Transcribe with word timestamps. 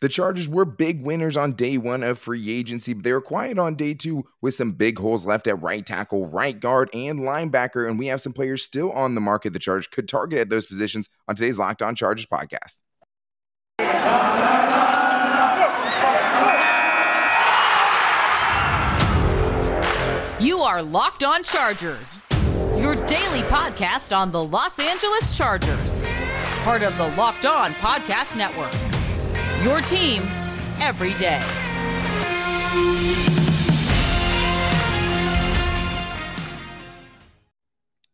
The 0.00 0.08
Chargers 0.08 0.48
were 0.48 0.64
big 0.64 1.02
winners 1.02 1.36
on 1.36 1.54
day 1.54 1.76
one 1.76 2.04
of 2.04 2.20
free 2.20 2.50
agency, 2.50 2.92
but 2.92 3.02
they 3.02 3.12
were 3.12 3.20
quiet 3.20 3.58
on 3.58 3.74
day 3.74 3.94
two 3.94 4.24
with 4.40 4.54
some 4.54 4.72
big 4.72 4.96
holes 4.98 5.26
left 5.26 5.48
at 5.48 5.60
right 5.60 5.84
tackle, 5.84 6.26
right 6.26 6.58
guard, 6.58 6.88
and 6.94 7.20
linebacker. 7.20 7.88
And 7.88 7.98
we 7.98 8.06
have 8.06 8.20
some 8.20 8.32
players 8.32 8.62
still 8.62 8.92
on 8.92 9.16
the 9.16 9.20
market 9.20 9.52
the 9.52 9.58
Chargers 9.58 9.88
could 9.88 10.08
target 10.08 10.38
at 10.38 10.50
those 10.50 10.66
positions 10.66 11.08
on 11.26 11.34
today's 11.34 11.58
Locked 11.58 11.82
On 11.82 11.96
Chargers 11.96 12.26
podcast. 12.26 12.76
You 20.40 20.60
are 20.60 20.80
Locked 20.80 21.24
On 21.24 21.42
Chargers, 21.42 22.20
your 22.76 22.94
daily 23.06 23.42
podcast 23.48 24.16
on 24.16 24.30
the 24.30 24.44
Los 24.44 24.78
Angeles 24.78 25.36
Chargers, 25.36 26.04
part 26.62 26.84
of 26.84 26.96
the 26.96 27.08
Locked 27.16 27.46
On 27.46 27.72
Podcast 27.72 28.36
Network. 28.36 28.87
Your 29.64 29.80
team 29.80 30.22
every 30.80 31.14
day. 31.14 31.42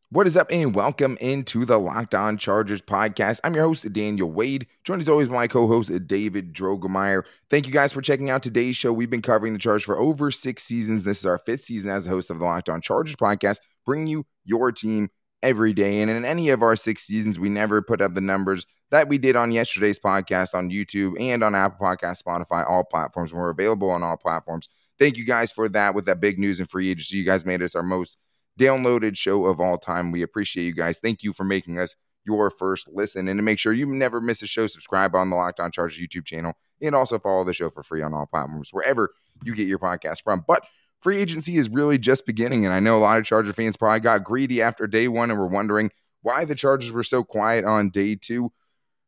What 0.09 0.27
is 0.27 0.39
up, 0.39 0.47
and 0.51 0.75
welcome 0.75 1.19
into 1.21 1.67
the 1.67 1.77
Locked 1.77 2.15
On 2.15 2.39
Chargers 2.39 2.81
podcast. 2.81 3.41
I'm 3.45 3.55
your 3.55 3.65
host, 3.65 3.93
Daniel 3.93 4.31
Wade, 4.31 4.67
joined 4.85 5.03
as 5.03 5.09
always 5.09 5.29
by 5.29 5.35
my 5.35 5.47
co 5.47 5.67
host, 5.67 5.93
David 6.07 6.55
Drogemeyer. 6.55 7.25
Thank 7.51 7.67
you 7.67 7.73
guys 7.75 7.93
for 7.93 8.01
checking 8.01 8.31
out 8.31 8.43
today's 8.43 8.77
show. 8.77 8.93
We've 8.93 9.11
been 9.11 9.21
covering 9.21 9.53
the 9.53 9.59
Chargers 9.59 9.85
for 9.85 9.99
over 9.99 10.31
six 10.31 10.63
seasons. 10.63 11.05
This 11.05 11.19
is 11.19 11.27
our 11.27 11.37
fifth 11.37 11.65
season 11.65 11.91
as 11.91 12.07
a 12.07 12.11
host 12.11 12.31
of 12.31 12.39
the 12.39 12.45
Locked 12.47 12.71
On 12.71 12.81
Chargers 12.81 13.17
podcast, 13.17 13.59
bringing 13.85 14.07
you 14.07 14.25
your 14.45 14.73
team 14.73 15.11
every 15.45 15.73
day. 15.73 16.01
And 16.01 16.11
in 16.11 16.25
any 16.25 16.49
of 16.49 16.63
our 16.63 16.75
six 16.75 17.03
seasons, 17.05 17.39
we 17.39 17.49
never 17.49 17.83
put 17.83 18.01
up 18.01 18.15
the 18.15 18.21
numbers 18.21 18.67
that 18.91 19.09
we 19.09 19.19
did 19.19 19.37
on 19.37 19.53
yesterday's 19.53 19.99
podcast 19.99 20.55
on 20.55 20.71
YouTube 20.71 21.21
and 21.21 21.45
on 21.45 21.55
Apple 21.55 21.87
Podcast, 21.87 22.23
Spotify, 22.23 22.69
all 22.69 22.85
platforms. 22.85 23.33
We're 23.33 23.51
available 23.51 23.91
on 23.91 24.03
all 24.03 24.17
platforms. 24.17 24.69
Thank 24.99 25.17
you 25.17 25.25
guys 25.25 25.53
for 25.53 25.69
that 25.69 25.95
with 25.95 26.07
that 26.07 26.21
big 26.21 26.39
news 26.39 26.61
and 26.61 26.71
free 26.71 26.91
agency. 26.91 27.19
You 27.19 27.25
guys 27.25 27.45
made 27.45 27.63
us 27.63 27.75
our 27.75 27.83
most 27.83 28.19
downloaded 28.59 29.17
show 29.17 29.47
of 29.47 29.61
all 29.61 29.77
time. 29.79 30.11
We 30.11 30.23
appreciate 30.23 30.65
you 30.65 30.75
guys. 30.75 30.99
Thank 30.99 31.23
you 31.23 31.33
for 31.33 31.45
making 31.45 31.79
us 31.79 31.97
your 32.25 32.51
first 32.51 32.89
listen. 32.93 33.29
And 33.29 33.39
to 33.39 33.43
make 33.43 33.59
sure 33.59 33.73
you 33.73 33.87
never 33.87 34.21
miss 34.21 34.43
a 34.43 34.47
show, 34.47 34.67
subscribe 34.67 35.15
on 35.15 35.31
the 35.31 35.37
Locked 35.37 35.61
On 35.61 35.71
Chargers 35.71 36.01
YouTube 36.01 36.25
channel 36.25 36.55
and 36.81 36.95
also 36.95 37.19
follow 37.19 37.45
the 37.45 37.53
show 37.53 37.71
for 37.71 37.83
free 37.83 38.03
on 38.03 38.15
all 38.15 38.27
platforms, 38.27 38.71
wherever 38.73 39.11
you 39.43 39.55
get 39.55 39.69
your 39.69 39.79
podcast 39.79 40.23
from. 40.23 40.45
But 40.47 40.67
free 41.05 41.19
agency 41.19 41.59
is 41.59 41.69
really 41.69 41.99
just 41.99 42.25
beginning. 42.25 42.65
And 42.65 42.73
I 42.73 42.81
know 42.81 42.97
a 42.97 43.01
lot 43.01 43.19
of 43.19 43.27
Charger 43.27 43.53
fans 43.53 43.77
probably 43.77 44.01
got 44.01 44.25
greedy 44.25 44.63
after 44.63 44.87
day 44.87 45.07
one 45.07 45.31
and 45.31 45.39
were 45.39 45.47
wondering 45.47 45.91
why 46.23 46.47
the 46.47 46.55
Chargers 46.55 46.91
were 46.91 47.03
so 47.03 47.23
quiet 47.23 47.67
on 47.67 47.91
day 47.91 48.17
two. 48.17 48.51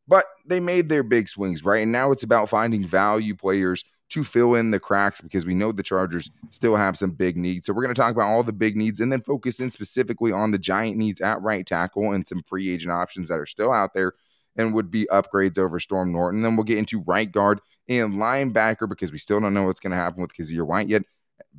But 0.06 0.26
they 0.44 0.60
made 0.60 0.90
their 0.90 1.02
big 1.02 1.26
swings, 1.26 1.64
right? 1.64 1.82
And 1.82 1.90
now 1.90 2.12
it's 2.12 2.22
about 2.22 2.50
finding 2.50 2.86
value 2.86 3.34
players 3.34 3.82
to 4.10 4.22
fill 4.22 4.54
in 4.54 4.70
the 4.70 4.78
cracks 4.78 5.22
because 5.22 5.46
we 5.46 5.54
know 5.54 5.72
the 5.72 5.82
Chargers 5.82 6.30
still 6.50 6.76
have 6.76 6.98
some 6.98 7.12
big 7.12 7.38
needs. 7.38 7.66
So 7.66 7.72
we're 7.72 7.82
going 7.82 7.94
to 7.94 8.00
talk 8.00 8.12
about 8.12 8.28
all 8.28 8.42
the 8.42 8.52
big 8.52 8.76
needs 8.76 9.00
and 9.00 9.10
then 9.10 9.22
focus 9.22 9.58
in 9.58 9.70
specifically 9.70 10.32
on 10.32 10.50
the 10.50 10.58
giant 10.58 10.98
needs 10.98 11.22
at 11.22 11.40
right 11.40 11.66
tackle 11.66 12.12
and 12.12 12.28
some 12.28 12.42
free 12.42 12.68
agent 12.68 12.92
options 12.92 13.28
that 13.28 13.40
are 13.40 13.46
still 13.46 13.72
out 13.72 13.94
there 13.94 14.12
and 14.54 14.74
would 14.74 14.90
be 14.90 15.08
upgrades 15.10 15.56
over 15.58 15.80
Storm 15.80 16.12
Norton. 16.12 16.42
Then 16.42 16.56
we'll 16.56 16.64
get 16.64 16.78
into 16.78 17.00
right 17.00 17.32
guard 17.32 17.58
and 17.88 18.14
linebacker 18.14 18.86
because 18.86 19.12
we 19.12 19.18
still 19.18 19.40
don't 19.40 19.54
know 19.54 19.64
what's 19.64 19.80
going 19.80 19.92
to 19.92 19.96
happen 19.96 20.20
with 20.20 20.34
Kyzir 20.34 20.66
White 20.66 20.88
yet. 20.88 21.02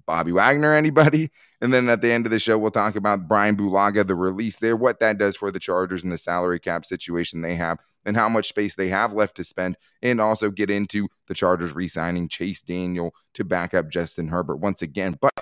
Bobby 0.05 0.31
Wagner, 0.31 0.73
anybody? 0.73 1.31
And 1.59 1.73
then 1.73 1.89
at 1.89 2.03
the 2.03 2.11
end 2.11 2.27
of 2.27 2.31
the 2.31 2.37
show, 2.37 2.55
we'll 2.55 2.69
talk 2.69 2.95
about 2.95 3.27
Brian 3.27 3.57
Bulaga, 3.57 4.05
the 4.05 4.13
release 4.13 4.59
there, 4.59 4.75
what 4.75 4.99
that 4.99 5.17
does 5.17 5.35
for 5.35 5.49
the 5.49 5.59
Chargers 5.59 6.03
and 6.03 6.11
the 6.11 6.17
salary 6.19 6.59
cap 6.59 6.85
situation 6.85 7.41
they 7.41 7.55
have, 7.55 7.79
and 8.05 8.15
how 8.15 8.29
much 8.29 8.49
space 8.49 8.75
they 8.75 8.89
have 8.89 9.11
left 9.11 9.37
to 9.37 9.43
spend, 9.43 9.75
and 10.03 10.21
also 10.21 10.51
get 10.51 10.69
into 10.69 11.07
the 11.25 11.33
Chargers 11.33 11.73
re 11.73 11.87
signing 11.87 12.29
Chase 12.29 12.61
Daniel 12.61 13.11
to 13.33 13.43
back 13.43 13.73
up 13.73 13.89
Justin 13.89 14.27
Herbert 14.27 14.57
once 14.57 14.83
again. 14.83 15.17
But 15.19 15.33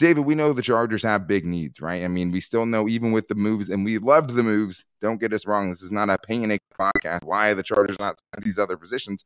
David, 0.00 0.24
we 0.24 0.34
know 0.34 0.52
the 0.52 0.60
Chargers 0.60 1.04
have 1.04 1.28
big 1.28 1.46
needs, 1.46 1.80
right? 1.80 2.02
I 2.02 2.08
mean, 2.08 2.32
we 2.32 2.40
still 2.40 2.66
know 2.66 2.88
even 2.88 3.12
with 3.12 3.28
the 3.28 3.36
moves, 3.36 3.68
and 3.68 3.84
we 3.84 3.98
loved 3.98 4.30
the 4.30 4.42
moves. 4.42 4.84
Don't 5.00 5.20
get 5.20 5.32
us 5.32 5.46
wrong. 5.46 5.68
This 5.68 5.82
is 5.82 5.92
not 5.92 6.10
a 6.10 6.18
panic 6.18 6.62
podcast. 6.76 7.22
Why 7.22 7.50
are 7.50 7.54
the 7.54 7.62
Chargers 7.62 8.00
not 8.00 8.18
these 8.42 8.58
other 8.58 8.76
positions? 8.76 9.24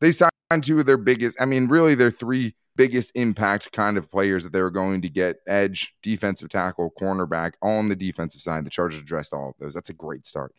They 0.00 0.12
signed 0.12 0.30
two 0.62 0.80
of 0.80 0.86
their 0.86 0.96
biggest, 0.96 1.40
I 1.40 1.44
mean, 1.44 1.68
really 1.68 1.94
their 1.94 2.10
three 2.10 2.54
biggest 2.76 3.12
impact 3.14 3.72
kind 3.72 3.98
of 3.98 4.10
players 4.10 4.44
that 4.44 4.52
they 4.52 4.62
were 4.62 4.70
going 4.70 5.02
to 5.02 5.08
get 5.08 5.36
edge, 5.46 5.94
defensive 6.02 6.48
tackle, 6.48 6.92
cornerback 6.98 7.52
on 7.62 7.88
the 7.88 7.96
defensive 7.96 8.40
side. 8.40 8.64
The 8.64 8.70
Chargers 8.70 9.00
addressed 9.00 9.34
all 9.34 9.50
of 9.50 9.54
those. 9.58 9.74
That's 9.74 9.90
a 9.90 9.94
great 9.94 10.26
start. 10.26 10.54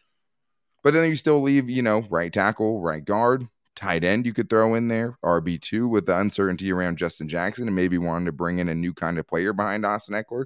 But 0.84 0.94
then 0.94 1.09
you 1.09 1.16
still 1.16 1.41
leave, 1.41 1.69
you 1.69 1.81
know, 1.81 2.02
right 2.09 2.31
tackle, 2.31 2.81
right 2.81 3.03
guard, 3.03 3.47
tight 3.75 4.03
end 4.03 4.25
you 4.25 4.34
could 4.34 4.50
throw 4.50 4.75
in 4.75 4.88
there, 4.88 5.18
RB2 5.24 5.90
with 5.90 6.06
the 6.06 6.18
uncertainty 6.18 6.72
around 6.72 6.97
Justin 6.97 7.29
Jackson 7.29 7.68
and 7.68 7.75
maybe 7.75 7.97
wanting 7.97 8.25
to 8.25 8.31
bring 8.31 8.59
in 8.59 8.69
a 8.69 8.75
new 8.75 8.94
kind 8.94 9.18
of 9.18 9.28
player 9.28 9.53
behind 9.53 9.85
Austin 9.85 10.16
Ekeler. 10.16 10.46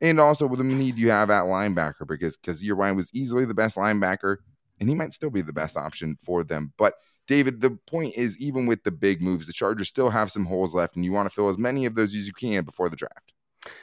And 0.00 0.18
also 0.18 0.46
with 0.48 0.58
the 0.58 0.64
need 0.64 0.96
you 0.96 1.10
have 1.10 1.30
at 1.30 1.44
linebacker 1.44 2.06
because 2.06 2.36
Kyzir 2.36 2.74
White 2.74 2.92
was 2.92 3.14
easily 3.14 3.44
the 3.44 3.54
best 3.54 3.76
linebacker 3.76 4.38
and 4.80 4.88
he 4.88 4.96
might 4.96 5.12
still 5.12 5.30
be 5.30 5.42
the 5.42 5.52
best 5.52 5.76
option 5.76 6.18
for 6.24 6.42
them. 6.42 6.72
But 6.76 6.94
David, 7.26 7.60
the 7.60 7.78
point 7.86 8.14
is, 8.16 8.38
even 8.38 8.66
with 8.66 8.82
the 8.82 8.90
big 8.90 9.22
moves, 9.22 9.46
the 9.46 9.52
Chargers 9.52 9.88
still 9.88 10.10
have 10.10 10.30
some 10.30 10.46
holes 10.46 10.74
left, 10.74 10.96
and 10.96 11.04
you 11.04 11.12
want 11.12 11.28
to 11.28 11.34
fill 11.34 11.48
as 11.48 11.58
many 11.58 11.86
of 11.86 11.94
those 11.94 12.14
as 12.14 12.26
you 12.26 12.32
can 12.32 12.64
before 12.64 12.88
the 12.88 12.96
draft. 12.96 13.32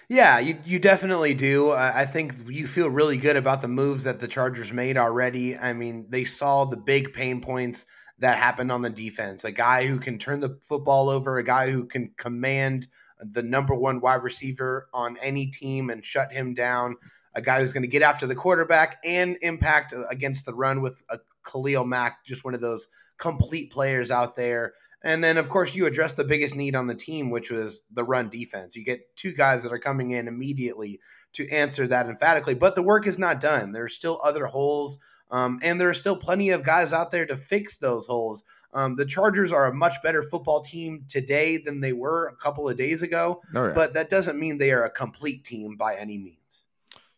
Yeah, 0.10 0.40
you, 0.40 0.58
you 0.66 0.78
definitely 0.78 1.34
do. 1.34 1.72
I 1.72 2.06
think 2.06 2.50
you 2.50 2.68
feel 2.68 2.90
really 2.90 3.18
good 3.18 3.38
about 3.38 3.62
the 3.62 3.70
moves 3.70 4.04
that 4.04 4.20
the 4.20 4.28
Chargers 4.28 4.74
made 4.74 4.98
already. 4.98 5.58
I 5.58 5.72
mean, 5.72 6.08
they 6.10 6.26
saw 6.26 6.66
the 6.66 6.76
big 6.76 7.14
pain 7.14 7.40
points 7.40 7.86
that 8.18 8.38
happened 8.38 8.72
on 8.74 8.82
the 8.82 8.90
defense. 8.90 9.46
A 9.46 9.52
guy 9.52 9.86
who 9.86 9.98
can 9.98 10.18
turn 10.18 10.42
the 10.42 10.60
football 10.64 11.08
over, 11.10 11.38
a 11.38 11.44
guy 11.44 11.72
who 11.72 11.86
can 11.86 12.12
command 12.18 12.88
the 13.20 13.44
number 13.44 13.74
one 13.74 14.02
wide 14.02 14.24
receiver 14.24 14.90
on 14.94 15.18
any 15.22 15.48
team 15.48 15.90
and 15.90 16.04
shut 16.04 16.32
him 16.32 16.54
down, 16.54 16.98
a 17.36 17.42
guy 17.42 17.60
who's 17.60 17.74
going 17.74 17.84
to 17.84 17.88
get 17.88 18.02
after 18.02 18.28
the 18.28 18.36
quarterback 18.36 18.98
and 19.06 19.38
impact 19.42 19.94
against 20.10 20.46
the 20.46 20.54
run 20.54 20.82
with 20.82 21.02
a 21.10 21.20
Khalil 21.46 21.86
Mack, 21.86 22.26
just 22.26 22.44
one 22.44 22.54
of 22.54 22.62
those 22.62 22.90
complete 23.20 23.72
players 23.72 24.10
out 24.10 24.36
there. 24.36 24.74
And 25.02 25.24
then, 25.24 25.38
of 25.38 25.48
course, 25.48 25.76
you 25.76 25.86
address 25.86 26.14
the 26.14 26.26
biggest 26.26 26.56
need 26.56 26.76
on 26.76 26.88
the 26.88 26.96
team, 26.96 27.30
which 27.30 27.52
was 27.52 27.84
the 27.92 28.04
run 28.04 28.30
defense. 28.30 28.76
You 28.76 28.84
get 28.84 29.16
two 29.16 29.34
guys 29.34 29.64
that 29.64 29.72
are 29.72 29.80
coming 29.80 30.12
in 30.12 30.28
immediately 30.28 31.00
to 31.34 31.48
answer 31.50 31.88
that 31.88 32.08
emphatically, 32.08 32.56
but 32.56 32.76
the 32.76 32.82
work 32.82 33.08
is 33.08 33.18
not 33.18 33.40
done. 33.40 33.72
There's 33.72 33.94
still 33.94 34.20
other 34.24 34.48
holes, 34.48 34.98
um, 35.32 35.60
and 35.64 35.80
there 35.80 35.90
are 35.90 35.94
still 35.94 36.18
plenty 36.18 36.50
of 36.50 36.66
guys 36.66 36.92
out 36.92 37.12
there 37.12 37.26
to 37.28 37.38
fix 37.38 37.78
those 37.78 38.08
holes. 38.08 38.44
Um, 38.74 38.96
the 38.96 39.06
Chargers 39.06 39.54
are 39.54 39.68
a 39.68 39.74
much 39.74 40.02
better 40.04 40.22
football 40.22 40.62
team 40.62 41.06
today 41.08 41.58
than 41.58 41.82
they 41.82 41.94
were 41.94 42.28
a 42.28 42.36
couple 42.36 42.68
of 42.68 42.78
days 42.78 43.04
ago, 43.04 43.42
oh, 43.56 43.74
but 43.74 43.94
that 43.94 44.10
doesn't 44.10 44.40
mean 44.40 44.58
they 44.58 44.72
are 44.72 44.84
a 44.84 44.92
complete 44.92 45.44
team 45.44 45.76
by 45.76 45.96
any 45.96 46.18
means. 46.18 46.64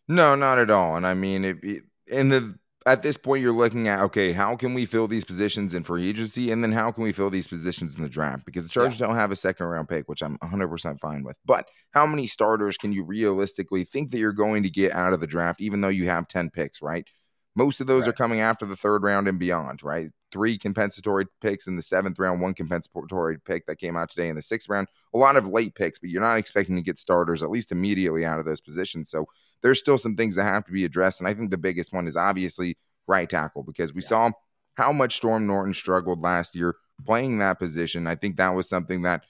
No, 0.08 0.34
not 0.34 0.58
at 0.58 0.70
all. 0.70 0.96
And 0.96 1.06
I 1.06 1.14
mean, 1.14 1.44
it, 1.44 1.58
it, 1.62 1.82
in 2.06 2.28
the 2.28 2.58
at 2.86 3.02
this 3.02 3.16
point 3.16 3.42
you're 3.42 3.52
looking 3.52 3.88
at 3.88 4.00
okay 4.00 4.32
how 4.32 4.56
can 4.56 4.74
we 4.74 4.86
fill 4.86 5.08
these 5.08 5.24
positions 5.24 5.74
in 5.74 5.82
free 5.82 6.08
agency? 6.08 6.50
And 6.50 6.62
then 6.62 6.72
how 6.72 6.90
can 6.90 7.04
we 7.04 7.12
fill 7.12 7.30
these 7.30 7.48
positions 7.48 7.96
in 7.96 8.02
the 8.02 8.08
draft? 8.08 8.44
Because 8.44 8.64
the 8.64 8.70
chargers 8.70 8.98
yeah. 8.98 9.06
don't 9.06 9.16
have 9.16 9.30
a 9.30 9.36
second 9.36 9.66
round 9.66 9.88
pick 9.88 10.08
which 10.08 10.22
i'm 10.22 10.38
100% 10.38 11.00
fine 11.00 11.22
with. 11.22 11.36
But 11.44 11.68
how 11.92 12.06
many 12.06 12.26
starters 12.26 12.76
can 12.76 12.92
you 12.92 13.04
realistically 13.04 13.84
think 13.84 14.10
that 14.10 14.18
you're 14.18 14.32
going 14.32 14.62
to 14.62 14.70
get 14.70 14.92
out 14.92 15.12
of 15.12 15.20
the 15.20 15.26
draft 15.26 15.60
even 15.60 15.80
though 15.80 15.88
you 15.88 16.06
have 16.06 16.28
10 16.28 16.50
picks 16.50 16.82
right? 16.82 17.06
Most 17.54 17.80
of 17.80 17.86
those 17.86 18.02
right. 18.02 18.10
are 18.10 18.14
coming 18.14 18.40
after 18.40 18.64
the 18.64 18.76
third 18.76 19.02
round 19.02 19.28
and 19.28 19.38
beyond 19.38 19.82
right? 19.82 20.10
Three 20.30 20.56
compensatory 20.56 21.26
picks 21.40 21.66
in 21.66 21.76
the 21.76 21.82
seventh 21.82 22.18
round 22.18 22.40
one 22.40 22.54
compensatory 22.54 23.38
pick 23.38 23.66
that 23.66 23.78
came 23.78 23.96
out 23.96 24.10
today 24.10 24.28
in 24.28 24.36
the 24.36 24.42
sixth 24.42 24.68
round. 24.68 24.88
A 25.14 25.18
lot 25.18 25.36
of 25.36 25.46
late 25.46 25.74
picks 25.74 25.98
but 25.98 26.10
you're 26.10 26.22
not 26.22 26.38
expecting 26.38 26.76
to 26.76 26.82
get 26.82 26.98
starters 26.98 27.42
at 27.42 27.50
least 27.50 27.72
immediately 27.72 28.24
out 28.24 28.38
of 28.38 28.46
those 28.46 28.60
positions. 28.60 29.10
So 29.10 29.26
there's 29.62 29.78
still 29.78 29.98
some 29.98 30.16
things 30.16 30.34
that 30.36 30.44
have 30.44 30.64
to 30.66 30.72
be 30.72 30.84
addressed. 30.84 31.20
And 31.20 31.28
I 31.28 31.34
think 31.34 31.50
the 31.50 31.58
biggest 31.58 31.92
one 31.92 32.06
is 32.06 32.16
obviously 32.16 32.76
right 33.06 33.28
tackle 33.28 33.62
because 33.62 33.92
we 33.92 34.02
yeah. 34.02 34.08
saw 34.08 34.30
how 34.74 34.92
much 34.92 35.16
Storm 35.16 35.46
Norton 35.46 35.74
struggled 35.74 36.20
last 36.20 36.54
year 36.54 36.74
playing 37.04 37.38
that 37.38 37.58
position. 37.58 38.06
I 38.06 38.14
think 38.14 38.36
that 38.36 38.50
was 38.50 38.68
something 38.68 39.02
that 39.02 39.24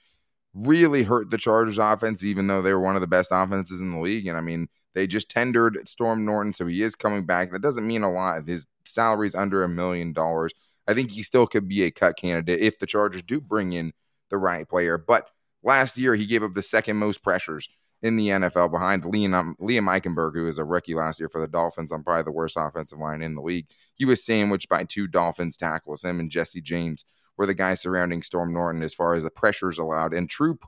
really 0.53 1.03
hurt 1.03 1.31
the 1.31 1.37
Chargers 1.37 1.77
offense, 1.77 2.23
even 2.23 2.47
though 2.47 2.61
they 2.61 2.73
were 2.73 2.79
one 2.79 2.95
of 2.95 3.01
the 3.01 3.07
best 3.07 3.29
offenses 3.31 3.81
in 3.81 3.91
the 3.91 3.99
league. 3.99 4.27
And 4.27 4.37
I 4.37 4.41
mean, 4.41 4.67
they 4.93 5.07
just 5.07 5.29
tendered 5.29 5.87
Storm 5.87 6.23
Norton, 6.25 6.53
so 6.53 6.67
he 6.67 6.83
is 6.83 6.95
coming 6.95 7.25
back. 7.25 7.51
That 7.51 7.61
doesn't 7.61 7.87
mean 7.87 8.03
a 8.03 8.11
lot. 8.11 8.47
His 8.47 8.65
salary 8.85 9.27
is 9.27 9.35
under 9.35 9.63
a 9.63 9.69
million 9.69 10.13
dollars. 10.13 10.53
I 10.87 10.93
think 10.93 11.11
he 11.11 11.23
still 11.23 11.47
could 11.47 11.67
be 11.67 11.83
a 11.83 11.91
cut 11.91 12.17
candidate 12.17 12.59
if 12.59 12.77
the 12.77 12.85
Chargers 12.85 13.23
do 13.23 13.41
bring 13.41 13.73
in 13.73 13.93
the 14.29 14.37
right 14.37 14.67
player. 14.67 14.97
But 14.97 15.29
last 15.63 15.97
year, 15.97 16.13
he 16.13 16.25
gave 16.25 16.43
up 16.43 16.53
the 16.53 16.61
second 16.61 16.97
most 16.97 17.23
pressures 17.23 17.67
in 18.03 18.17
the 18.17 18.27
NFL 18.27 18.69
behind 18.69 19.03
Liam, 19.03 19.33
um, 19.33 19.55
Liam 19.61 19.87
Eichenberg, 19.87 20.33
who 20.33 20.43
was 20.43 20.57
a 20.57 20.65
rookie 20.65 20.93
last 20.93 21.19
year 21.19 21.29
for 21.29 21.39
the 21.39 21.47
Dolphins 21.47 21.91
on 21.91 22.03
probably 22.03 22.23
the 22.23 22.31
worst 22.31 22.57
offensive 22.59 22.99
line 22.99 23.23
in 23.23 23.33
the 23.33 23.41
league. 23.41 23.65
He 23.95 24.03
was 24.03 24.23
sandwiched 24.23 24.67
by 24.67 24.83
two 24.83 25.07
Dolphins 25.07 25.55
tackles. 25.55 26.03
Him 26.03 26.19
and 26.19 26.29
Jesse 26.29 26.61
James 26.61 27.05
were 27.37 27.45
the 27.45 27.53
guys 27.53 27.81
surrounding 27.81 28.21
Storm 28.21 28.53
Norton 28.53 28.83
as 28.83 28.93
far 28.93 29.13
as 29.13 29.23
the 29.23 29.31
pressures 29.31 29.79
allowed. 29.79 30.13
And 30.13 30.29
true, 30.29 30.59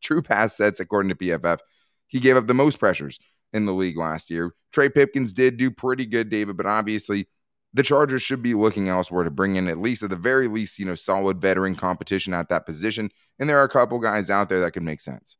true 0.00 0.22
pass 0.22 0.56
sets, 0.56 0.80
according 0.80 1.10
to 1.10 1.14
PFF, 1.14 1.58
he 2.08 2.18
gave 2.18 2.38
up 2.38 2.46
the 2.46 2.54
most 2.54 2.78
pressures 2.78 3.18
in 3.52 3.66
the 3.66 3.74
league 3.74 3.98
last 3.98 4.30
year. 4.30 4.54
Trey 4.72 4.88
Pipkins 4.88 5.34
did 5.34 5.58
do 5.58 5.70
pretty 5.70 6.06
good, 6.06 6.30
David, 6.30 6.56
but 6.56 6.66
obviously 6.66 7.28
the 7.74 7.82
Chargers 7.82 8.22
should 8.22 8.42
be 8.42 8.54
looking 8.54 8.88
elsewhere 8.88 9.24
to 9.24 9.30
bring 9.30 9.56
in 9.56 9.68
at 9.68 9.78
least, 9.78 10.02
at 10.02 10.10
the 10.10 10.16
very 10.16 10.48
least, 10.48 10.78
you 10.78 10.86
know, 10.86 10.94
solid 10.94 11.40
veteran 11.40 11.74
competition 11.74 12.32
at 12.32 12.48
that 12.48 12.64
position. 12.64 13.10
And 13.38 13.48
there 13.48 13.58
are 13.58 13.64
a 13.64 13.68
couple 13.68 13.98
guys 13.98 14.30
out 14.30 14.48
there 14.48 14.60
that 14.60 14.72
could 14.72 14.82
make 14.82 15.00
sense. 15.02 15.36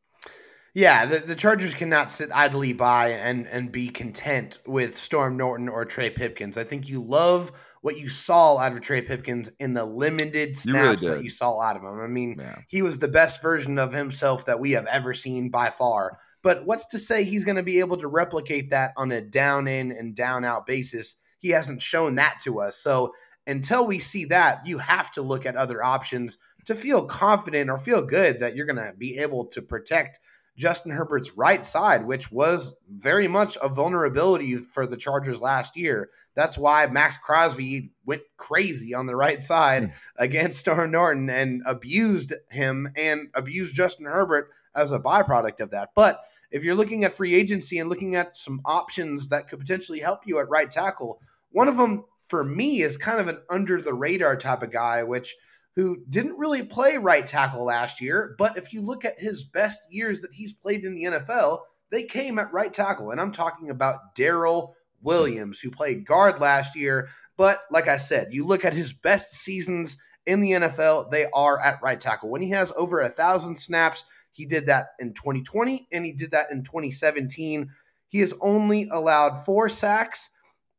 Yeah, 0.74 1.04
the, 1.06 1.18
the 1.18 1.34
Chargers 1.34 1.74
cannot 1.74 2.12
sit 2.12 2.30
idly 2.32 2.72
by 2.72 3.10
and 3.10 3.46
and 3.48 3.72
be 3.72 3.88
content 3.88 4.60
with 4.66 4.96
Storm 4.96 5.36
Norton 5.36 5.68
or 5.68 5.84
Trey 5.84 6.10
Pipkins. 6.10 6.56
I 6.56 6.64
think 6.64 6.88
you 6.88 7.02
love 7.02 7.50
what 7.82 7.98
you 7.98 8.08
saw 8.08 8.58
out 8.58 8.72
of 8.72 8.80
Trey 8.80 9.02
Pipkins 9.02 9.50
in 9.58 9.74
the 9.74 9.84
limited 9.84 10.56
snaps 10.56 11.02
really 11.02 11.16
that 11.16 11.24
you 11.24 11.30
saw 11.30 11.60
out 11.60 11.76
of 11.76 11.82
him. 11.82 12.00
I 12.00 12.06
mean, 12.06 12.36
yeah. 12.38 12.58
he 12.68 12.82
was 12.82 12.98
the 12.98 13.08
best 13.08 13.42
version 13.42 13.78
of 13.78 13.92
himself 13.92 14.46
that 14.46 14.60
we 14.60 14.72
have 14.72 14.86
ever 14.86 15.14
seen 15.14 15.48
by 15.48 15.70
far. 15.70 16.18
But 16.42 16.66
what's 16.66 16.86
to 16.88 16.98
say 16.98 17.24
he's 17.24 17.44
going 17.44 17.56
to 17.56 17.62
be 17.62 17.80
able 17.80 17.96
to 17.98 18.06
replicate 18.06 18.70
that 18.70 18.92
on 18.96 19.12
a 19.12 19.20
down 19.20 19.66
in 19.66 19.92
and 19.92 20.14
down 20.14 20.44
out 20.44 20.66
basis? 20.66 21.16
He 21.38 21.50
hasn't 21.50 21.82
shown 21.82 22.14
that 22.16 22.40
to 22.44 22.60
us. 22.60 22.76
So 22.76 23.14
until 23.46 23.86
we 23.86 23.98
see 23.98 24.26
that, 24.26 24.66
you 24.66 24.78
have 24.78 25.10
to 25.12 25.22
look 25.22 25.46
at 25.46 25.56
other 25.56 25.82
options 25.82 26.38
to 26.66 26.74
feel 26.74 27.06
confident 27.06 27.70
or 27.70 27.78
feel 27.78 28.02
good 28.02 28.40
that 28.40 28.54
you're 28.54 28.66
going 28.66 28.76
to 28.76 28.94
be 28.96 29.18
able 29.18 29.46
to 29.46 29.62
protect 29.62 30.18
Justin 30.60 30.92
Herbert's 30.92 31.36
right 31.36 31.64
side, 31.64 32.06
which 32.06 32.30
was 32.30 32.76
very 32.88 33.26
much 33.26 33.56
a 33.62 33.68
vulnerability 33.68 34.56
for 34.56 34.86
the 34.86 34.96
Chargers 34.96 35.40
last 35.40 35.74
year. 35.74 36.10
That's 36.34 36.58
why 36.58 36.86
Maxx 36.86 37.16
Crosby 37.16 37.92
went 38.04 38.22
crazy 38.36 38.94
on 38.94 39.06
the 39.06 39.16
right 39.16 39.42
side 39.42 39.84
mm. 39.84 39.92
against 40.18 40.60
Storm 40.60 40.90
Norton 40.90 41.30
and 41.30 41.62
abused 41.66 42.34
him 42.50 42.92
and 42.94 43.28
abused 43.34 43.74
Justin 43.74 44.04
Herbert 44.04 44.50
as 44.74 44.92
a 44.92 45.00
byproduct 45.00 45.60
of 45.60 45.70
that. 45.70 45.90
But 45.96 46.20
if 46.50 46.62
you're 46.62 46.74
looking 46.74 47.04
at 47.04 47.14
free 47.14 47.34
agency 47.34 47.78
and 47.78 47.88
looking 47.88 48.14
at 48.14 48.36
some 48.36 48.60
options 48.66 49.28
that 49.28 49.48
could 49.48 49.60
potentially 49.60 50.00
help 50.00 50.26
you 50.26 50.38
at 50.38 50.50
right 50.50 50.70
tackle, 50.70 51.20
one 51.50 51.68
of 51.68 51.78
them 51.78 52.04
for 52.28 52.44
me 52.44 52.82
is 52.82 52.98
kind 52.98 53.18
of 53.18 53.28
an 53.28 53.38
under 53.48 53.80
the 53.80 53.94
radar 53.94 54.36
type 54.36 54.62
of 54.62 54.70
guy, 54.70 55.02
which– 55.04 55.34
who 55.76 56.04
didn't 56.08 56.38
really 56.38 56.62
play 56.62 56.96
right 56.96 57.26
tackle 57.26 57.64
last 57.64 58.00
year. 58.00 58.34
But 58.38 58.58
if 58.58 58.72
you 58.72 58.82
look 58.82 59.04
at 59.04 59.18
his 59.18 59.44
best 59.44 59.80
years 59.90 60.20
that 60.20 60.32
he's 60.32 60.52
played 60.52 60.84
in 60.84 60.94
the 60.94 61.04
NFL, 61.04 61.60
they 61.90 62.04
came 62.04 62.38
at 62.38 62.52
right 62.52 62.72
tackle. 62.72 63.10
And 63.10 63.20
I'm 63.20 63.32
talking 63.32 63.70
about 63.70 64.14
Daryl 64.16 64.74
Williams, 65.00 65.60
who 65.60 65.70
played 65.70 66.06
guard 66.06 66.40
last 66.40 66.76
year. 66.76 67.08
But 67.36 67.62
like 67.70 67.88
I 67.88 67.96
said, 67.96 68.34
you 68.34 68.46
look 68.46 68.64
at 68.64 68.74
his 68.74 68.92
best 68.92 69.34
seasons 69.34 69.96
in 70.26 70.40
the 70.40 70.52
NFL, 70.52 71.10
they 71.10 71.26
are 71.32 71.60
at 71.60 71.82
right 71.82 72.00
tackle. 72.00 72.30
When 72.30 72.42
he 72.42 72.50
has 72.50 72.72
over 72.76 73.00
a 73.00 73.08
thousand 73.08 73.56
snaps, 73.56 74.04
he 74.32 74.46
did 74.46 74.66
that 74.66 74.88
in 74.98 75.14
2020 75.14 75.88
and 75.92 76.04
he 76.04 76.12
did 76.12 76.32
that 76.32 76.50
in 76.50 76.62
2017. 76.62 77.70
He 78.08 78.18
has 78.20 78.34
only 78.40 78.88
allowed 78.90 79.44
four 79.44 79.68
sacks 79.68 80.30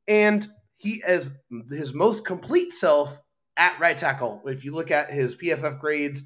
and 0.07 0.47
he 0.77 1.01
is 1.07 1.31
his 1.69 1.93
most 1.93 2.25
complete 2.25 2.71
self 2.71 3.19
at 3.57 3.79
right 3.79 3.97
tackle. 3.97 4.41
If 4.45 4.63
you 4.63 4.73
look 4.73 4.91
at 4.91 5.11
his 5.11 5.35
PFF 5.35 5.79
grades 5.79 6.23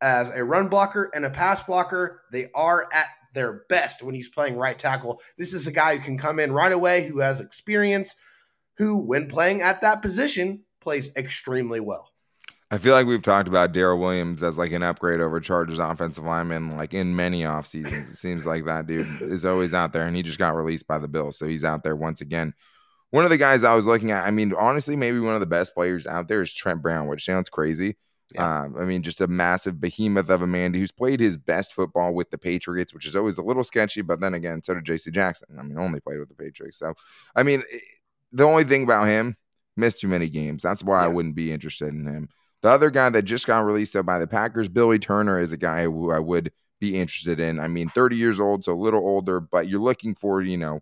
as 0.00 0.30
a 0.30 0.44
run 0.44 0.68
blocker 0.68 1.10
and 1.14 1.24
a 1.24 1.30
pass 1.30 1.62
blocker, 1.62 2.22
they 2.32 2.50
are 2.54 2.88
at 2.92 3.06
their 3.34 3.64
best 3.68 4.02
when 4.02 4.14
he's 4.14 4.28
playing 4.28 4.56
right 4.56 4.78
tackle. 4.78 5.20
This 5.38 5.52
is 5.52 5.66
a 5.66 5.72
guy 5.72 5.96
who 5.96 6.02
can 6.02 6.18
come 6.18 6.38
in 6.38 6.52
right 6.52 6.72
away, 6.72 7.06
who 7.06 7.20
has 7.20 7.40
experience, 7.40 8.14
who, 8.78 8.98
when 8.98 9.28
playing 9.28 9.62
at 9.62 9.82
that 9.82 10.02
position, 10.02 10.64
plays 10.80 11.14
extremely 11.16 11.80
well. 11.80 12.10
I 12.70 12.78
feel 12.78 12.94
like 12.94 13.06
we've 13.06 13.22
talked 13.22 13.46
about 13.46 13.72
Daryl 13.72 14.00
Williams 14.00 14.42
as 14.42 14.58
like 14.58 14.72
an 14.72 14.82
upgrade 14.82 15.20
over 15.20 15.38
Chargers 15.38 15.78
offensive 15.78 16.24
lineman, 16.24 16.76
like 16.76 16.94
in 16.94 17.14
many 17.14 17.44
off 17.44 17.66
seasons. 17.66 18.10
It 18.10 18.16
seems 18.16 18.44
like 18.44 18.64
that 18.64 18.86
dude 18.86 19.22
is 19.22 19.44
always 19.44 19.72
out 19.72 19.92
there, 19.92 20.06
and 20.06 20.16
he 20.16 20.22
just 20.22 20.38
got 20.38 20.56
released 20.56 20.88
by 20.88 20.98
the 20.98 21.06
Bills, 21.06 21.38
so 21.38 21.46
he's 21.46 21.62
out 21.62 21.84
there 21.84 21.94
once 21.94 22.20
again 22.20 22.54
one 23.16 23.24
of 23.24 23.30
the 23.30 23.38
guys 23.38 23.64
I 23.64 23.74
was 23.74 23.86
looking 23.86 24.10
at, 24.10 24.26
I 24.26 24.30
mean, 24.30 24.52
honestly, 24.52 24.94
maybe 24.94 25.18
one 25.20 25.32
of 25.32 25.40
the 25.40 25.46
best 25.46 25.72
players 25.72 26.06
out 26.06 26.28
there 26.28 26.42
is 26.42 26.52
Trent 26.52 26.82
Brown, 26.82 27.06
which 27.06 27.24
sounds 27.24 27.48
crazy. 27.48 27.96
Yeah. 28.34 28.64
Um, 28.64 28.76
I 28.78 28.84
mean, 28.84 29.02
just 29.02 29.22
a 29.22 29.26
massive 29.26 29.80
behemoth 29.80 30.28
of 30.28 30.42
a 30.42 30.46
man 30.46 30.74
who's 30.74 30.92
played 30.92 31.18
his 31.18 31.38
best 31.38 31.72
football 31.72 32.12
with 32.12 32.28
the 32.28 32.36
Patriots, 32.36 32.92
which 32.92 33.06
is 33.06 33.16
always 33.16 33.38
a 33.38 33.42
little 33.42 33.64
sketchy. 33.64 34.02
But 34.02 34.20
then 34.20 34.34
again, 34.34 34.62
so 34.62 34.74
did 34.74 34.84
J.C. 34.84 35.10
Jackson. 35.12 35.48
I 35.58 35.62
mean, 35.62 35.78
only 35.78 35.98
played 35.98 36.18
with 36.18 36.28
the 36.28 36.34
Patriots. 36.34 36.78
So, 36.78 36.92
I 37.34 37.42
mean, 37.42 37.62
the 38.32 38.44
only 38.44 38.64
thing 38.64 38.82
about 38.82 39.06
him, 39.06 39.34
missed 39.78 40.00
too 40.00 40.08
many 40.08 40.28
games. 40.28 40.62
That's 40.62 40.84
why 40.84 41.00
yeah. 41.00 41.06
I 41.06 41.14
wouldn't 41.14 41.36
be 41.36 41.50
interested 41.50 41.94
in 41.94 42.04
him. 42.04 42.28
The 42.60 42.68
other 42.68 42.90
guy 42.90 43.08
that 43.08 43.22
just 43.22 43.46
got 43.46 43.60
released 43.60 43.96
by 44.04 44.18
the 44.18 44.26
Packers, 44.26 44.68
Billy 44.68 44.98
Turner, 44.98 45.40
is 45.40 45.54
a 45.54 45.56
guy 45.56 45.84
who 45.84 46.10
I 46.10 46.18
would 46.18 46.52
be 46.80 46.98
interested 46.98 47.40
in. 47.40 47.60
I 47.60 47.68
mean, 47.68 47.88
30 47.88 48.16
years 48.16 48.40
old, 48.40 48.66
so 48.66 48.72
a 48.72 48.74
little 48.74 49.00
older, 49.00 49.40
but 49.40 49.68
you're 49.68 49.80
looking 49.80 50.14
for, 50.14 50.42
you 50.42 50.58
know, 50.58 50.80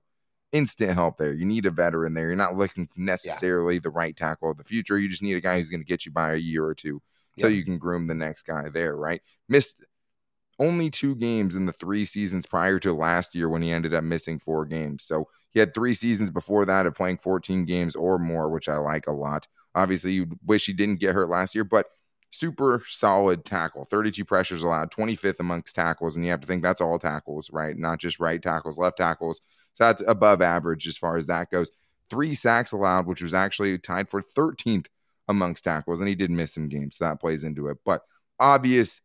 instant 0.54 0.92
help 0.92 1.18
there. 1.18 1.34
You 1.34 1.44
need 1.44 1.66
a 1.66 1.70
veteran 1.70 2.14
there. 2.14 2.28
You're 2.28 2.36
not 2.36 2.56
looking 2.56 2.88
necessarily 2.96 3.74
yeah. 3.74 3.80
the 3.82 3.90
right 3.90 4.16
tackle 4.16 4.50
of 4.50 4.56
the 4.56 4.64
future. 4.64 4.98
You 4.98 5.08
just 5.08 5.22
need 5.22 5.34
a 5.34 5.40
guy 5.40 5.58
who's 5.58 5.68
going 5.68 5.80
to 5.80 5.86
get 5.86 6.06
you 6.06 6.12
by 6.12 6.32
a 6.32 6.38
year 6.38 6.64
or 6.64 6.74
two 6.74 7.02
so 7.38 7.48
you 7.48 7.64
can 7.64 7.78
groom 7.78 8.06
the 8.06 8.14
next 8.14 8.44
guy 8.44 8.68
there, 8.68 8.96
right? 8.96 9.20
Missed 9.48 9.84
only 10.60 10.88
two 10.88 11.16
games 11.16 11.56
in 11.56 11.66
the 11.66 11.72
three 11.72 12.04
seasons 12.04 12.46
prior 12.46 12.78
to 12.78 12.92
last 12.92 13.34
year 13.34 13.48
when 13.48 13.62
he 13.62 13.72
ended 13.72 13.92
up 13.92 14.04
missing 14.04 14.38
four 14.38 14.64
games. 14.64 15.04
So 15.04 15.28
he 15.50 15.58
had 15.58 15.74
three 15.74 15.94
seasons 15.94 16.30
before 16.30 16.64
that 16.66 16.86
of 16.86 16.94
playing 16.94 17.18
14 17.18 17.64
games 17.64 17.96
or 17.96 18.18
more, 18.18 18.48
which 18.48 18.68
I 18.68 18.76
like 18.76 19.08
a 19.08 19.12
lot. 19.12 19.48
Obviously, 19.74 20.12
you 20.12 20.26
wish 20.46 20.66
he 20.66 20.72
didn't 20.72 21.00
get 21.00 21.14
hurt 21.14 21.28
last 21.28 21.56
year, 21.56 21.64
but 21.64 21.86
super 22.30 22.82
solid 22.88 23.44
tackle. 23.44 23.84
32 23.84 24.24
pressures 24.24 24.62
allowed, 24.62 24.92
25th 24.92 25.40
amongst 25.40 25.74
tackles. 25.74 26.16
And 26.16 26.24
you 26.24 26.30
have 26.30 26.40
to 26.40 26.46
think 26.46 26.62
that's 26.62 26.80
all 26.80 26.98
tackles, 26.98 27.50
right? 27.52 27.76
Not 27.76 27.98
just 27.98 28.20
right 28.20 28.42
tackles, 28.42 28.78
left 28.78 28.98
tackles. 28.98 29.40
So 29.74 29.84
that's 29.84 30.02
above 30.06 30.40
average 30.40 30.86
as 30.86 30.96
far 30.96 31.16
as 31.16 31.26
that 31.26 31.50
goes. 31.50 31.70
Three 32.10 32.34
sacks 32.34 32.72
allowed, 32.72 33.06
which 33.06 33.22
was 33.22 33.34
actually 33.34 33.78
tied 33.78 34.08
for 34.08 34.22
13th 34.22 34.86
amongst 35.28 35.64
tackles, 35.64 36.00
and 36.00 36.08
he 36.08 36.14
did 36.14 36.30
miss 36.30 36.54
some 36.54 36.68
games, 36.68 36.96
so 36.96 37.04
that 37.04 37.20
plays 37.20 37.44
into 37.44 37.68
it. 37.68 37.78
But 37.84 38.02
obvious, 38.38 39.00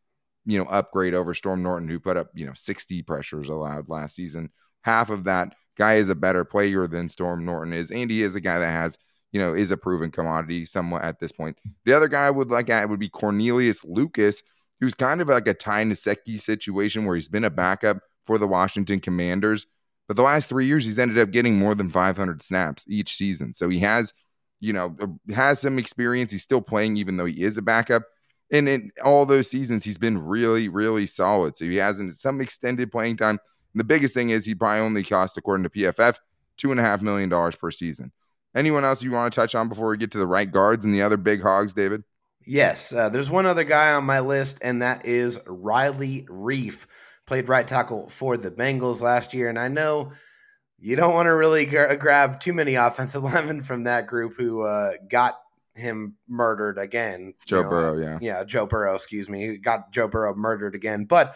you 0.46 0.58
know, 0.58 0.66
upgrade 0.66 1.14
over 1.14 1.34
Storm 1.34 1.64
Norton, 1.64 1.90
who 1.90 2.00
put 2.00 2.18
up, 2.18 2.30
you 2.34 2.46
know, 2.46 2.54
60 2.56 3.02
pressures 3.04 3.50
allowed 3.50 3.90
last 3.90 4.16
season. 4.16 4.50
Half 4.82 5.10
of 5.10 5.26
that 5.26 5.56
guy 5.78 5.96
is 5.96 6.10
a 6.10 6.16
better 6.16 6.44
player 6.44 6.88
than 6.88 7.10
Storm 7.10 7.46
Norton 7.46 7.74
is, 7.74 7.92
and 7.92 8.12
he 8.12 8.22
is 8.22 8.36
a 8.36 8.42
guy 8.42 8.60
that 8.60 8.72
has, 8.72 8.98
you 9.32 9.40
know, 9.40 9.54
is 9.54 9.72
a 9.72 9.78
proven 9.78 10.12
commodity 10.12 10.66
somewhat 10.66 11.04
at 11.04 11.20
this 11.20 11.32
point. 11.32 11.58
The 11.86 11.94
other 11.94 12.08
guy 12.08 12.28
I 12.28 12.32
would 12.32 12.50
like 12.50 12.70
at 12.70 12.90
would 12.90 13.00
be 13.00 13.10
Cornelius 13.10 13.84
Lucas, 13.84 14.44
who's 14.80 14.96
kind 14.96 15.22
of 15.22 15.30
like 15.30 15.48
a 15.48 15.54
Ty 15.54 15.86
Nsekhe 15.86 16.40
situation 16.40 17.06
where 17.06 17.16
he's 17.16 17.30
been 17.30 17.46
a 17.46 17.50
backup 17.50 18.00
for 18.26 18.38
the 18.38 18.48
Washington 18.48 19.00
Commanders 19.00 19.66
but 20.10 20.16
the 20.16 20.24
last 20.24 20.50
three 20.50 20.66
years, 20.66 20.86
he's 20.86 20.98
ended 20.98 21.20
up 21.20 21.30
getting 21.30 21.60
more 21.60 21.76
than 21.76 21.92
500 21.92 22.42
snaps 22.42 22.84
each 22.88 23.14
season. 23.14 23.54
So 23.54 23.70
he 23.70 23.78
has, 23.82 24.12
you 24.60 24.74
know, 24.74 24.96
uh, 25.00 25.34
has 25.36 25.60
some 25.60 25.78
experience. 25.78 26.32
He's 26.32 26.42
still 26.42 26.62
playing, 26.62 26.98
even 26.98 27.16
though 27.16 27.28
he 27.28 27.44
is 27.44 27.60
a 27.60 27.62
backup. 27.62 28.02
And 28.52 28.68
in 28.68 28.92
all 29.06 29.28
those 29.28 29.52
seasons, 29.52 29.86
he's 29.86 30.00
been 30.00 30.18
really, 30.18 30.68
really 30.68 31.06
solid. 31.06 31.56
So 31.56 31.66
he 31.66 31.76
has 31.76 32.02
some 32.20 32.42
extended 32.42 32.92
playing 32.92 33.18
time. 33.18 33.38
And 33.74 33.80
the 33.80 33.84
biggest 33.84 34.16
thing 34.16 34.32
is 34.32 34.46
he 34.46 34.56
probably 34.56 34.80
only 34.80 35.04
cost, 35.04 35.38
according 35.38 35.66
to 35.66 35.70
PFF, 35.70 36.18
two 36.58 36.72
and 36.72 36.80
a 36.80 36.84
half 36.84 37.04
million 37.04 37.30
dollars 37.30 37.56
per 37.56 37.70
season. 37.70 38.12
Anyone 38.56 38.84
else 38.84 39.04
you 39.04 39.12
want 39.12 39.32
to 39.32 39.40
touch 39.40 39.54
on 39.54 39.70
before 39.70 39.90
we 39.90 39.98
get 39.98 40.10
to 40.14 40.18
the 40.18 40.26
right 40.26 40.52
guards 40.52 40.86
and 40.86 40.92
the 40.92 41.04
other 41.04 41.18
big 41.18 41.44
hogs, 41.44 41.74
David? 41.74 42.04
Yes, 42.48 42.92
uh, 42.92 43.10
there's 43.10 43.30
one 43.30 43.46
other 43.46 43.64
guy 43.64 43.94
on 43.94 44.06
my 44.06 44.22
list, 44.22 44.58
and 44.64 44.82
that 44.82 45.06
is 45.06 45.40
Riley 45.46 46.24
Reiff 46.24 46.88
played 47.30 47.48
right 47.48 47.68
tackle 47.68 48.10
for 48.10 48.38
the 48.38 48.50
Bengals 48.50 49.02
last 49.02 49.36
year. 49.36 49.50
And 49.50 49.60
I 49.60 49.68
know 49.68 50.14
you 50.80 50.96
don't 50.96 51.14
want 51.14 51.28
to 51.28 51.36
really 51.36 51.68
gra- 51.68 51.96
grab 51.96 52.40
too 52.40 52.54
many 52.54 52.74
offensive 52.74 53.24
linemen 53.24 53.62
from 53.62 53.84
that 53.84 54.08
group 54.08 54.34
who 54.36 54.64
uh, 54.64 54.94
got 55.08 55.40
him 55.76 56.16
murdered 56.28 56.80
again. 56.80 57.36
Joe 57.46 57.58
you 57.58 57.64
know, 57.64 57.70
Burrow, 57.70 58.02
yeah. 58.02 58.18
Yeah, 58.20 58.44
Joe 58.46 58.66
Burrow, 58.66 58.96
excuse 58.96 59.30
me. 59.30 59.58
Got 59.58 59.92
Joe 59.92 60.08
Burrow 60.08 60.34
murdered 60.36 60.74
again. 60.74 61.06
But 61.06 61.36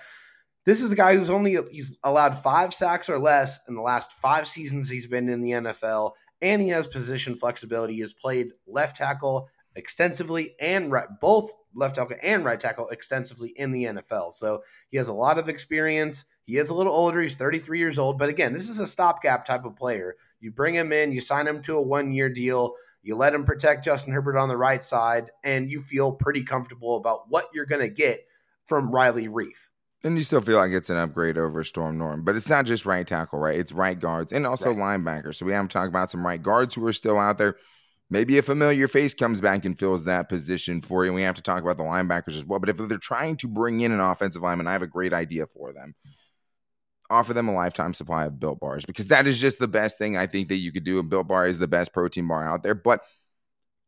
this 0.66 0.82
is 0.82 0.92
a 0.92 0.96
guy 0.96 1.16
who's 1.16 1.30
only 1.30 1.60
he's 1.72 1.96
allowed 2.04 2.36
five 2.36 2.74
sacks 2.74 3.08
or 3.08 3.20
less 3.20 3.60
in 3.68 3.76
the 3.76 3.82
last 3.82 4.14
five 4.14 4.48
seasons 4.48 4.90
he's 4.90 5.06
been 5.06 5.30
in 5.30 5.42
the 5.42 5.52
NFL, 5.52 6.14
and 6.42 6.60
he 6.60 6.70
has 6.70 6.88
position 6.88 7.36
flexibility. 7.36 7.94
He 7.94 8.02
has 8.02 8.14
played 8.14 8.48
left 8.66 8.98
tackle 8.98 9.48
extensively 9.76 10.56
and 10.60 10.92
right, 10.92 11.08
both 11.20 11.52
left 11.74 11.96
tackle 11.96 12.18
and 12.24 12.46
right 12.46 12.60
tackle 12.60 12.90
extensively 12.90 13.50
in 13.56 13.72
the 13.72 13.86
NFL. 13.86 14.34
So 14.34 14.62
he 14.90 14.98
has 14.98 15.08
a 15.08 15.14
lot 15.14 15.38
of 15.38 15.50
experience. 15.50 16.26
He 16.46 16.58
is 16.58 16.70
a 16.70 16.76
little 16.76 16.94
older. 16.94 17.22
He's 17.22 17.36
33 17.36 17.80
years 17.80 17.98
old. 17.98 18.20
But 18.20 18.30
again, 18.30 18.54
this 18.54 18.70
is 18.70 18.80
a 18.80 18.88
stopgap 18.88 19.46
type 19.46 19.66
of 19.66 19.76
player. 19.76 20.16
You 20.40 20.52
bring 20.52 20.76
him 20.76 20.92
in, 20.92 21.12
you 21.12 21.22
sign 21.22 21.48
him 21.48 21.62
to 21.64 21.78
a 21.78 21.82
one 21.82 22.14
year 22.14 22.30
deal, 22.30 22.76
you 23.02 23.16
let 23.16 23.34
him 23.34 23.44
protect 23.44 23.86
Justin 23.86 24.14
Herbert 24.14 24.38
on 24.38 24.50
the 24.50 24.58
right 24.58 24.84
side, 24.84 25.32
and 25.44 25.70
you 25.70 25.82
feel 25.82 26.14
pretty 26.14 26.44
comfortable 26.44 26.96
about 26.96 27.30
what 27.30 27.50
you're 27.54 27.66
going 27.66 27.82
to 27.82 27.94
get 27.94 28.26
from 28.66 28.92
Riley 28.92 29.28
Reiff. 29.28 29.68
And 30.06 30.18
you 30.18 30.24
still 30.24 30.42
feel 30.42 30.58
like 30.58 30.72
it's 30.72 30.90
an 30.90 30.98
upgrade 30.98 31.38
over 31.38 31.64
Storm 31.64 31.98
Norm. 31.98 32.24
but 32.24 32.36
it's 32.36 32.50
not 32.50 32.66
just 32.66 32.86
right 32.86 33.08
tackle, 33.08 33.40
right? 33.40 33.58
It's 33.58 33.72
right 33.72 33.98
guards 33.98 34.34
and 34.34 34.46
also 34.46 34.74
right. 34.74 35.00
linebackers. 35.00 35.36
So 35.36 35.46
we 35.46 35.54
haven't 35.54 35.72
talked 35.72 35.88
about 35.88 36.12
some 36.12 36.26
right 36.26 36.42
guards 36.42 36.76
who 36.76 36.86
are 36.86 36.94
still 36.94 37.18
out 37.18 37.38
there. 37.38 37.56
Maybe 38.14 38.38
a 38.38 38.44
familiar 38.44 38.88
face 38.88 39.16
comes 39.16 39.42
back 39.42 39.66
and 39.66 39.78
fills 39.78 40.04
that 40.04 40.30
position 40.30 40.82
for 40.82 41.04
you. 41.04 41.10
And 41.10 41.16
we 41.16 41.24
have 41.24 41.34
to 41.34 41.42
talk 41.42 41.64
about 41.64 41.78
the 41.78 41.84
linebackers 41.84 42.38
as 42.38 42.46
well. 42.46 42.60
But 42.60 42.70
if 42.70 42.78
they're 42.78 43.00
trying 43.00 43.38
to 43.38 43.48
bring 43.48 43.82
in 43.82 43.92
an 43.92 44.00
offensive 44.00 44.44
lineman, 44.44 44.68
I 44.68 44.74
have 44.74 44.84
a 44.84 44.88
great 44.88 45.14
idea 45.14 45.48
for 45.48 45.74
them. 45.74 45.96
Offer 47.10 47.34
them 47.34 47.48
a 47.48 47.56
lifetime 47.56 47.96
supply 47.96 48.26
of 48.26 48.40
built 48.40 48.60
bars 48.60 48.86
because 48.86 49.08
that 49.08 49.26
is 49.26 49.40
just 49.40 49.58
the 49.58 49.68
best 49.68 49.98
thing 49.98 50.16
I 50.16 50.28
think 50.28 50.50
that 50.50 50.58
you 50.58 50.72
could 50.72 50.84
do. 50.84 51.00
A 51.00 51.04
built 51.04 51.28
bar 51.28 51.48
is 51.48 51.58
the 51.58 51.68
best 51.68 51.92
protein 51.92 52.28
bar 52.28 52.48
out 52.48 52.62
there. 52.62 52.76
But 52.76 53.02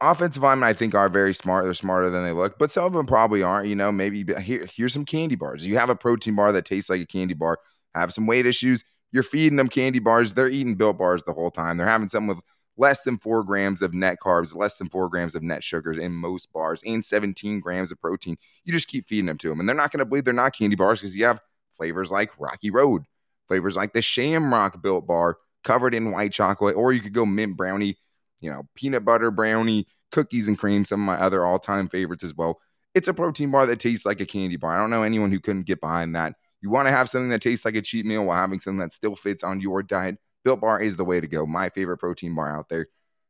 offensive 0.01 0.41
linemen, 0.41 0.67
I 0.67 0.73
think, 0.73 0.95
are 0.95 1.07
very 1.07 1.35
smart. 1.35 1.65
They're 1.65 1.75
smarter 1.75 2.09
than 2.09 2.23
they 2.23 2.31
look, 2.31 2.57
but 2.57 2.71
some 2.71 2.85
of 2.85 2.93
them 2.93 3.05
probably 3.05 3.43
aren't. 3.43 3.67
You 3.67 3.75
know, 3.75 3.91
maybe 3.91 4.25
here, 4.41 4.67
here's 4.75 4.93
some 4.93 5.05
candy 5.05 5.35
bars. 5.35 5.67
You 5.67 5.77
have 5.77 5.89
a 5.91 5.95
protein 5.95 6.33
bar 6.33 6.51
that 6.51 6.65
tastes 6.65 6.89
like 6.89 6.99
a 6.99 7.05
candy 7.05 7.35
bar, 7.35 7.59
have 7.93 8.11
some 8.11 8.25
weight 8.25 8.47
issues. 8.47 8.83
You're 9.11 9.21
feeding 9.21 9.57
them 9.57 9.69
candy 9.69 9.99
bars. 9.99 10.33
They're 10.33 10.49
eating 10.49 10.73
built 10.77 10.97
bars 10.97 11.21
the 11.21 11.33
whole 11.33 11.51
time. 11.51 11.77
They're 11.77 11.85
having 11.87 12.09
something 12.09 12.29
with 12.29 12.41
less 12.77 13.01
than 13.01 13.17
four 13.17 13.43
grams 13.43 13.81
of 13.81 13.93
net 13.93 14.17
carbs, 14.23 14.55
less 14.55 14.77
than 14.77 14.89
four 14.89 15.09
grams 15.09 15.35
of 15.35 15.43
net 15.43 15.63
sugars 15.63 15.97
in 15.97 16.11
most 16.11 16.51
bars, 16.51 16.81
and 16.85 17.05
17 17.05 17.59
grams 17.59 17.91
of 17.91 17.99
protein. 17.99 18.37
You 18.63 18.73
just 18.73 18.87
keep 18.87 19.07
feeding 19.07 19.27
them 19.27 19.37
to 19.39 19.49
them. 19.49 19.59
And 19.59 19.67
they're 19.67 19.75
not 19.75 19.91
going 19.91 19.99
to 19.99 20.05
believe 20.05 20.25
they're 20.25 20.33
not 20.33 20.55
candy 20.55 20.75
bars 20.75 21.01
because 21.01 21.15
you 21.15 21.25
have 21.25 21.39
flavors 21.73 22.11
like 22.11 22.31
Rocky 22.39 22.71
Road, 22.71 23.03
flavors 23.47 23.75
like 23.75 23.93
the 23.93 24.01
Shamrock 24.01 24.81
Built 24.81 25.07
Bar 25.07 25.37
covered 25.63 25.93
in 25.93 26.11
white 26.11 26.33
chocolate, 26.33 26.75
or 26.75 26.93
you 26.93 27.01
could 27.01 27.13
go 27.13 27.25
mint 27.25 27.57
brownie, 27.57 27.97
you 28.39 28.51
know, 28.51 28.63
peanut 28.75 29.05
butter 29.05 29.31
brownie, 29.31 29.87
cookies 30.11 30.47
and 30.47 30.57
cream, 30.57 30.85
some 30.85 31.01
of 31.01 31.05
my 31.05 31.23
other 31.23 31.45
all 31.45 31.59
time 31.59 31.89
favorites 31.89 32.23
as 32.23 32.33
well. 32.33 32.59
It's 32.93 33.07
a 33.07 33.13
protein 33.13 33.51
bar 33.51 33.65
that 33.65 33.79
tastes 33.79 34.05
like 34.05 34.21
a 34.21 34.25
candy 34.25 34.55
bar. 34.55 34.75
I 34.75 34.79
don't 34.79 34.89
know 34.89 35.03
anyone 35.03 35.31
who 35.31 35.39
couldn't 35.39 35.65
get 35.65 35.81
behind 35.81 36.15
that. 36.15 36.35
You 36.61 36.69
want 36.69 36.87
to 36.87 36.91
have 36.91 37.09
something 37.09 37.29
that 37.29 37.41
tastes 37.41 37.65
like 37.65 37.75
a 37.75 37.81
cheat 37.81 38.05
meal 38.05 38.23
while 38.23 38.39
having 38.39 38.59
something 38.59 38.79
that 38.79 38.93
still 38.93 39.15
fits 39.15 39.43
on 39.43 39.59
your 39.59 39.83
diet. 39.83 40.17
Built 40.45 40.61
Bar 40.61 40.81
is 40.81 40.95
the 40.95 41.03
way 41.03 41.19
to 41.19 41.27
go. 41.27 41.45
My 41.45 41.69
favorite 41.69 41.97
protein 41.97 42.33
bar 42.35 42.55
out 42.55 42.69
there. 42.69 42.87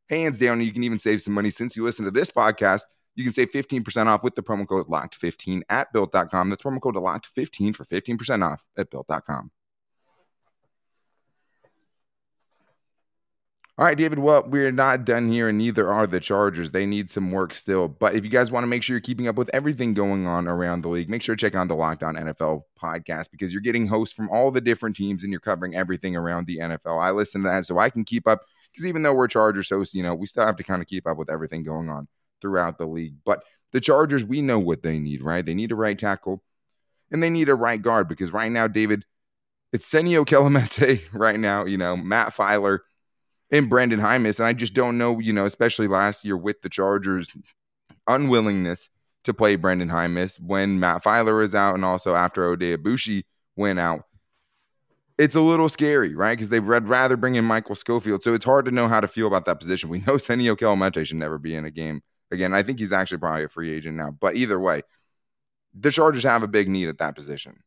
Hands 0.08 0.38
down, 0.38 0.60
you 0.60 0.72
can 0.72 0.84
even 0.84 1.00
save 1.00 1.20
some 1.20 1.34
money 1.34 1.50
since 1.50 1.76
you 1.76 1.84
listen 1.84 2.04
to 2.04 2.12
this 2.12 2.30
podcast. 2.30 2.82
You 3.16 3.24
can 3.24 3.32
save 3.32 3.50
15% 3.50 4.06
off 4.06 4.22
with 4.22 4.36
the 4.36 4.42
promo 4.42 4.68
code 4.68 4.86
LOCKED15 4.86 5.62
at 5.70 5.92
built.com. 5.92 6.50
That's 6.50 6.62
promo 6.62 6.80
code 6.80 6.94
LOCKED15 6.94 7.74
for 7.74 7.86
15% 7.86 8.46
off 8.46 8.62
at 8.76 8.90
built.com. 8.90 9.50
All 13.78 13.84
right, 13.84 13.98
David. 13.98 14.20
Well, 14.20 14.42
we're 14.48 14.72
not 14.72 15.04
done 15.04 15.30
here, 15.30 15.50
and 15.50 15.58
neither 15.58 15.92
are 15.92 16.06
the 16.06 16.18
Chargers. 16.18 16.70
They 16.70 16.86
need 16.86 17.10
some 17.10 17.30
work 17.30 17.52
still. 17.52 17.88
But 17.88 18.14
if 18.14 18.24
you 18.24 18.30
guys 18.30 18.50
want 18.50 18.64
to 18.64 18.68
make 18.68 18.82
sure 18.82 18.94
you're 18.94 19.02
keeping 19.02 19.28
up 19.28 19.36
with 19.36 19.50
everything 19.52 19.92
going 19.92 20.26
on 20.26 20.48
around 20.48 20.80
the 20.80 20.88
league, 20.88 21.10
make 21.10 21.20
sure 21.20 21.36
to 21.36 21.40
check 21.40 21.54
out 21.54 21.68
the 21.68 21.74
Locked 21.74 22.02
On 22.02 22.14
NFL 22.14 22.62
podcast 22.82 23.30
because 23.30 23.52
you're 23.52 23.60
getting 23.60 23.86
hosts 23.86 24.14
from 24.14 24.30
all 24.30 24.50
the 24.50 24.62
different 24.62 24.96
teams 24.96 25.22
and 25.22 25.30
you're 25.30 25.40
covering 25.40 25.74
everything 25.74 26.16
around 26.16 26.46
the 26.46 26.56
NFL. 26.56 26.98
I 26.98 27.10
listen 27.10 27.42
to 27.42 27.50
that 27.50 27.66
so 27.66 27.76
I 27.76 27.90
can 27.90 28.06
keep 28.06 28.26
up 28.26 28.40
because 28.72 28.86
even 28.86 29.02
though 29.02 29.12
we're 29.12 29.28
Chargers 29.28 29.68
hosts, 29.68 29.94
you 29.94 30.02
know, 30.02 30.14
we 30.14 30.26
still 30.26 30.46
have 30.46 30.56
to 30.56 30.64
kind 30.64 30.80
of 30.80 30.88
keep 30.88 31.06
up 31.06 31.18
with 31.18 31.28
everything 31.28 31.62
going 31.62 31.90
on 31.90 32.08
throughout 32.40 32.78
the 32.78 32.86
league. 32.86 33.16
But 33.26 33.44
the 33.72 33.80
Chargers, 33.82 34.24
we 34.24 34.40
know 34.40 34.58
what 34.58 34.80
they 34.80 34.98
need, 34.98 35.22
right? 35.22 35.44
They 35.44 35.52
need 35.52 35.70
a 35.70 35.76
right 35.76 35.98
tackle 35.98 36.42
and 37.10 37.22
they 37.22 37.28
need 37.28 37.50
a 37.50 37.54
right 37.54 37.82
guard 37.82 38.08
because 38.08 38.32
right 38.32 38.50
now, 38.50 38.68
David, 38.68 39.04
it's 39.70 39.92
Senio 39.92 40.24
Kelemete 40.24 41.02
right 41.12 41.38
now, 41.38 41.66
you 41.66 41.76
know, 41.76 41.94
Matt 41.94 42.34
Feiler 42.34 42.78
and 43.50 43.70
Brenden 43.70 44.00
Jaimes. 44.00 44.38
And 44.38 44.46
I 44.46 44.52
just 44.52 44.74
don't 44.74 44.98
know, 44.98 45.18
you 45.18 45.32
know, 45.32 45.44
especially 45.44 45.88
last 45.88 46.24
year 46.24 46.36
with 46.36 46.62
the 46.62 46.68
Chargers' 46.68 47.28
unwillingness 48.06 48.90
to 49.24 49.34
play 49.34 49.56
Brenden 49.56 49.90
Jaimes 49.90 50.40
when 50.40 50.78
Matt 50.80 51.02
Feiler 51.02 51.38
was 51.38 51.54
out 51.54 51.74
and 51.74 51.84
also 51.84 52.14
after 52.14 52.56
Oday 52.56 52.76
Aboushi 52.76 53.24
went 53.56 53.78
out. 53.78 54.02
It's 55.18 55.34
a 55.34 55.40
little 55.40 55.68
scary, 55.68 56.14
right? 56.14 56.36
Because 56.36 56.50
they'd 56.50 56.60
rather 56.60 57.16
bring 57.16 57.36
in 57.36 57.44
Michael 57.44 57.74
Schofield. 57.74 58.22
So 58.22 58.34
it's 58.34 58.44
hard 58.44 58.66
to 58.66 58.70
know 58.70 58.86
how 58.86 59.00
to 59.00 59.08
feel 59.08 59.26
about 59.26 59.46
that 59.46 59.58
position. 59.58 59.88
We 59.88 59.98
know 60.06 60.16
Senio 60.16 60.56
Kelemete 60.56 61.06
should 61.06 61.16
never 61.16 61.38
be 61.38 61.54
in 61.54 61.64
a 61.64 61.70
game 61.70 62.02
again. 62.30 62.52
I 62.52 62.62
think 62.62 62.78
he's 62.78 62.92
actually 62.92 63.18
probably 63.18 63.44
a 63.44 63.48
free 63.48 63.72
agent 63.72 63.96
now. 63.96 64.10
But 64.10 64.36
either 64.36 64.60
way, 64.60 64.82
the 65.74 65.90
Chargers 65.90 66.24
have 66.24 66.42
a 66.42 66.48
big 66.48 66.68
need 66.68 66.88
at 66.88 66.98
that 66.98 67.14
position. 67.14 67.62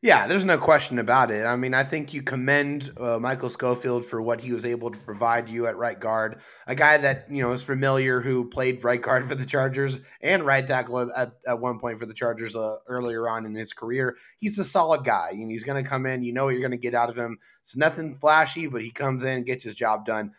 Yeah, 0.00 0.28
there's 0.28 0.44
no 0.44 0.58
question 0.58 1.00
about 1.00 1.32
it. 1.32 1.44
I 1.44 1.56
mean, 1.56 1.74
I 1.74 1.82
think 1.82 2.14
you 2.14 2.22
commend 2.22 2.90
uh, 3.00 3.18
Michael 3.18 3.50
Schofield 3.50 4.04
for 4.04 4.22
what 4.22 4.40
he 4.40 4.52
was 4.52 4.64
able 4.64 4.92
to 4.92 4.98
provide 4.98 5.48
you 5.48 5.66
at 5.66 5.76
right 5.76 5.98
guard. 5.98 6.38
A 6.68 6.76
guy 6.76 6.98
that, 6.98 7.28
you 7.28 7.42
know, 7.42 7.50
is 7.50 7.64
familiar 7.64 8.20
who 8.20 8.48
played 8.48 8.84
right 8.84 9.02
guard 9.02 9.24
for 9.24 9.34
the 9.34 9.44
Chargers 9.44 10.00
and 10.20 10.46
right 10.46 10.64
tackle 10.64 11.10
at, 11.12 11.32
at 11.48 11.58
one 11.58 11.80
point 11.80 11.98
for 11.98 12.06
the 12.06 12.14
Chargers 12.14 12.54
uh, 12.54 12.76
earlier 12.86 13.28
on 13.28 13.44
in 13.44 13.56
his 13.56 13.72
career. 13.72 14.16
He's 14.38 14.56
a 14.60 14.64
solid 14.64 15.04
guy. 15.04 15.30
You 15.34 15.46
know, 15.46 15.50
he's 15.50 15.64
going 15.64 15.82
to 15.82 15.88
come 15.88 16.06
in. 16.06 16.22
You 16.22 16.32
know 16.32 16.44
what 16.44 16.50
you're 16.50 16.60
going 16.60 16.70
to 16.70 16.78
get 16.78 16.94
out 16.94 17.10
of 17.10 17.16
him. 17.16 17.38
It's 17.62 17.76
nothing 17.76 18.14
flashy, 18.14 18.68
but 18.68 18.82
he 18.82 18.92
comes 18.92 19.24
in, 19.24 19.42
gets 19.42 19.64
his 19.64 19.74
job 19.74 20.06
done. 20.06 20.30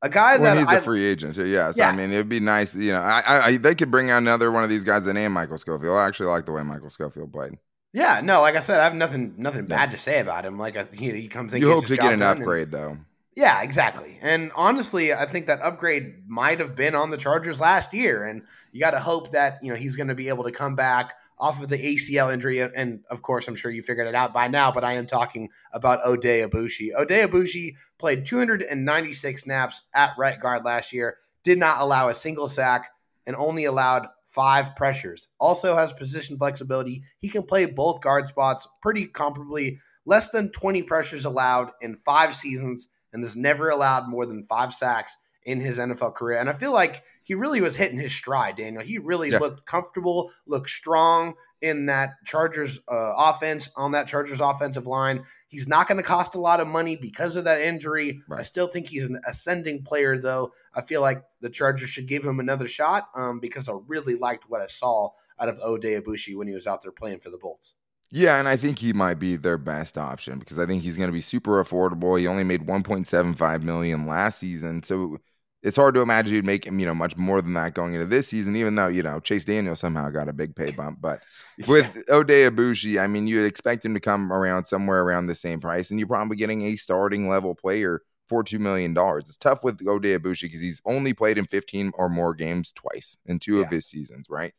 A 0.00 0.08
guy 0.08 0.36
well, 0.36 0.54
that 0.54 0.58
he's 0.58 0.68
I, 0.68 0.76
a 0.76 0.80
free 0.80 1.04
agent. 1.04 1.36
Yes, 1.36 1.76
yeah. 1.76 1.88
I 1.88 1.92
mean 1.92 2.12
it'd 2.12 2.28
be 2.28 2.40
nice. 2.40 2.74
You 2.74 2.92
know, 2.92 3.00
I, 3.00 3.22
I, 3.26 3.56
they 3.56 3.76
could 3.76 3.90
bring 3.90 4.10
out 4.10 4.18
another 4.18 4.50
one 4.50 4.64
of 4.64 4.70
these 4.70 4.82
guys 4.82 5.04
that 5.04 5.14
name 5.14 5.30
Michael 5.30 5.58
Schofield. 5.58 5.96
I 5.96 6.06
actually 6.06 6.26
like 6.26 6.44
the 6.44 6.50
way 6.52 6.62
Michael 6.64 6.90
Schofield 6.90 7.32
played. 7.32 7.52
Yeah, 7.92 8.22
no, 8.22 8.40
like 8.40 8.56
I 8.56 8.60
said, 8.60 8.80
I 8.80 8.84
have 8.84 8.94
nothing 8.94 9.34
nothing 9.36 9.66
bad 9.66 9.90
to 9.90 9.98
say 9.98 10.20
about 10.20 10.46
him. 10.46 10.58
Like 10.58 10.76
uh, 10.76 10.86
he, 10.92 11.10
he 11.10 11.28
comes 11.28 11.52
in. 11.52 11.60
You 11.60 11.72
hope 11.72 11.86
to 11.86 11.96
get 11.96 12.12
an 12.12 12.22
upgrade 12.22 12.64
and, 12.64 12.72
though. 12.72 12.96
Yeah, 13.34 13.62
exactly. 13.62 14.18
And 14.20 14.50
honestly, 14.54 15.12
I 15.12 15.24
think 15.24 15.46
that 15.46 15.60
upgrade 15.62 16.28
might 16.28 16.60
have 16.60 16.76
been 16.76 16.94
on 16.94 17.10
the 17.10 17.16
Chargers 17.16 17.60
last 17.60 17.94
year, 17.94 18.24
and 18.24 18.42
you 18.72 18.80
got 18.80 18.90
to 18.92 18.98
hope 18.98 19.32
that 19.32 19.58
you 19.62 19.70
know 19.70 19.76
he's 19.76 19.96
going 19.96 20.08
to 20.08 20.14
be 20.14 20.28
able 20.28 20.44
to 20.44 20.52
come 20.52 20.74
back 20.74 21.14
off 21.38 21.62
of 21.62 21.68
the 21.68 21.76
ACL 21.76 22.32
injury. 22.32 22.60
And 22.60 23.04
of 23.10 23.20
course, 23.20 23.48
I'm 23.48 23.56
sure 23.56 23.70
you 23.70 23.82
figured 23.82 24.06
it 24.06 24.14
out 24.14 24.32
by 24.32 24.48
now, 24.48 24.70
but 24.70 24.84
I 24.84 24.92
am 24.92 25.06
talking 25.06 25.50
about 25.72 26.02
Oday 26.02 26.46
Aboushi. 26.46 26.90
Oday 26.98 27.26
Aboushi 27.26 27.74
played 27.98 28.24
296 28.24 29.42
snaps 29.42 29.82
at 29.92 30.12
right 30.16 30.40
guard 30.40 30.64
last 30.64 30.92
year, 30.92 31.18
did 31.42 31.58
not 31.58 31.80
allow 31.80 32.08
a 32.08 32.14
single 32.14 32.48
sack, 32.48 32.90
and 33.26 33.36
only 33.36 33.64
allowed 33.64 34.08
five 34.32 34.74
pressures. 34.76 35.28
Also 35.38 35.76
has 35.76 35.92
position 35.92 36.38
flexibility. 36.38 37.02
He 37.18 37.28
can 37.28 37.42
play 37.42 37.66
both 37.66 38.00
guard 38.00 38.28
spots 38.28 38.66
pretty 38.80 39.06
comparably. 39.06 39.78
Less 40.04 40.30
than 40.30 40.50
20 40.50 40.82
pressures 40.82 41.24
allowed 41.24 41.70
in 41.80 42.00
five 42.04 42.34
seasons, 42.34 42.88
and 43.12 43.22
has 43.22 43.36
never 43.36 43.68
allowed 43.68 44.08
more 44.08 44.26
than 44.26 44.46
five 44.46 44.72
sacks 44.72 45.16
in 45.44 45.60
his 45.60 45.78
NFL 45.78 46.14
career. 46.14 46.38
And 46.38 46.48
I 46.48 46.54
feel 46.54 46.72
like 46.72 47.02
he 47.24 47.34
really 47.34 47.60
was 47.60 47.76
hitting 47.76 47.98
his 47.98 48.14
stride, 48.14 48.56
Daniel. 48.56 48.82
He 48.82 48.98
really 48.98 49.30
yeah. 49.30 49.38
looked 49.38 49.66
comfortable, 49.66 50.30
looked 50.46 50.70
strong 50.70 51.34
in 51.60 51.86
that 51.86 52.14
Chargers 52.24 52.80
uh, 52.88 53.12
offense, 53.16 53.70
on 53.76 53.92
that 53.92 54.08
Chargers 54.08 54.40
offensive 54.40 54.86
line. 54.86 55.24
He's 55.52 55.68
not 55.68 55.86
going 55.86 55.98
to 55.98 56.02
cost 56.02 56.34
a 56.34 56.40
lot 56.40 56.60
of 56.60 56.66
money 56.66 56.96
because 56.96 57.36
of 57.36 57.44
that 57.44 57.60
injury. 57.60 58.22
Right. 58.26 58.40
I 58.40 58.42
still 58.42 58.68
think 58.68 58.88
he's 58.88 59.04
an 59.04 59.20
ascending 59.28 59.82
player, 59.82 60.18
though. 60.18 60.54
I 60.74 60.80
feel 60.80 61.02
like 61.02 61.22
the 61.42 61.50
Chargers 61.50 61.90
should 61.90 62.08
give 62.08 62.24
him 62.24 62.40
another 62.40 62.66
shot 62.66 63.08
um, 63.14 63.38
because 63.38 63.68
I 63.68 63.74
really 63.86 64.14
liked 64.14 64.48
what 64.48 64.62
I 64.62 64.66
saw 64.68 65.10
out 65.38 65.50
of 65.50 65.58
Oday 65.58 66.00
Aboushi 66.00 66.34
when 66.34 66.48
he 66.48 66.54
was 66.54 66.66
out 66.66 66.80
there 66.80 66.90
playing 66.90 67.18
for 67.18 67.28
the 67.28 67.36
Bolts. 67.36 67.74
Yeah, 68.10 68.38
and 68.38 68.48
I 68.48 68.56
think 68.56 68.78
he 68.78 68.94
might 68.94 69.18
be 69.18 69.36
their 69.36 69.58
best 69.58 69.98
option 69.98 70.38
because 70.38 70.58
I 70.58 70.64
think 70.64 70.82
he's 70.82 70.96
going 70.96 71.10
to 71.10 71.12
be 71.12 71.20
super 71.20 71.62
affordable. 71.62 72.18
He 72.18 72.26
only 72.26 72.44
made 72.44 72.66
1.75 72.66 73.62
million 73.62 74.06
last 74.06 74.38
season, 74.38 74.82
so 74.82 75.18
it's 75.62 75.76
hard 75.76 75.94
to 75.94 76.00
imagine 76.00 76.34
you'd 76.34 76.44
make 76.44 76.66
him, 76.66 76.80
you 76.80 76.86
know, 76.86 76.94
much 76.94 77.16
more 77.16 77.40
than 77.40 77.54
that 77.54 77.74
going 77.74 77.94
into 77.94 78.06
this 78.06 78.26
season, 78.26 78.56
even 78.56 78.74
though, 78.74 78.88
you 78.88 79.02
know, 79.02 79.20
Chase 79.20 79.44
Daniel 79.44 79.76
somehow 79.76 80.10
got 80.10 80.28
a 80.28 80.32
big 80.32 80.56
pay 80.56 80.70
bump. 80.76 80.98
But 81.00 81.20
with 81.68 81.90
yeah. 81.94 82.14
Oday 82.14 82.50
Aboushi, 82.50 83.00
I 83.00 83.06
mean, 83.06 83.26
you'd 83.26 83.46
expect 83.46 83.84
him 83.84 83.94
to 83.94 84.00
come 84.00 84.32
around 84.32 84.64
somewhere 84.64 85.02
around 85.02 85.26
the 85.26 85.34
same 85.34 85.60
price, 85.60 85.90
and 85.90 86.00
you're 86.00 86.08
probably 86.08 86.36
getting 86.36 86.62
a 86.62 86.76
starting 86.76 87.28
level 87.28 87.54
player 87.54 88.02
for 88.28 88.42
$2 88.42 88.58
million. 88.58 88.94
It's 89.18 89.36
tough 89.36 89.62
with 89.62 89.78
Oday 89.78 90.18
Aboushi 90.18 90.42
because 90.42 90.60
he's 90.60 90.82
only 90.84 91.12
played 91.12 91.38
in 91.38 91.46
15 91.46 91.92
or 91.94 92.08
more 92.08 92.34
games 92.34 92.72
twice 92.72 93.16
in 93.26 93.38
two 93.38 93.56
yeah. 93.56 93.62
of 93.62 93.70
his 93.70 93.86
seasons, 93.86 94.26
right? 94.28 94.54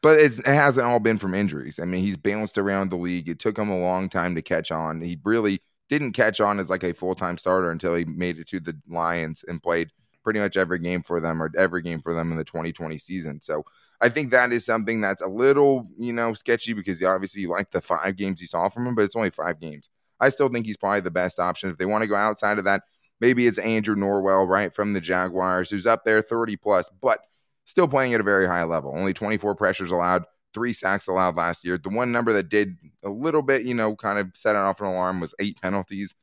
But 0.00 0.18
it 0.18 0.46
hasn't 0.46 0.86
all 0.86 1.00
been 1.00 1.18
from 1.18 1.34
injuries. 1.34 1.78
I 1.80 1.84
mean, 1.84 2.02
he's 2.02 2.18
bounced 2.18 2.58
around 2.58 2.90
the 2.90 2.96
league. 2.96 3.28
It 3.28 3.38
took 3.38 3.58
him 3.58 3.70
a 3.70 3.78
long 3.78 4.10
time 4.10 4.34
to 4.34 4.42
catch 4.42 4.70
on. 4.70 5.00
He 5.00 5.18
really 5.24 5.60
didn't 5.88 6.12
catch 6.12 6.40
on 6.40 6.60
as 6.60 6.68
like 6.70 6.84
a 6.84 6.92
full 6.92 7.14
time 7.14 7.38
starter 7.38 7.70
until 7.70 7.94
he 7.94 8.04
made 8.04 8.38
it 8.38 8.48
to 8.48 8.60
the 8.60 8.76
Lions 8.88 9.44
and 9.46 9.62
played– 9.62 9.90
pretty 10.24 10.40
much 10.40 10.56
every 10.56 10.78
game 10.78 11.02
for 11.02 11.20
them 11.20 11.40
or 11.40 11.52
every 11.56 11.82
game 11.82 12.00
for 12.00 12.14
them 12.14 12.32
in 12.32 12.38
the 12.38 12.44
2020 12.44 12.98
season. 12.98 13.40
So 13.40 13.64
I 14.00 14.08
think 14.08 14.30
that 14.30 14.52
is 14.52 14.66
something 14.66 15.00
that's 15.00 15.22
a 15.22 15.28
little, 15.28 15.88
you 15.96 16.12
know, 16.12 16.34
sketchy 16.34 16.72
because 16.72 17.02
obviously 17.02 17.42
you 17.42 17.50
like 17.50 17.70
the 17.70 17.80
five 17.80 18.16
games 18.16 18.40
you 18.40 18.46
saw 18.46 18.68
from 18.68 18.86
him, 18.86 18.94
but 18.94 19.04
it's 19.04 19.14
only 19.14 19.30
five 19.30 19.60
games. 19.60 19.90
I 20.18 20.30
still 20.30 20.48
think 20.48 20.66
he's 20.66 20.76
probably 20.76 21.00
the 21.00 21.10
best 21.10 21.38
option. 21.38 21.70
If 21.70 21.78
they 21.78 21.86
want 21.86 22.02
to 22.02 22.08
go 22.08 22.16
outside 22.16 22.58
of 22.58 22.64
that, 22.64 22.82
maybe 23.20 23.46
it's 23.46 23.58
Andrew 23.58 23.94
Norwell, 23.94 24.48
right, 24.48 24.74
from 24.74 24.92
the 24.92 25.00
Jaguars, 25.00 25.70
who's 25.70 25.86
up 25.86 26.04
there 26.04 26.22
30 26.22 26.56
plus, 26.56 26.90
but 27.00 27.20
still 27.64 27.88
playing 27.88 28.14
at 28.14 28.20
a 28.20 28.24
very 28.24 28.46
high 28.46 28.64
level. 28.64 28.92
Only 28.96 29.14
24 29.14 29.54
pressures 29.54 29.90
allowed, 29.90 30.24
three 30.52 30.72
sacks 30.72 31.06
allowed 31.06 31.36
last 31.36 31.64
year. 31.64 31.78
The 31.78 31.88
one 31.88 32.12
number 32.12 32.32
that 32.34 32.48
did 32.48 32.76
a 33.02 33.10
little 33.10 33.42
bit, 33.42 33.62
you 33.62 33.74
know, 33.74 33.96
kind 33.96 34.18
of 34.18 34.30
set 34.34 34.56
off 34.56 34.80
an 34.80 34.86
alarm 34.86 35.20
was 35.20 35.34
eight 35.38 35.60
penalties. 35.60 36.14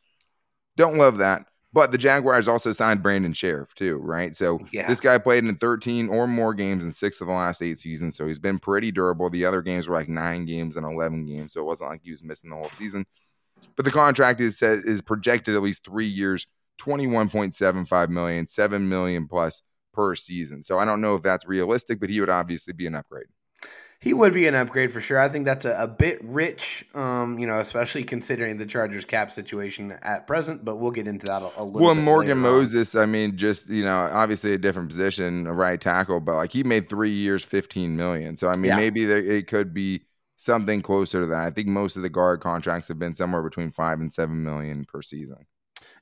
Don't 0.77 0.97
love 0.97 1.17
that. 1.17 1.45
But 1.73 1.91
the 1.91 1.97
Jaguars 1.97 2.49
also 2.49 2.73
signed 2.73 3.01
Brandon 3.01 3.33
Scherff 3.33 3.73
too, 3.75 3.97
right? 3.97 4.35
So 4.35 4.59
yeah. 4.73 4.87
this 4.87 4.99
guy 4.99 5.17
played 5.17 5.45
in 5.45 5.55
13 5.55 6.09
or 6.09 6.27
more 6.27 6.53
games 6.53 6.83
in 6.83 6.91
six 6.91 7.21
of 7.21 7.27
the 7.27 7.33
last 7.33 7.61
eight 7.61 7.77
seasons. 7.77 8.17
So 8.17 8.27
he's 8.27 8.39
been 8.39 8.59
pretty 8.59 8.91
durable. 8.91 9.29
The 9.29 9.45
other 9.45 9.61
games 9.61 9.87
were 9.87 9.95
like 9.95 10.09
nine 10.09 10.45
games 10.45 10.75
and 10.75 10.85
11 10.85 11.25
games. 11.25 11.53
So 11.53 11.61
it 11.61 11.65
wasn't 11.65 11.91
like 11.91 12.01
he 12.03 12.11
was 12.11 12.23
missing 12.23 12.49
the 12.49 12.57
whole 12.57 12.69
season. 12.69 13.05
But 13.77 13.85
the 13.85 13.91
contract 13.91 14.41
is 14.41 14.61
is 14.61 15.01
projected 15.01 15.55
at 15.55 15.61
least 15.61 15.85
three 15.85 16.07
years, 16.07 16.47
21.75 16.81 18.09
million, 18.09 18.47
7 18.47 18.89
million 18.89 19.27
plus 19.27 19.61
per 19.93 20.15
season. 20.15 20.63
So 20.63 20.77
I 20.77 20.85
don't 20.85 20.99
know 20.99 21.15
if 21.15 21.21
that's 21.21 21.47
realistic, 21.47 21.99
but 21.99 22.09
he 22.09 22.19
would 22.19 22.29
obviously 22.29 22.73
be 22.73 22.87
an 22.87 22.95
upgrade. 22.95 23.27
He 24.01 24.15
would 24.15 24.33
be 24.33 24.47
an 24.47 24.55
upgrade 24.55 24.91
for 24.91 24.99
sure. 24.99 25.19
I 25.19 25.29
think 25.29 25.45
that's 25.45 25.63
a, 25.63 25.83
a 25.83 25.87
bit 25.87 26.17
rich, 26.23 26.83
um, 26.95 27.37
you 27.37 27.45
know, 27.45 27.59
especially 27.59 28.03
considering 28.03 28.57
the 28.57 28.65
Chargers 28.65 29.05
cap 29.05 29.31
situation 29.31 29.91
at 30.01 30.25
present. 30.25 30.65
But 30.65 30.77
we'll 30.77 30.89
get 30.89 31.05
into 31.05 31.27
that 31.27 31.43
a, 31.43 31.51
a 31.55 31.63
little. 31.63 31.85
Well, 31.85 31.93
Morgan 31.93 32.39
Moses, 32.39 32.95
on. 32.95 33.03
I 33.03 33.05
mean, 33.05 33.37
just 33.37 33.69
you 33.69 33.85
know, 33.85 33.95
obviously 33.95 34.53
a 34.53 34.57
different 34.57 34.89
position, 34.89 35.45
a 35.45 35.53
right 35.53 35.79
tackle, 35.79 36.19
but 36.19 36.33
like 36.33 36.51
he 36.51 36.63
made 36.63 36.89
three 36.89 37.13
years, 37.13 37.43
fifteen 37.43 37.95
million. 37.95 38.37
So 38.37 38.49
I 38.49 38.55
mean, 38.55 38.69
yeah. 38.69 38.77
maybe 38.77 39.05
there, 39.05 39.23
it 39.23 39.45
could 39.45 39.71
be 39.71 40.07
something 40.35 40.81
closer 40.81 41.19
to 41.19 41.27
that. 41.27 41.45
I 41.45 41.51
think 41.51 41.67
most 41.67 41.95
of 41.95 42.01
the 42.01 42.09
guard 42.09 42.41
contracts 42.41 42.87
have 42.87 42.97
been 42.97 43.13
somewhere 43.13 43.43
between 43.43 43.69
five 43.69 43.99
and 43.99 44.11
seven 44.11 44.41
million 44.43 44.83
per 44.83 45.03
season. 45.03 45.45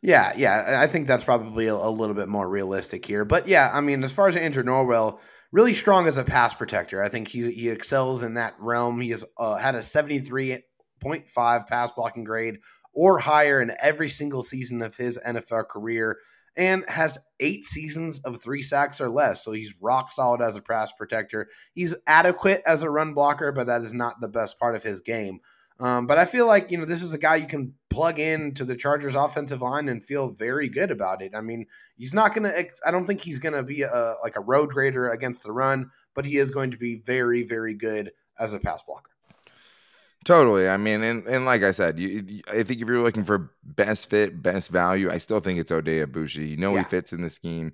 Yeah, 0.02 0.32
yeah, 0.38 0.80
I 0.82 0.88
think 0.88 1.08
that's 1.08 1.26
probably 1.26 1.68
a, 1.68 1.76
a 1.76 1.92
little 1.92 2.16
bit 2.16 2.30
more 2.30 2.48
realistic 2.48 3.06
here. 3.06 3.26
But 3.26 3.48
yeah, 3.48 3.70
I 3.74 3.82
mean, 3.82 4.06
as 4.06 4.14
far 4.14 4.30
as 4.30 4.38
Andrew 4.38 4.64
Norwell 4.64 5.20
really 5.52 5.74
strong 5.74 6.08
as 6.08 6.18
a 6.18 6.24
pass 6.24 6.54
protector. 6.54 7.04
I 7.04 7.10
think 7.10 7.28
he 7.28 7.52
he 7.52 7.70
excels 7.70 8.24
in 8.24 8.36
that 8.36 8.54
realm. 8.60 9.02
He 9.02 9.10
has 9.10 9.26
uh, 9.38 9.58
had 9.58 9.76
a 9.76 9.80
73.5 9.80 11.68
pass 11.68 11.92
blocking 11.92 12.24
grade 12.24 12.58
or 12.94 13.20
higher 13.20 13.62
in 13.62 13.72
every 13.82 14.10
single 14.10 14.44
season 14.44 14.82
of 14.82 14.96
his 14.96 15.20
NFL 15.26 15.68
career 15.68 16.18
and 16.58 16.84
has 16.90 17.18
eight 17.40 17.64
seasons 17.64 18.20
of 18.20 18.42
three 18.42 18.62
sacks 18.62 19.00
or 19.00 19.10
less. 19.10 19.44
So 19.44 19.52
he's 19.52 19.82
rock 19.82 20.12
solid 20.12 20.42
as 20.42 20.58
a 20.58 20.62
pass 20.62 20.92
protector. 20.92 21.48
He's 21.74 21.96
adequate 22.06 22.62
as 22.66 22.84
a 22.84 22.90
run 22.90 23.14
blocker, 23.14 23.52
but 23.52 23.68
that 23.68 23.82
is 23.82 23.94
not 23.94 24.20
the 24.20 24.28
best 24.28 24.60
part 24.60 24.76
of 24.76 24.84
his 24.84 25.02
game. 25.02 25.40
Um, 25.80 26.08
but 26.08 26.18
I 26.18 26.26
feel 26.26 26.46
like 26.46 26.72
you 26.72 26.78
know 26.78 26.86
this 26.86 27.04
is 27.04 27.14
a 27.14 27.18
guy 27.18 27.38
you 27.38 27.48
can 27.48 27.74
plug 27.90 28.20
in 28.20 28.54
to 28.56 28.66
the 28.66 28.76
Chargers 28.76 29.16
offensive 29.16 29.62
line 29.62 29.88
and 29.88 30.04
feel 30.04 30.30
very 30.30 30.68
good 30.68 30.92
about 30.92 31.22
it. 31.22 31.34
I 31.34 31.42
mean, 31.42 31.68
he's 31.98 32.14
not 32.14 32.36
going 32.36 32.52
to. 32.52 32.66
I 32.86 32.92
don't 32.92 33.06
think 33.06 33.22
he's 33.22 33.40
going 33.40 33.54
to 33.54 33.64
be 33.64 33.84
a, 33.84 34.16
like 34.22 34.36
a 34.36 34.42
road 34.42 34.70
grader 34.70 35.10
against 35.10 35.44
the 35.44 35.54
run, 35.54 35.90
but 36.16 36.26
he 36.26 36.38
is 36.38 36.52
going 36.52 36.72
to 36.72 36.78
be 36.78 36.98
very, 37.06 37.44
very 37.44 37.74
good 37.74 38.12
as 38.38 38.54
a 38.54 38.60
pass 38.60 38.84
blocker. 38.84 39.12
Totally. 40.26 40.68
I 40.68 40.76
mean, 40.76 41.02
and, 41.02 41.26
and 41.28 41.46
like 41.46 41.64
I 41.64 41.72
said, 41.72 41.98
you, 41.98 42.42
I 42.50 42.64
think 42.64 42.82
if 42.82 42.88
you're 42.88 43.02
looking 43.02 43.24
for 43.24 43.52
best 43.64 44.10
fit, 44.10 44.42
best 44.42 44.70
value, 44.70 45.10
I 45.10 45.18
still 45.18 45.40
think 45.40 45.60
it's 45.60 45.72
Oday 45.72 46.06
Aboushi. 46.06 46.50
You 46.50 46.58
know 46.58 46.74
yeah. 46.74 46.80
he 46.80 46.84
fits 46.84 47.14
in 47.14 47.22
the 47.22 47.30
scheme. 47.30 47.72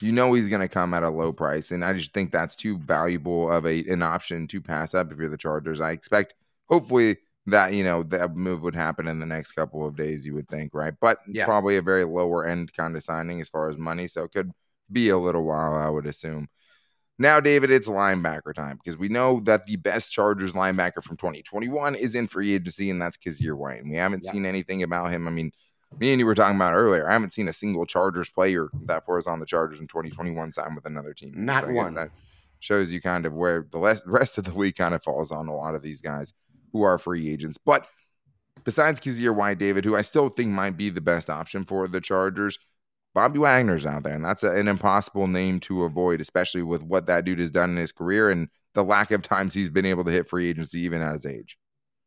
You 0.00 0.12
know 0.12 0.32
he's 0.32 0.48
going 0.48 0.60
to 0.62 0.68
come 0.68 0.94
at 0.94 1.02
a 1.02 1.10
low 1.10 1.32
price, 1.32 1.72
and 1.72 1.84
I 1.84 1.92
just 1.92 2.14
think 2.14 2.30
that's 2.30 2.54
too 2.56 2.78
valuable 2.78 3.50
of 3.50 3.66
a 3.66 3.84
an 3.86 4.02
option 4.02 4.46
to 4.48 4.60
pass 4.60 4.94
up 4.94 5.10
if 5.10 5.18
you're 5.18 5.28
the 5.28 5.36
Chargers. 5.36 5.80
I 5.80 5.90
expect, 5.90 6.34
hopefully, 6.68 7.18
that 7.46 7.72
you 7.72 7.82
know 7.82 8.02
that 8.04 8.36
move 8.36 8.62
would 8.62 8.74
happen 8.74 9.08
in 9.08 9.18
the 9.18 9.26
next 9.26 9.52
couple 9.52 9.86
of 9.86 9.96
days 9.96 10.26
you 10.26 10.34
would 10.34 10.48
think 10.48 10.74
right? 10.74 10.94
But 11.00 11.18
yeah. 11.26 11.44
probably 11.44 11.76
a 11.76 11.82
very 11.82 12.04
lower 12.04 12.44
end 12.44 12.72
kind 12.74 12.96
of 12.96 13.02
signing 13.02 13.40
as 13.40 13.48
far 13.48 13.68
as 13.68 13.78
money 13.78 14.08
so 14.08 14.24
it 14.24 14.32
could 14.32 14.52
be 14.92 15.08
a 15.08 15.18
little 15.18 15.44
while 15.44 15.74
i 15.74 15.88
would 15.88 16.06
assume. 16.06 16.48
Now 17.18 17.40
david 17.40 17.70
it's 17.70 17.88
linebacker 17.88 18.54
time 18.54 18.76
because 18.76 18.98
we 18.98 19.08
know 19.08 19.40
that 19.40 19.64
the 19.64 19.76
best 19.76 20.12
chargers 20.12 20.52
linebacker 20.52 21.02
from 21.02 21.16
2021 21.16 21.94
is 21.94 22.14
in 22.14 22.26
free 22.26 22.54
agency 22.54 22.90
and 22.90 23.00
that's 23.00 23.16
Kyzir 23.16 23.56
White 23.56 23.82
and 23.82 23.90
we 23.90 23.96
haven't 23.96 24.24
yeah. 24.24 24.32
seen 24.32 24.46
anything 24.46 24.82
about 24.82 25.10
him. 25.10 25.26
I 25.26 25.30
mean 25.30 25.52
me 25.98 26.12
and 26.12 26.20
you 26.20 26.26
were 26.26 26.36
talking 26.36 26.56
about 26.56 26.74
earlier 26.74 27.08
i 27.08 27.12
haven't 27.12 27.32
seen 27.32 27.48
a 27.48 27.52
single 27.52 27.84
chargers 27.84 28.30
player 28.30 28.68
that 28.84 29.02
was 29.08 29.26
on 29.26 29.40
the 29.40 29.46
chargers 29.46 29.80
in 29.80 29.88
2021 29.88 30.52
sign 30.52 30.74
with 30.74 30.86
another 30.86 31.14
team. 31.14 31.32
Not 31.34 31.64
so 31.64 31.72
one. 31.72 31.94
that 31.94 32.10
shows 32.60 32.92
you 32.92 33.00
kind 33.00 33.24
of 33.26 33.32
where 33.32 33.66
the 33.70 33.78
rest 34.06 34.38
of 34.38 34.44
the 34.44 34.54
week 34.54 34.76
kind 34.76 34.94
of 34.94 35.02
falls 35.02 35.32
on 35.32 35.48
a 35.48 35.54
lot 35.54 35.74
of 35.74 35.82
these 35.82 36.00
guys 36.00 36.32
who 36.72 36.82
are 36.82 36.98
free 36.98 37.30
agents. 37.30 37.58
But 37.58 37.86
besides 38.64 39.00
Kyzir 39.00 39.34
White, 39.34 39.58
David, 39.58 39.84
who 39.84 39.96
I 39.96 40.02
still 40.02 40.28
think 40.28 40.50
might 40.50 40.76
be 40.76 40.90
the 40.90 41.00
best 41.00 41.30
option 41.30 41.64
for 41.64 41.88
the 41.88 42.00
Chargers, 42.00 42.58
Bobby 43.14 43.38
Wagner's 43.38 43.86
out 43.86 44.04
there, 44.04 44.14
and 44.14 44.24
that's 44.24 44.44
a, 44.44 44.50
an 44.52 44.68
impossible 44.68 45.26
name 45.26 45.58
to 45.60 45.84
avoid, 45.84 46.20
especially 46.20 46.62
with 46.62 46.82
what 46.82 47.06
that 47.06 47.24
dude 47.24 47.40
has 47.40 47.50
done 47.50 47.70
in 47.70 47.76
his 47.76 47.92
career 47.92 48.30
and 48.30 48.48
the 48.74 48.84
lack 48.84 49.10
of 49.10 49.22
times 49.22 49.52
he's 49.52 49.68
been 49.68 49.86
able 49.86 50.04
to 50.04 50.12
hit 50.12 50.28
free 50.28 50.48
agency 50.48 50.80
even 50.80 51.02
at 51.02 51.14
his 51.14 51.26
age. 51.26 51.58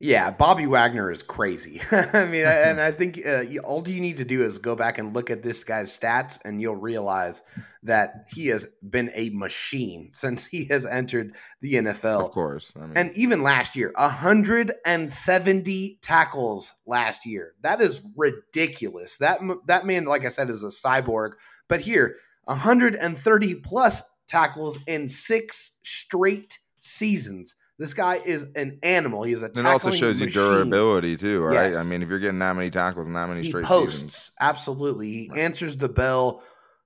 Yeah, 0.03 0.29
Bobby 0.31 0.67
Wagner 0.67 1.09
is 1.09 1.23
crazy. 1.23 1.81
I 1.91 2.25
mean, 2.25 2.45
and 2.45 2.81
I 2.81 2.91
think 2.99 3.21
uh, 3.25 3.43
all 3.63 3.87
you 3.87 4.01
need 4.01 4.17
to 4.17 4.25
do 4.25 4.43
is 4.43 4.57
go 4.57 4.75
back 4.75 4.97
and 4.97 5.13
look 5.13 5.31
at 5.31 5.43
this 5.43 5.63
guy's 5.63 5.97
stats, 5.97 6.39
and 6.43 6.59
you'll 6.59 6.75
realize 6.75 7.41
that 7.83 8.27
he 8.33 8.47
has 8.47 8.67
been 8.87 9.11
a 9.13 9.29
machine 9.29 10.09
since 10.13 10.45
he 10.45 10.65
has 10.65 10.85
entered 10.85 11.33
the 11.61 11.75
NFL. 11.75 12.25
Of 12.25 12.31
course. 12.31 12.73
I 12.75 12.81
mean. 12.81 12.97
And 12.97 13.15
even 13.15 13.43
last 13.43 13.77
year, 13.77 13.93
170 13.95 15.99
tackles 16.01 16.73
last 16.85 17.25
year. 17.25 17.53
That 17.61 17.79
is 17.79 18.03
ridiculous. 18.17 19.19
That 19.19 19.39
that 19.67 19.85
man, 19.85 20.03
like 20.03 20.25
I 20.25 20.29
said, 20.29 20.49
is 20.49 20.65
a 20.65 20.67
cyborg. 20.67 21.35
But 21.69 21.79
here, 21.79 22.17
130 22.43 23.55
plus 23.55 24.03
tackles 24.27 24.79
in 24.85 25.07
six 25.07 25.77
straight 25.81 26.59
seasons. 26.81 27.55
This 27.79 27.93
guy 27.93 28.19
is 28.23 28.47
an 28.55 28.79
animal. 28.83 29.23
He 29.23 29.33
is 29.33 29.41
a 29.41 29.47
it 29.47 29.65
also 29.65 29.91
shows 29.91 30.19
machine. 30.19 30.41
you 30.41 30.49
durability 30.49 31.17
too, 31.17 31.41
right? 31.41 31.71
Yes. 31.71 31.75
I 31.75 31.83
mean, 31.83 32.03
if 32.03 32.09
you're 32.09 32.19
getting 32.19 32.39
that 32.39 32.55
many 32.55 32.69
tackles 32.69 33.07
and 33.07 33.15
that 33.15 33.27
many 33.27 33.41
he 33.41 33.49
straight 33.49 33.65
posts, 33.65 33.93
seasons. 33.93 34.31
absolutely. 34.39 35.09
He 35.09 35.29
right. 35.31 35.39
answers 35.39 35.77
the 35.77 35.89
bell. 35.89 36.43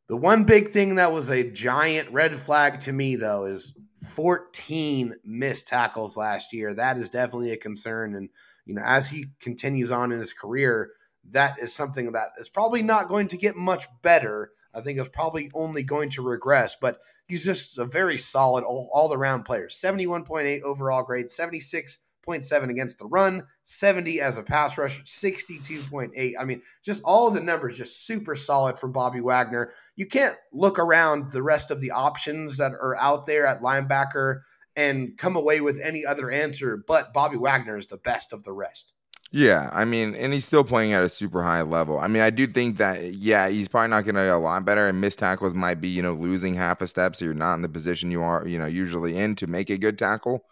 The 0.08 0.16
one 0.16 0.46
big 0.46 0.70
thing 0.70 0.96
that 0.96 1.12
was 1.12 1.30
a 1.30 1.44
giant 1.44 2.10
red 2.12 2.36
flag 2.36 2.80
to 2.82 2.94
me, 2.94 3.18
though, 3.18 3.44
is 3.44 3.76
14 4.06 5.16
missed 5.26 5.68
tackles 5.68 6.16
last 6.16 6.54
year. 6.54 6.74
That 6.74 6.98
is 6.98 7.10
definitely 7.10 7.52
a 7.52 7.58
concern. 7.58 8.16
And, 8.16 8.30
you 8.66 8.74
know, 8.74 8.84
as 8.86 9.10
he 9.10 9.26
continues 9.42 9.92
on 9.92 10.14
in 10.14 10.20
his 10.20 10.32
career, 10.32 10.92
that 11.32 11.60
is 11.60 11.74
something 11.74 12.12
that 12.14 12.30
is 12.40 12.48
probably 12.48 12.82
not 12.82 13.10
going 13.10 13.28
to 13.30 13.38
get 13.38 13.58
much 13.58 13.88
better. 14.02 14.52
I 14.74 14.82
think 14.82 15.00
it's 15.00 15.10
probably 15.10 15.52
only 15.54 15.84
going 15.84 16.10
to 16.12 16.22
regress. 16.22 16.78
But 16.80 17.00
he's 17.28 17.44
just 17.44 17.78
a 17.78 17.86
very 17.86 18.18
solid 18.18 18.64
all, 18.64 19.14
around 19.14 19.44
player. 19.44 19.68
71.8 19.68 20.62
overall 20.62 21.04
grade, 21.04 21.28
76.7 21.28 22.70
against 22.70 23.00
the 23.00 23.06
run, 23.06 23.46
70 23.66 24.22
as 24.22 24.38
a 24.38 24.44
pass 24.44 24.78
rush, 24.78 25.04
62.8. 25.04 26.34
I 26.40 26.46
mean, 26.46 26.62
just 26.84 27.04
all 27.04 27.30
the 27.30 27.42
numbers 27.42 27.78
just 27.78 28.06
super 28.06 28.36
solid 28.36 28.80
from 28.80 28.92
Bobby 28.92 29.22
Wagner. 29.22 29.72
You 29.96 30.06
can't 30.06 30.38
look 30.52 30.80
around 30.80 31.32
the 31.32 31.44
rest 31.44 31.72
of 31.72 31.82
the 31.82 31.92
options 31.92 32.58
that 32.58 32.72
are 32.72 32.96
out 32.98 33.26
there 33.26 33.46
at 33.46 33.62
linebacker 33.62 34.42
and 34.76 35.18
come 35.18 35.36
away 35.36 35.60
with 35.60 35.82
any 35.82 36.06
other 36.06 36.30
answer, 36.30 36.84
but 36.88 37.14
Bobby 37.14 37.38
Wagner 37.38 37.78
is 37.78 37.88
the 37.88 37.98
best 37.98 38.32
of 38.32 38.44
the 38.44 38.54
rest. 38.54 38.94
Yeah, 39.32 39.70
I 39.74 39.84
mean, 39.84 40.16
and 40.16 40.32
he's 40.34 40.46
still 40.46 40.64
playing 40.64 40.94
at 40.94 41.04
a 41.04 41.10
super 41.10 41.44
high 41.44 41.62
level. 41.62 42.00
I 42.00 42.08
mean, 42.08 42.24
I 42.24 42.30
do 42.30 42.48
think 42.48 42.78
that 42.78 43.14
yeah, 43.14 43.50
he's 43.50 43.68
probably 43.68 43.90
not 43.90 44.06
going 44.06 44.16
to 44.16 44.22
get 44.22 44.30
a 44.34 44.38
lot 44.38 44.64
better, 44.64 44.88
and 44.88 45.02
missed 45.02 45.20
tackles 45.20 45.54
might 45.54 45.82
be 45.82 45.90
you 45.90 46.02
know 46.02 46.14
losing 46.14 46.54
half 46.54 46.80
a 46.82 46.88
step, 46.88 47.16
so 47.16 47.26
you're 47.26 47.34
not 47.34 47.56
in 47.56 47.62
the 47.62 47.70
position 47.70 48.10
you 48.10 48.22
are 48.24 48.48
you 48.48 48.58
know 48.58 48.66
usually 48.68 49.18
in 49.18 49.36
to 49.36 49.48
make 49.48 49.70
a 49.70 49.78
good 49.78 49.98
tackle. 49.98 50.46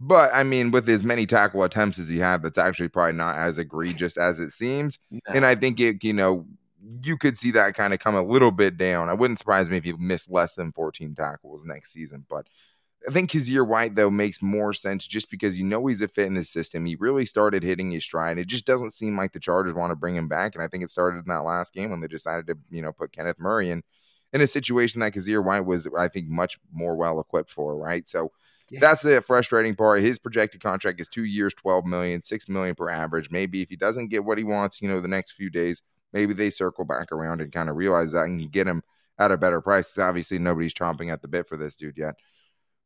But 0.00 0.30
I 0.34 0.44
mean, 0.44 0.70
with 0.72 0.88
as 0.88 1.04
many 1.04 1.26
tackle 1.26 1.64
attempts 1.64 1.98
as 1.98 2.08
he 2.08 2.18
had, 2.18 2.42
that's 2.42 2.58
actually 2.58 2.88
probably 2.88 3.14
not 3.14 3.36
as 3.36 3.58
egregious 3.58 4.16
as 4.16 4.40
it 4.40 4.52
seems. 4.52 4.98
No. 5.10 5.20
And 5.34 5.46
I 5.46 5.54
think 5.56 5.80
it, 5.80 6.04
you 6.04 6.12
know, 6.14 6.46
you 7.02 7.16
could 7.18 7.38
see 7.38 7.50
that 7.52 7.74
kind 7.74 7.94
of 7.94 8.00
come 8.00 8.14
a 8.16 8.22
little 8.22 8.52
bit 8.52 8.76
down. 8.78 9.08
I 9.10 9.14
wouldn't 9.14 9.38
surprise 9.40 9.70
me 9.70 9.78
if 9.78 9.84
he 9.84 9.92
missed 9.94 10.30
less 10.30 10.54
than 10.54 10.72
14 10.72 11.14
tackles 11.14 11.64
next 11.64 11.92
season, 11.92 12.24
but 12.28 12.46
I 13.06 13.12
think 13.12 13.30
Kyzir 13.30 13.66
White, 13.66 13.94
though, 13.94 14.10
makes 14.10 14.42
more 14.42 14.72
sense 14.72 15.06
just 15.06 15.30
because 15.30 15.56
you 15.56 15.64
know 15.64 15.86
he's 15.86 16.02
a 16.02 16.08
fit 16.08 16.26
in 16.26 16.34
the 16.34 16.42
system. 16.42 16.84
He 16.84 16.96
really 16.96 17.26
started 17.26 17.62
hitting 17.62 17.92
his 17.92 18.04
stride. 18.04 18.38
It 18.38 18.48
just 18.48 18.66
doesn't 18.66 18.90
seem 18.90 19.16
like 19.16 19.32
the 19.32 19.38
Chargers 19.38 19.74
want 19.74 19.90
to 19.90 19.96
bring 19.96 20.16
him 20.16 20.26
back. 20.26 20.54
And 20.54 20.64
I 20.64 20.68
think 20.68 20.82
it 20.82 20.90
started 20.90 21.18
in 21.18 21.28
that 21.28 21.44
last 21.44 21.72
game 21.72 21.90
when 21.90 22.00
they 22.00 22.08
decided 22.08 22.46
to, 22.48 22.58
you 22.70 22.82
know, 22.82 22.92
put 22.92 23.12
Kenneth 23.12 23.38
Murray 23.38 23.70
in 23.70 23.82
in 24.32 24.40
a 24.40 24.46
situation 24.46 25.00
that 25.00 25.14
Kyzir 25.14 25.44
White 25.44 25.64
was, 25.64 25.88
I 25.96 26.08
think, 26.08 26.28
much 26.28 26.58
more 26.72 26.96
well 26.96 27.20
equipped 27.20 27.50
for, 27.50 27.76
right? 27.76 28.06
So 28.08 28.32
yeah. 28.68 28.80
that's 28.80 29.02
the 29.02 29.22
frustrating 29.22 29.76
part. 29.76 30.02
His 30.02 30.18
projected 30.18 30.60
contract 30.60 31.00
is 31.00 31.08
two 31.08 31.24
years, 31.24 31.54
12 31.54 31.86
million, 31.86 32.20
six 32.20 32.48
million 32.48 32.74
per 32.74 32.90
average. 32.90 33.30
Maybe 33.30 33.62
if 33.62 33.70
he 33.70 33.76
doesn't 33.76 34.08
get 34.08 34.24
what 34.24 34.38
he 34.38 34.44
wants, 34.44 34.82
you 34.82 34.88
know, 34.88 35.00
the 35.00 35.08
next 35.08 35.32
few 35.32 35.50
days, 35.50 35.82
maybe 36.12 36.34
they 36.34 36.50
circle 36.50 36.84
back 36.84 37.12
around 37.12 37.40
and 37.40 37.52
kind 37.52 37.70
of 37.70 37.76
realize 37.76 38.12
that 38.12 38.26
and 38.26 38.50
get 38.50 38.66
him 38.66 38.82
at 39.18 39.32
a 39.32 39.36
better 39.36 39.60
price. 39.60 39.92
Because 39.92 40.08
obviously 40.08 40.38
nobody's 40.38 40.74
chomping 40.74 41.12
at 41.12 41.22
the 41.22 41.28
bit 41.28 41.48
for 41.48 41.56
this 41.56 41.76
dude 41.76 41.96
yet 41.96 42.16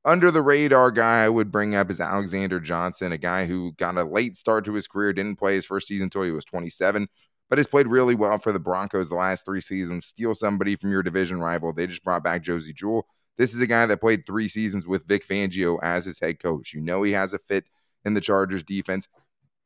under 0.05 0.31
the 0.31 0.43
radar 0.43 0.91
guy 0.91 1.25
I 1.25 1.29
would 1.29 1.53
bring 1.53 1.75
up 1.75 1.91
is 1.91 2.01
Alexander 2.01 2.59
Johnson, 2.59 3.13
a 3.13 3.19
guy 3.19 3.47
who 3.47 3.73
got 3.73 3.97
a 3.97 4.05
late 4.05 4.37
start 4.37 4.65
to 4.65 4.75
his 4.75 4.89
career, 4.89 5.13
didn't 5.13 5.39
play 5.39 5.55
his 5.55 5.65
first 5.67 5.87
season 5.87 6.05
until 6.05 6.23
he 6.23 6.33
was 6.33 6.45
27, 6.45 7.09
but 7.49 7.59
has 7.59 7.69
played 7.69 7.87
really 7.87 8.15
well 8.15 8.39
for 8.39 8.53
the 8.53 8.59
Broncos 8.59 9.09
the 9.09 9.15
last 9.15 9.45
three 9.45 9.61
seasons. 9.61 10.07
Steal 10.07 10.35
somebody 10.35 10.77
from 10.77 10.91
your 10.91 11.03
division 11.03 11.41
rival. 11.41 11.73
They 11.73 11.87
just 11.87 12.03
brought 12.03 12.25
back 12.25 12.43
Josey 12.43 12.73
Jewell. 12.73 13.07
This 13.37 13.55
is 13.55 13.61
a 13.61 13.67
guy 13.67 13.87
that 13.87 14.01
played 14.01 14.27
three 14.27 14.49
seasons 14.49 14.87
with 14.87 15.07
Vic 15.07 15.27
Fangio 15.27 15.79
as 15.83 16.05
his 16.05 16.19
head 16.19 16.41
coach. 16.41 16.75
You 16.75 16.81
know 16.81 17.03
he 17.03 17.13
has 17.13 17.33
a 17.33 17.39
fit 17.39 17.65
in 18.05 18.15
the 18.15 18.21
Chargers 18.21 18.63
defense. 18.63 19.09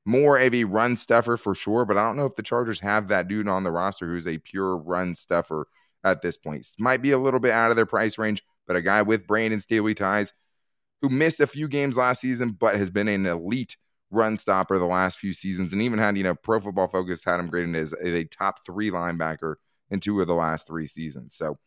More 0.05 0.39
of 0.39 0.55
a 0.55 0.65
run 0.65 0.97
stuffer 0.97 1.37
for 1.37 1.55
sure, 1.55 1.85
but 1.85 1.97
I 1.97 2.05
don't 2.05 2.17
know 2.17 2.27
if 2.27 2.37
the 2.37 2.43
Chargers 2.43 2.79
have 2.81 3.09
that 3.09 3.27
dude 3.27 3.49
on 3.49 3.65
the 3.65 3.73
roster 3.73 4.07
who's 4.07 4.27
a 4.27 4.39
pure 4.39 4.77
run 4.77 5.15
stuffer 5.15 5.67
at 6.05 6.23
this 6.23 6.37
point. 6.37 6.69
Might 6.79 7.03
be 7.03 7.11
a 7.11 7.19
little 7.19 7.41
bit 7.41 7.51
out 7.51 7.71
of 7.71 7.77
their 7.77 7.87
price 7.87 8.17
range 8.17 8.45
but 8.67 8.77
a 8.77 8.83
guy 8.83 9.03
with 9.03 9.27
Brandon 9.27 9.61
Staley 9.61 9.95
ties 9.95 10.33
who 11.03 11.09
missed 11.09 11.41
a 11.41 11.47
few 11.47 11.69
games 11.69 11.97
last 11.97 12.21
season, 12.21 12.51
but 12.51 12.77
has 12.77 12.91
been 12.91 13.09
an 13.09 13.27
elite 13.27 13.77
run 14.11 14.37
stopper 14.37 14.79
the 14.79 14.87
last 14.87 15.19
few 15.19 15.33
seasons, 15.33 15.73
and 15.73 15.83
even 15.83 15.99
had 15.99 16.17
you 16.17 16.25
know 16.25 16.35
Pro 16.35 16.61
Football 16.61 16.89
Focus 16.89 17.25
had 17.25 17.41
him 17.41 17.49
graded 17.49 17.75
as 17.77 17.93
a 18.03 18.25
top 18.25 18.65
three 18.65 18.91
linebacker 18.91 19.57
in 19.91 20.01
two 20.01 20.21
of 20.21 20.27
the 20.27 20.35
last 20.35 20.67
three 20.67 20.87
seasons. 20.87 21.35
So 21.35 21.59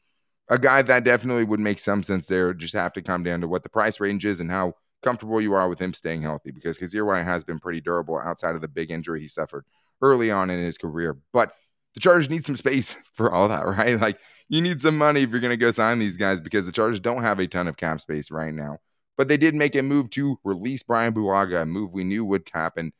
a 0.49 0.57
guy 0.57 0.81
that 0.81 1.03
definitely 1.03 1.43
would 1.43 1.59
make 1.59 1.79
some 1.79 2.03
sense 2.03 2.27
there. 2.27 2.53
Just 2.53 2.73
have 2.73 2.93
to 2.93 3.01
come 3.01 3.23
down 3.23 3.41
to 3.41 3.47
what 3.47 3.63
the 3.63 3.69
price 3.69 3.99
range 3.99 4.25
is 4.25 4.41
and 4.41 4.49
how 4.49 4.73
comfortable 5.01 5.39
you 5.39 5.53
are 5.53 5.69
with 5.69 5.79
him 5.79 5.93
staying 5.93 6.21
healthy 6.21 6.51
because 6.51 6.77
Kyzir 6.77 7.05
White 7.05 7.23
has 7.23 7.43
been 7.43 7.59
pretty 7.59 7.81
durable 7.81 8.19
outside 8.19 8.55
of 8.55 8.61
the 8.61 8.67
big 8.67 8.91
injury 8.91 9.21
he 9.21 9.27
suffered 9.27 9.65
early 10.01 10.31
on 10.31 10.49
in 10.49 10.63
his 10.63 10.77
career. 10.77 11.17
But 11.31 11.53
the 11.93 11.99
Chargers 11.99 12.29
need 12.29 12.45
some 12.45 12.57
space 12.57 12.95
for 13.13 13.31
all 13.31 13.47
that, 13.49 13.65
right? 13.65 13.99
Like 13.99 14.19
you 14.47 14.61
need 14.61 14.81
some 14.81 14.97
money 14.97 15.21
if 15.21 15.29
you're 15.29 15.39
going 15.39 15.51
to 15.51 15.57
go 15.57 15.71
sign 15.71 15.99
these 15.99 16.17
guys 16.17 16.39
because 16.39 16.65
the 16.65 16.71
Chargers 16.71 16.99
don't 16.99 17.23
have 17.23 17.39
a 17.39 17.47
ton 17.47 17.67
of 17.67 17.77
cap 17.77 18.01
space 18.01 18.31
right 18.31 18.53
now. 18.53 18.77
But 19.17 19.27
they 19.27 19.37
did 19.37 19.53
make 19.53 19.75
a 19.75 19.81
move 19.81 20.09
to 20.11 20.39
release 20.43 20.81
Brian 20.81 21.13
Bulaga, 21.13 21.63
a 21.63 21.65
move 21.65 21.91
we 21.91 22.05
knew 22.05 22.23
would 22.23 22.49
happen 22.53 22.93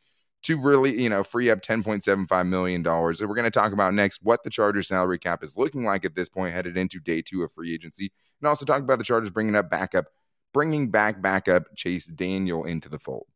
to 0.44 0.60
really, 0.60 1.02
you 1.02 1.10
know, 1.10 1.24
free 1.24 1.50
up 1.50 1.62
$10.75 1.62 2.48
million. 2.48 2.86
And 2.86 2.86
we're 2.86 3.36
going 3.36 3.44
to 3.44 3.52
talk 3.52 3.74
about 3.74 3.94
next 3.94 4.20
what 4.24 4.44
the 4.44 4.50
Chargers 4.50 4.88
salary 4.88 5.20
cap 5.20 5.44
is 5.44 5.58
looking 5.58 5.84
like 5.84 6.06
at 6.06 6.16
this 6.16 6.30
point, 6.30 6.54
headed 6.54 6.78
into 6.78 7.00
day 7.00 7.22
two 7.22 7.44
of 7.44 7.52
free 7.52 7.74
agency. 7.74 8.12
And 8.42 8.48
also 8.48 8.66
talk 8.66 8.82
about 8.82 8.98
the 8.98 9.04
Chargers 9.04 9.32
bringing 9.32 9.56
up 9.56 9.70
backup, 9.70 10.06
bringing 10.54 10.92
back 10.92 11.22
backup 11.22 11.76
Chase 11.76 12.08
Daniel 12.08 12.66
into 12.66 12.90
the 12.90 13.00
fold. 13.00 13.28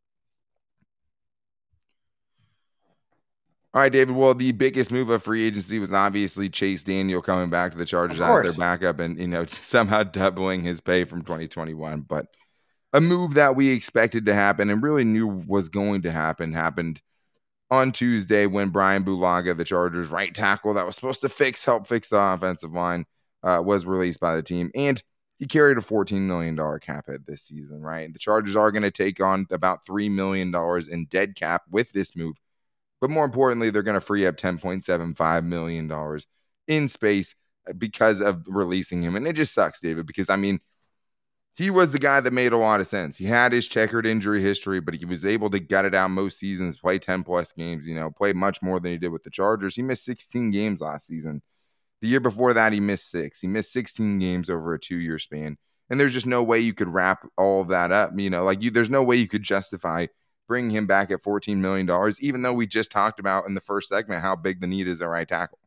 All 3.73 3.81
right, 3.81 3.91
David. 3.91 4.15
Well, 4.15 4.35
the 4.35 4.51
biggest 4.51 4.91
move 4.91 5.09
of 5.09 5.23
free 5.23 5.47
agency 5.47 5.79
was 5.79 5.91
obviously 5.91 6.47
Chase 6.47 6.83
Daniel 6.83 7.23
coming 7.23 7.49
back 7.49 7.71
to 7.71 7.77
the 7.77 7.85
Chargers 7.85 8.21
as 8.21 8.43
their 8.43 8.53
backup 8.53 8.99
and, 8.99 9.17
you 9.17 9.27
know, 9.27 9.45
somehow 9.49 10.03
doubling 10.03 10.61
his 10.61 10.79
pay 10.79 11.05
from 11.05 11.23
2021. 11.23 12.01
But 12.01 12.27
a 12.93 13.01
move 13.01 13.33
that 13.33 13.55
we 13.55 13.69
expected 13.69 14.27
to 14.27 14.33
happen 14.35 14.69
and 14.69 14.83
really 14.83 15.03
knew 15.03 15.25
was 15.25 15.69
going 15.69 16.03
to 16.03 16.11
happen 16.11 16.53
happened 16.53 17.01
on 17.71 17.91
Tuesday 17.91 18.45
when 18.45 18.69
Brian 18.69 19.03
Bulaga, 19.03 19.57
the 19.57 19.63
Chargers 19.63 20.07
right 20.07 20.35
tackle 20.35 20.75
that 20.75 20.85
was 20.85 20.93
supposed 20.93 21.21
to 21.21 21.29
fix, 21.29 21.65
help 21.65 21.87
fix 21.87 22.09
the 22.09 22.19
offensive 22.19 22.73
line, 22.73 23.05
uh, 23.41 23.63
was 23.65 23.87
released 23.87 24.19
by 24.19 24.35
the 24.35 24.43
team. 24.43 24.69
And 24.75 25.01
he 25.39 25.47
carried 25.47 25.79
a 25.79 25.81
$14 25.81 26.21
million 26.21 26.55
cap 26.79 27.07
hit 27.07 27.25
this 27.25 27.41
season, 27.41 27.81
right? 27.81 28.13
The 28.13 28.19
Chargers 28.19 28.55
are 28.55 28.71
going 28.71 28.83
to 28.83 28.91
take 28.91 29.19
on 29.19 29.47
about 29.49 29.83
$3 29.83 30.11
million 30.11 30.53
in 30.91 31.05
dead 31.05 31.35
cap 31.35 31.63
with 31.71 31.91
this 31.91 32.15
move. 32.15 32.35
But 33.03 33.09
more 33.09 33.25
importantly, 33.25 33.69
they're 33.69 33.83
going 33.83 33.95
to 33.95 33.99
free 33.99 34.25
up 34.25 34.37
$10.75 34.37 35.43
million 35.43 35.91
in 36.69 36.87
space 36.87 37.35
uh, 37.69 37.73
because 37.73 38.21
of 38.21 38.45
releasing 38.47 39.01
him. 39.01 39.17
And 39.17 39.27
it 39.27 39.33
just 39.33 39.53
sucks, 39.53 39.81
David, 39.81 40.05
because 40.05 40.29
I 40.29 40.37
mean, 40.37 40.61
he 41.57 41.69
was 41.69 41.91
the 41.91 41.99
guy 41.99 42.21
that 42.21 42.31
made 42.31 42.53
a 42.53 42.57
lot 42.57 42.79
of 42.79 42.87
sense. 42.87 43.17
He 43.17 43.25
had 43.25 43.51
his 43.51 43.67
checkered 43.67 44.05
injury 44.05 44.41
history, 44.41 44.79
but 44.79 44.93
he 44.93 45.03
was 45.03 45.25
able 45.25 45.49
to 45.49 45.59
gut 45.59 45.83
it 45.83 45.93
out 45.93 46.11
most 46.11 46.39
seasons, 46.39 46.77
play 46.77 46.97
10 46.97 47.23
plus 47.23 47.51
games, 47.51 47.85
you 47.85 47.93
know, 47.93 48.09
play 48.09 48.31
much 48.31 48.61
more 48.61 48.79
than 48.79 48.93
he 48.93 48.97
did 48.97 49.09
with 49.09 49.23
the 49.23 49.29
Chargers. 49.29 49.75
He 49.75 49.81
missed 49.81 50.05
16 50.05 50.51
games 50.51 50.79
last 50.79 51.05
season. 51.05 51.41
The 51.99 52.07
year 52.07 52.21
before 52.21 52.53
that, 52.53 52.71
he 52.71 52.79
missed 52.79 53.11
six. 53.11 53.41
He 53.41 53.47
missed 53.47 53.73
16 53.73 54.17
games 54.19 54.49
over 54.49 54.75
a 54.75 54.79
two 54.79 54.95
year 54.95 55.19
span. 55.19 55.57
And 55.89 55.99
there's 55.99 56.13
just 56.13 56.25
no 56.25 56.41
way 56.41 56.61
you 56.61 56.73
could 56.73 56.87
wrap 56.87 57.27
all 57.37 57.59
of 57.59 57.67
that 57.67 57.91
up. 57.91 58.17
You 58.17 58.29
know, 58.29 58.45
like 58.45 58.61
you, 58.61 58.71
there's 58.71 58.89
no 58.89 59.03
way 59.03 59.17
you 59.17 59.27
could 59.27 59.43
justify 59.43 60.05
bringing 60.47 60.71
him 60.71 60.87
back 60.87 61.11
at 61.11 61.21
$14 61.21 61.57
million, 61.57 61.89
even 62.21 62.41
though 62.41 62.53
we 62.53 62.67
just 62.67 62.91
talked 62.91 63.19
about 63.19 63.45
in 63.45 63.53
the 63.53 63.61
first 63.61 63.89
segment 63.89 64.21
how 64.21 64.35
big 64.35 64.61
the 64.61 64.67
need 64.67 64.87
is 64.87 65.01
at 65.01 65.07
right 65.07 65.27
tackle. 65.27 65.59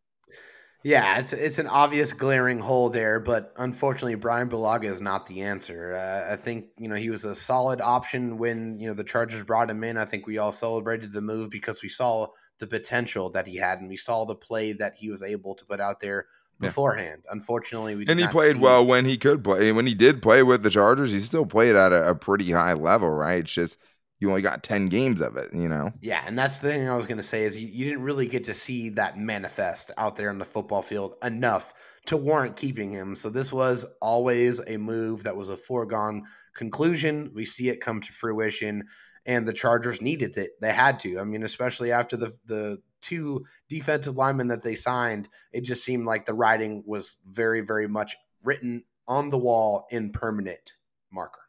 Yeah, 0.87 1.19
it's 1.19 1.33
it's 1.33 1.59
an 1.59 1.67
obvious 1.67 2.13
glaring 2.13 2.61
hole 2.61 2.91
there, 2.91 3.19
but 3.19 3.53
unfortunately, 3.57 4.15
Brian 4.15 4.49
Bulaga 4.49 4.85
is 4.85 5.01
not 5.01 5.27
the 5.27 5.43
answer. 5.43 5.95
Uh, 5.95 6.33
I 6.33 6.37
think 6.37 6.67
you 6.79 6.89
know 6.89 6.95
he 6.95 7.11
was 7.11 7.25
a 7.25 7.35
solid 7.35 7.81
option 7.81 8.39
when 8.39 8.79
you 8.79 8.87
know 8.87 8.95
the 8.95 9.03
Chargers 9.03 9.43
brought 9.43 9.69
him 9.69 9.83
in. 9.83 9.97
I 9.97 10.05
think 10.05 10.29
we 10.29 10.39
all 10.39 10.53
celebrated 10.53 11.11
the 11.11 11.21
move 11.21 11.51
because 11.51 11.83
we 11.83 11.89
saw 11.89 12.29
the 12.61 12.69
potential 12.69 13.31
that 13.31 13.49
he 13.49 13.57
had, 13.57 13.81
and 13.81 13.89
we 13.89 13.97
saw 13.97 14.27
the 14.27 14.37
play 14.37 14.75
that 14.75 14.95
he 14.95 15.11
was 15.11 15.25
able 15.25 15.57
to 15.57 15.65
put 15.65 15.81
out 15.81 15.99
there 16.01 16.27
beforehand. 16.61 17.23
Yeah. 17.25 17.33
Unfortunately, 17.33 17.97
we 17.97 18.05
didn't 18.05 18.21
and 18.21 18.29
he 18.29 18.33
played 18.33 18.59
well 18.59 18.87
when 18.87 19.07
he 19.07 19.19
could 19.19 19.43
play. 19.43 19.73
When 19.73 19.87
he 19.87 19.95
did 19.95 20.23
play 20.23 20.45
with 20.45 20.63
the 20.63 20.71
Chargers, 20.71 21.11
he 21.11 21.21
still 21.21 21.47
played 21.47 21.75
at 21.75 21.93
a, 21.93 22.11
a 22.11 22.15
pretty 22.15 22.53
high 22.53 22.75
level, 22.75 23.11
right? 23.11 23.41
It's 23.41 23.53
just 23.53 23.79
you 24.19 24.29
only 24.31 24.43
got 24.43 24.63
10 24.63 24.89
games 24.89 25.21
of 25.21 25.37
it, 25.37 25.53
you 25.53 25.69
know? 25.69 25.93
Yeah, 26.01 26.23
and 26.27 26.39
that's 26.39 26.59
the 26.59 26.71
thing 26.71 26.89
I 26.89 26.97
was 26.97 27.07
going 27.07 27.19
to 27.19 27.23
say 27.23 27.45
is 27.45 27.57
you, 27.57 27.69
you 27.69 27.85
didn't 27.85 28.03
really 28.03 28.27
get 28.27 28.45
to 28.45 28.55
see 28.55 28.91
that 28.91 29.19
manifest 29.19 29.91
out 29.99 30.17
there 30.17 30.31
on 30.31 30.39
the 30.39 30.45
football 30.45 30.83
field 30.83 31.15
enough 31.23 31.75
to 32.07 32.17
warrant 32.17 32.57
keeping 32.57 32.91
him. 32.91 33.15
So 33.15 33.29
this 33.29 33.53
was 33.53 33.85
always 34.01 34.61
a 34.67 34.79
move 34.79 35.25
that 35.25 35.37
was 35.37 35.51
a 35.51 35.57
foregone 35.57 36.25
conclusion. 36.55 37.31
We 37.35 37.45
see 37.45 37.69
it 37.69 37.81
come 37.81 38.01
to 38.01 38.13
fruition 38.13 38.85
and 39.27 39.47
the 39.47 39.53
Chargers 39.53 40.01
needed 40.01 40.39
it. 40.39 40.53
They 40.61 40.73
had 40.73 41.01
to. 41.01 41.19
I 41.19 41.25
mean, 41.25 41.43
especially 41.43 41.93
after 41.93 42.17
the 42.17 42.33
the 42.47 42.79
two 43.03 43.45
defensive 43.69 44.17
linemen 44.17 44.49
that 44.49 44.63
they 44.63 44.77
signed, 44.77 45.29
it 45.53 45.63
just 45.63 45.85
seemed 45.85 46.07
like 46.07 46.27
the 46.27 46.35
writing 46.35 46.83
was 46.87 47.19
very 47.29 47.61
very 47.61 47.89
much 47.89 48.17
written 48.43 48.85
on 49.09 49.31
the 49.31 49.39
wall 49.39 49.87
in 49.91 50.13
permanent 50.13 50.73
marker. 51.13 51.41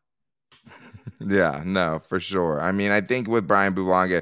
Yeah, 1.28 1.64
no, 1.66 2.02
for 2.08 2.20
sure. 2.20 2.60
I 2.60 2.72
mean, 2.72 2.92
I 2.92 3.02
think 3.02 3.28
with 3.28 3.48
Brian 3.48 3.74
Bulaga, 3.74 4.22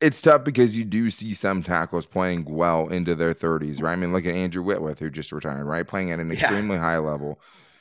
it's 0.00 0.22
tough 0.22 0.44
because 0.44 0.76
you 0.76 0.84
do 0.84 1.10
see 1.10 1.34
some 1.34 1.62
tackles 1.62 2.06
playing 2.06 2.44
well 2.44 2.88
into 2.88 3.14
their 3.14 3.34
30s, 3.34 3.82
right? 3.82 3.92
I 3.92 3.96
mean, 3.96 4.12
look 4.12 4.26
at 4.26 4.34
Andrew 4.34 4.62
Whitworth, 4.62 5.00
who 5.00 5.10
just 5.10 5.32
retired, 5.32 5.64
right? 5.64 5.86
Playing 5.86 6.12
at 6.12 6.20
an 6.20 6.30
extremely 6.30 6.76
yeah. 6.76 6.82
high 6.82 6.98
level. 6.98 7.40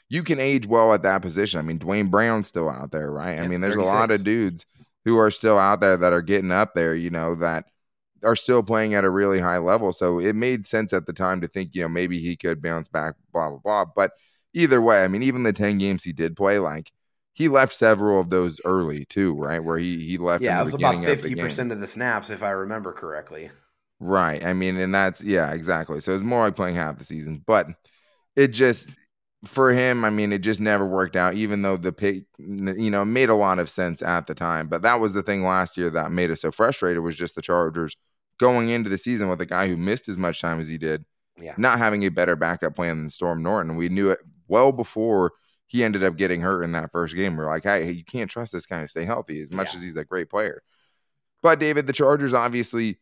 You 0.09 0.23
can 0.23 0.39
age 0.39 0.65
well 0.65 0.93
at 0.93 1.03
that 1.03 1.21
position. 1.21 1.59
I 1.59 1.63
mean, 1.63 1.77
Duane 1.77 2.07
Brown's 2.07 2.47
still 2.47 2.69
out 2.69 2.91
there, 2.91 3.11
right? 3.11 3.35
Yeah, 3.35 3.43
I 3.43 3.47
mean, 3.47 3.61
there's 3.61 3.75
36. 3.75 3.91
a 3.91 3.95
lot 3.95 4.11
of 4.11 4.23
dudes 4.23 4.65
who 5.05 5.17
are 5.17 5.31
still 5.31 5.57
out 5.59 5.79
there 5.79 5.97
that 5.97 6.13
are 6.13 6.21
getting 6.21 6.51
up 6.51 6.73
there, 6.73 6.95
you 6.95 7.09
know, 7.09 7.35
that 7.35 7.65
are 8.23 8.35
still 8.35 8.63
playing 8.63 8.93
at 8.95 9.03
a 9.03 9.09
really 9.09 9.39
high 9.39 9.59
level. 9.59 9.93
So 9.93 10.19
it 10.19 10.35
made 10.35 10.65
sense 10.65 10.93
at 10.93 11.05
the 11.05 11.13
time 11.13 11.41
to 11.41 11.47
think, 11.47 11.75
you 11.75 11.83
know, 11.83 11.89
maybe 11.89 12.19
he 12.19 12.35
could 12.35 12.61
bounce 12.61 12.87
back, 12.87 13.13
blah, 13.31 13.49
blah, 13.49 13.59
blah. 13.59 13.85
But 13.95 14.11
either 14.53 14.81
way, 14.81 15.03
I 15.03 15.07
mean, 15.07 15.23
even 15.23 15.43
the 15.43 15.53
10 15.53 15.77
games 15.77 16.03
he 16.03 16.13
did 16.13 16.35
play, 16.35 16.57
like, 16.57 16.91
he 17.37 17.49
left 17.49 17.71
several 17.71 18.19
of 18.19 18.31
those 18.31 18.59
early 18.65 19.05
too, 19.05 19.35
right? 19.35 19.63
Where 19.63 19.77
he 19.77 20.03
he 20.03 20.17
left. 20.17 20.41
Yeah, 20.41 20.59
it 20.59 20.63
was 20.63 20.73
about 20.73 21.03
fifty 21.03 21.35
percent 21.35 21.71
of 21.71 21.79
the 21.79 21.85
snaps, 21.85 22.31
if 22.31 22.41
I 22.41 22.49
remember 22.49 22.91
correctly. 22.91 23.51
Right. 23.99 24.43
I 24.43 24.53
mean, 24.53 24.75
and 24.77 24.93
that's 24.93 25.23
yeah, 25.23 25.53
exactly. 25.53 25.99
So 25.99 26.15
it's 26.15 26.23
more 26.23 26.45
like 26.45 26.55
playing 26.55 26.73
half 26.73 26.97
the 26.97 27.03
season, 27.03 27.43
but 27.45 27.67
it 28.35 28.47
just 28.47 28.89
for 29.45 29.71
him, 29.71 30.03
I 30.03 30.09
mean, 30.09 30.33
it 30.33 30.39
just 30.39 30.59
never 30.59 30.83
worked 30.83 31.15
out. 31.15 31.35
Even 31.35 31.61
though 31.61 31.77
the 31.77 31.91
pick, 31.91 32.23
you 32.39 32.89
know, 32.89 33.05
made 33.05 33.29
a 33.29 33.35
lot 33.35 33.59
of 33.59 33.69
sense 33.69 34.01
at 34.01 34.25
the 34.25 34.33
time, 34.33 34.67
but 34.67 34.81
that 34.81 34.99
was 34.99 35.13
the 35.13 35.21
thing 35.21 35.43
last 35.43 35.77
year 35.77 35.91
that 35.91 36.11
made 36.11 36.31
us 36.31 36.41
so 36.41 36.51
frustrated 36.51 37.03
was 37.03 37.15
just 37.15 37.35
the 37.35 37.43
Chargers 37.43 37.95
going 38.39 38.69
into 38.69 38.89
the 38.89 38.97
season 38.97 39.29
with 39.29 39.41
a 39.41 39.45
guy 39.45 39.67
who 39.67 39.77
missed 39.77 40.09
as 40.09 40.17
much 40.17 40.41
time 40.41 40.59
as 40.59 40.69
he 40.69 40.79
did, 40.79 41.05
yeah, 41.39 41.53
not 41.59 41.77
having 41.77 42.03
a 42.03 42.09
better 42.09 42.35
backup 42.35 42.75
plan 42.75 42.97
than 42.97 43.11
Storm 43.11 43.43
Norton. 43.43 43.75
We 43.75 43.89
knew 43.89 44.09
it 44.09 44.21
well 44.47 44.71
before 44.71 45.33
he 45.67 45.83
ended 45.83 46.03
up 46.03 46.15
getting 46.15 46.41
hurt 46.41 46.63
in 46.63 46.71
that 46.71 46.91
first 46.91 47.15
game. 47.15 47.35
We're 47.35 47.45
like, 47.45 47.63
hey, 47.63 47.91
you 47.91 48.05
can't 48.05 48.31
trust 48.31 48.53
this 48.53 48.65
guy 48.65 48.81
to 48.81 48.87
stay 48.87 49.05
healthy 49.05 49.41
as 49.41 49.51
much 49.51 49.73
yeah. 49.73 49.77
as 49.77 49.83
he's 49.83 49.97
a 49.97 50.05
great 50.05 50.29
player. 50.29 50.63
But 51.43 51.59
David, 51.59 51.85
the 51.85 51.93
Chargers 51.93 52.33
obviously 52.33 52.99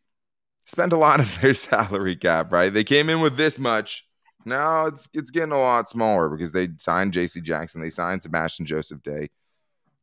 spent 0.66 0.92
a 0.92 0.98
lot 0.98 1.20
of 1.20 1.40
their 1.40 1.54
salary 1.54 2.16
cap, 2.16 2.52
right? 2.52 2.74
They 2.74 2.84
came 2.84 3.08
in 3.08 3.20
with 3.20 3.36
this 3.36 3.58
much. 3.58 4.04
Now 4.44 4.86
it's 4.86 5.08
it's 5.12 5.30
getting 5.30 5.52
a 5.52 5.58
lot 5.58 5.88
smaller 5.88 6.28
because 6.28 6.52
they 6.52 6.68
signed 6.76 7.12
J.C. 7.12 7.40
Jackson, 7.40 7.80
they 7.80 7.90
signed 7.90 8.22
Sebastian 8.22 8.66
Joseph 8.66 9.02
Day. 9.02 9.30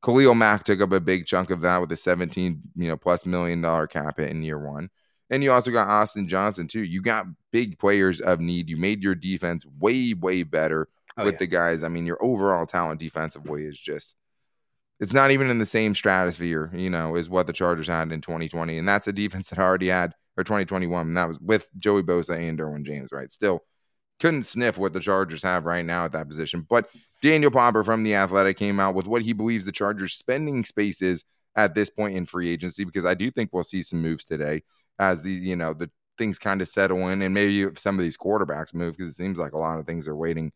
Khalil 0.03 0.35
Mack 0.35 0.65
took 0.65 0.81
up 0.81 0.91
a 0.91 0.99
big 0.99 1.25
chunk 1.25 1.49
of 1.49 1.61
that 1.61 1.79
with 1.79 1.89
a 1.93 1.95
17, 1.95 2.61
you 2.75 2.87
know, 2.89 2.97
plus 2.97 3.25
million 3.25 3.61
dollar 3.61 3.87
cap 3.87 4.17
hit 4.17 4.29
in 4.31 4.43
year 4.43 4.59
one. 4.59 4.89
And 5.29 5.41
you 5.41 5.51
also 5.51 5.71
got 5.71 5.87
Austin 5.87 6.27
Johnson 6.27 6.67
too. 6.67 6.83
You 6.83 7.01
got 7.01 7.25
big 7.51 7.79
players 7.79 8.19
of 8.19 8.41
need. 8.41 8.69
You 8.69 8.75
made 8.75 9.01
your 9.01 9.15
defense 9.15 9.65
way, 9.65 10.13
way 10.13 10.43
better 10.43 10.89
oh, 11.17 11.25
with 11.25 11.35
yeah. 11.35 11.39
the 11.39 11.47
guys. 11.47 11.83
I 11.83 11.87
mean, 11.87 12.05
your 12.05 12.23
overall 12.23 12.65
talent 12.65 12.99
defensively 12.99 13.65
is 13.65 13.79
just 13.79 14.15
it's 14.99 15.13
not 15.13 15.31
even 15.31 15.49
in 15.49 15.59
the 15.59 15.65
same 15.65 15.95
stratosphere, 15.95 16.69
you 16.73 16.89
know, 16.89 17.15
as 17.15 17.29
what 17.29 17.47
the 17.47 17.53
Chargers 17.53 17.87
had 17.87 18.11
in 18.11 18.21
2020. 18.21 18.77
And 18.77 18.87
that's 18.87 19.07
a 19.07 19.13
defense 19.13 19.49
that 19.49 19.59
already 19.59 19.89
had 19.89 20.13
or 20.37 20.43
2021. 20.43 21.07
And 21.07 21.17
that 21.17 21.27
was 21.27 21.39
with 21.39 21.67
Joey 21.77 22.03
Bosa 22.03 22.37
and 22.37 22.57
Derwin 22.57 22.85
James, 22.85 23.11
right? 23.11 23.31
Still 23.31 23.63
couldn't 24.19 24.43
sniff 24.43 24.77
what 24.77 24.93
the 24.93 24.99
Chargers 24.99 25.43
have 25.43 25.65
right 25.65 25.83
now 25.83 26.05
at 26.05 26.13
that 26.13 26.29
position. 26.29 26.65
But 26.69 26.89
Daniel 27.21 27.51
Popper 27.51 27.83
from 27.83 28.03
the 28.03 28.15
Athletic 28.15 28.57
came 28.57 28.79
out 28.79 28.95
with 28.95 29.07
what 29.07 29.21
he 29.21 29.33
believes 29.33 29.65
the 29.65 29.71
Chargers 29.71 30.13
spending 30.13 30.63
space 30.63 31.01
is 31.01 31.25
at 31.55 31.75
this 31.75 31.89
point 31.89 32.15
in 32.15 32.25
free 32.25 32.49
agency, 32.49 32.83
because 32.83 33.05
I 33.05 33.13
do 33.13 33.29
think 33.29 33.49
we'll 33.51 33.63
see 33.63 33.81
some 33.81 34.01
moves 34.01 34.23
today 34.23 34.63
as 34.99 35.21
the, 35.21 35.31
you 35.31 35.55
know, 35.55 35.73
the 35.73 35.89
things 36.17 36.39
kind 36.39 36.61
of 36.61 36.67
settle 36.67 37.09
in 37.09 37.21
and 37.21 37.33
maybe 37.33 37.67
some 37.75 37.97
of 37.97 38.03
these 38.03 38.17
quarterbacks 38.17 38.73
move 38.73 38.95
because 38.95 39.11
it 39.11 39.15
seems 39.15 39.39
like 39.39 39.53
a 39.53 39.57
lot 39.57 39.79
of 39.79 39.85
things 39.85 40.07
are 40.07 40.15
waiting 40.15 40.51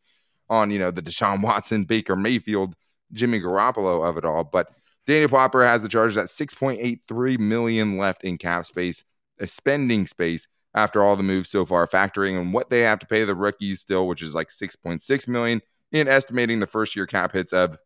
on, 0.49 0.71
you 0.71 0.79
know, 0.79 0.91
the 0.91 1.01
Deshaun 1.01 1.41
Watson, 1.41 1.83
Baker 1.83 2.15
Mayfield, 2.15 2.75
Jimmy 3.13 3.39
Garoppolo 3.39 4.07
of 4.07 4.17
it 4.17 4.25
all. 4.25 4.43
But 4.43 4.69
Daniel 5.05 5.29
Popper 5.29 5.65
has 5.65 5.81
the 5.81 5.89
Chargers 5.89 6.17
at 6.17 6.25
6.83 6.25 7.39
million 7.39 7.97
left 7.97 8.23
in 8.23 8.37
cap 8.37 8.65
space, 8.65 9.03
a 9.39 9.47
spending 9.47 10.05
space 10.05 10.47
after 10.73 11.01
all 11.01 11.15
the 11.15 11.23
moves 11.23 11.49
so 11.49 11.65
far, 11.65 11.87
factoring 11.87 12.39
in 12.39 12.51
what 12.51 12.69
they 12.69 12.81
have 12.81 12.99
to 12.99 13.07
pay 13.07 13.23
the 13.23 13.33
rookies 13.35 13.79
still, 13.79 14.07
which 14.07 14.21
is 14.21 14.35
like 14.35 14.49
6.6 14.49 15.27
million, 15.27 15.61
in 15.91 16.07
estimating 16.07 16.59
the 16.59 16.67
first 16.67 16.95
year 16.95 17.07
cap 17.07 17.31
hits 17.31 17.53
of 17.53 17.77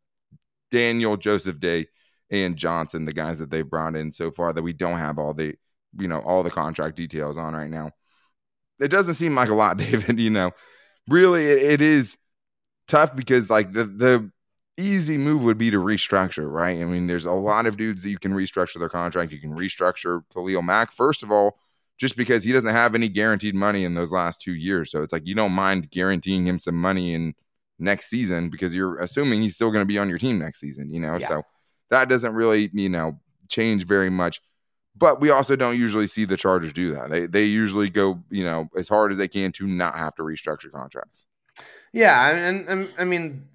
Daniel, 0.71 1.15
Joseph 1.15 1.59
Day, 1.59 1.87
and 2.31 2.55
Johnson, 2.57 3.05
the 3.05 3.11
guys 3.11 3.39
that 3.39 3.51
they've 3.51 3.69
brought 3.69 3.95
in 3.95 4.11
so 4.11 4.31
far 4.31 4.53
that 4.53 4.63
we 4.63 4.73
don't 4.73 4.97
have 4.97 5.19
all 5.19 5.33
the, 5.33 5.55
you 5.97 6.07
know, 6.07 6.19
all 6.21 6.43
the 6.43 6.49
contract 6.49 6.95
details 6.95 7.37
on 7.37 7.53
right 7.53 7.69
now. 7.69 7.91
It 8.79 8.87
doesn't 8.87 9.13
seem 9.15 9.35
like 9.35 9.49
a 9.49 9.53
lot, 9.53 9.77
David. 9.77 10.17
You 10.17 10.29
know, 10.29 10.51
really, 11.07 11.45
it, 11.45 11.73
it 11.73 11.81
is 11.81 12.17
tough 12.91 13.15
because 13.15 13.49
like 13.49 13.71
the 13.71 13.85
the 13.85 14.31
easy 14.77 15.17
move 15.17 15.43
would 15.43 15.57
be 15.57 15.71
to 15.71 15.77
restructure, 15.77 16.51
right? 16.51 16.81
I 16.81 16.85
mean, 16.85 17.07
there's 17.07 17.25
a 17.25 17.31
lot 17.31 17.65
of 17.65 17.77
dudes 17.77 18.03
that 18.03 18.09
you 18.09 18.19
can 18.19 18.33
restructure 18.33 18.79
their 18.79 18.89
contract. 18.89 19.31
You 19.31 19.39
can 19.39 19.55
restructure 19.55 20.21
Khalil 20.33 20.61
Mack, 20.61 20.91
first 20.91 21.23
of 21.23 21.31
all, 21.31 21.57
just 21.97 22.17
because 22.17 22.43
he 22.43 22.51
doesn't 22.51 22.73
have 22.73 22.93
any 22.93 23.07
guaranteed 23.07 23.55
money 23.55 23.85
in 23.85 23.93
those 23.93 24.11
last 24.11 24.41
two 24.41 24.53
years. 24.53 24.91
So 24.91 25.03
it's 25.03 25.13
like 25.13 25.25
you 25.25 25.35
don't 25.35 25.53
mind 25.53 25.89
guaranteeing 25.89 26.45
him 26.45 26.59
some 26.59 26.75
money 26.75 27.13
in 27.13 27.33
next 27.79 28.09
season 28.09 28.49
because 28.49 28.75
you're 28.75 28.97
assuming 28.97 29.41
he's 29.41 29.55
still 29.55 29.71
going 29.71 29.83
to 29.83 29.87
be 29.87 29.97
on 29.97 30.09
your 30.09 30.19
team 30.19 30.37
next 30.37 30.59
season, 30.59 30.91
you 30.91 30.99
know? 30.99 31.17
Yeah. 31.19 31.27
So 31.27 31.43
that 31.89 32.09
doesn't 32.09 32.33
really, 32.33 32.69
you 32.73 32.89
know, 32.89 33.19
change 33.49 33.85
very 33.85 34.09
much. 34.09 34.41
But 34.95 35.21
we 35.21 35.29
also 35.29 35.55
don't 35.55 35.77
usually 35.77 36.07
see 36.07 36.25
the 36.25 36.37
Chargers 36.37 36.73
do 36.73 36.93
that. 36.95 37.09
They 37.09 37.25
they 37.25 37.45
usually 37.45 37.89
go, 37.89 38.21
you 38.29 38.43
know, 38.43 38.69
as 38.75 38.89
hard 38.89 39.11
as 39.11 39.17
they 39.17 39.29
can 39.29 39.53
to 39.53 39.65
not 39.65 39.95
have 39.95 40.15
to 40.15 40.23
restructure 40.23 40.69
contracts. 40.69 41.25
Yeah, 41.93 42.29
and, 42.29 42.67
and 42.67 42.89
I 42.97 43.03
mean 43.03 43.49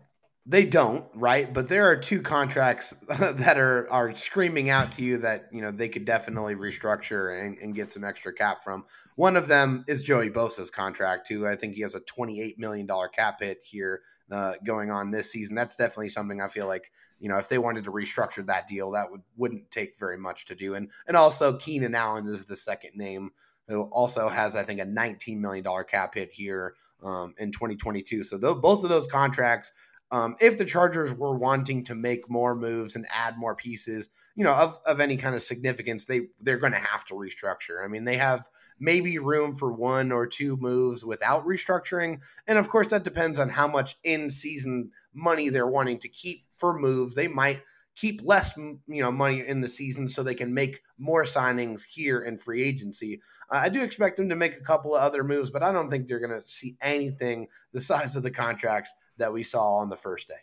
they 0.49 0.65
don't, 0.65 1.05
right? 1.15 1.53
But 1.53 1.69
there 1.69 1.91
are 1.91 1.97
two 1.97 2.23
contracts 2.23 2.91
that 3.19 3.59
are 3.59 3.91
are 3.91 4.15
screaming 4.15 4.71
out 4.71 4.93
to 4.93 5.03
you 5.03 5.19
that 5.19 5.49
you 5.53 5.61
know 5.61 5.71
they 5.71 5.89
could 5.89 6.05
definitely 6.05 6.55
restructure 6.55 7.45
and, 7.45 7.59
and 7.59 7.75
get 7.75 7.91
some 7.91 8.05
extra 8.05 8.33
cap 8.33 8.63
from. 8.63 8.85
One 9.17 9.37
of 9.37 9.49
them 9.49 9.85
is 9.89 10.03
Joey 10.03 10.31
Bosa's 10.31 10.71
contract, 10.71 11.27
too. 11.27 11.47
I 11.47 11.57
think 11.57 11.75
he 11.75 11.83
has 11.83 11.95
a 11.95 12.01
twenty 12.01 12.41
eight 12.41 12.59
million 12.59 12.87
dollar 12.87 13.09
cap 13.09 13.41
hit 13.41 13.59
here 13.65 14.03
uh, 14.31 14.55
going 14.65 14.91
on 14.91 15.11
this 15.11 15.33
season. 15.33 15.57
That's 15.57 15.77
definitely 15.77 16.11
something 16.11 16.41
I 16.41 16.49
feel 16.49 16.69
like 16.69 16.93
you 17.19 17.29
know 17.29 17.39
if 17.39 17.49
they 17.49 17.59
wanted 17.59 17.85
to 17.85 17.93
restructure 17.93 18.47
that 18.47 18.69
deal, 18.69 18.93
that 18.93 19.11
would 19.11 19.23
wouldn't 19.37 19.71
take 19.73 19.99
very 19.99 20.19
much 20.19 20.45
to 20.47 20.55
do. 20.55 20.75
And 20.75 20.91
and 21.09 21.17
also 21.17 21.57
Keenan 21.57 21.95
Allen 21.95 22.29
is 22.29 22.45
the 22.45 22.57
second 22.57 22.93
name 22.95 23.31
who 23.69 23.83
also 23.85 24.29
has 24.29 24.55
I 24.55 24.63
think 24.63 24.79
a 24.79 24.85
nineteen 24.85 25.41
million 25.41 25.65
dollar 25.65 25.83
cap 25.83 26.15
hit 26.15 26.31
here 26.33 26.75
um, 27.03 27.35
in 27.39 27.53
2022. 27.53 28.25
So 28.25 28.39
th- 28.39 28.57
both 28.63 28.85
of 28.85 28.91
those 28.91 29.07
contracts 29.07 29.73
um, 30.11 30.37
if 30.41 30.57
the 30.57 30.65
Chargers 30.65 31.13
were 31.13 31.37
wanting 31.37 31.85
to 31.85 31.95
make 31.95 32.31
more 32.31 32.55
moves 32.55 32.95
and 32.95 33.07
add 33.13 33.39
more 33.39 33.57
pieces, 33.57 34.09
you 34.37 34.45
know, 34.45 34.53
of, 34.53 34.79
of 34.87 35.01
any 35.01 35.17
kind 35.17 35.35
of 35.35 35.43
significance, 35.43 36.07
they 36.07 36.29
they're 36.41 36.59
going 36.59 36.73
to 36.73 36.79
have 36.79 37.05
to 37.07 37.15
restructure. 37.15 37.85
I 37.85 37.89
mean, 37.89 38.05
they 38.05 38.17
have 38.17 38.47
maybe 38.79 39.19
room 39.19 39.55
for 39.55 39.73
one 39.73 40.13
or 40.13 40.27
two 40.27 40.57
moves 40.59 41.05
without 41.05 41.45
restructuring, 41.47 42.21
and 42.47 42.59
of 42.59 42.69
course, 42.69 42.89
that 42.89 43.03
depends 43.03 43.41
on 43.41 43.49
how 43.49 43.67
much 43.67 43.97
in 44.05 44.31
season 44.31 44.91
money 45.13 45.49
they're 45.49 45.67
wanting 45.67 45.99
to 46.01 46.09
keep 46.09 46.43
for 46.57 46.79
moves. 46.79 47.15
They 47.15 47.29
might 47.29 47.63
keep 47.97 48.21
less, 48.23 48.57
you 48.57 49.03
know, 49.03 49.11
money 49.11 49.43
in 49.47 49.61
the 49.63 49.69
season 49.69 50.09
so 50.09 50.23
they 50.23 50.35
can 50.35 50.53
make 50.53 50.83
more 50.99 51.25
signings 51.25 51.83
here 51.85 52.21
in 52.21 52.39
free 52.39 52.63
agency. 52.63 53.21
Uh, 53.51 53.57
I 53.57 53.69
do 53.69 53.83
expect 53.83 54.19
them 54.19 54.29
to 54.29 54.37
make 54.37 54.57
a 54.57 54.61
couple 54.63 54.95
of 54.95 55.03
other 55.03 55.25
moves, 55.25 55.51
but 55.51 55.63
I 55.63 55.73
don't 55.73 55.91
think 55.91 56.07
they're 56.07 56.21
going 56.21 56.41
to 56.41 56.49
see 56.49 56.77
anything 56.81 57.49
the 57.73 57.81
size 57.81 58.15
of 58.15 58.23
the 58.23 58.31
contracts 58.31 58.95
that 59.17 59.33
we 59.33 59.43
saw 59.43 59.79
on 59.79 59.89
the 59.89 59.97
first 59.97 60.29
day. 60.29 60.35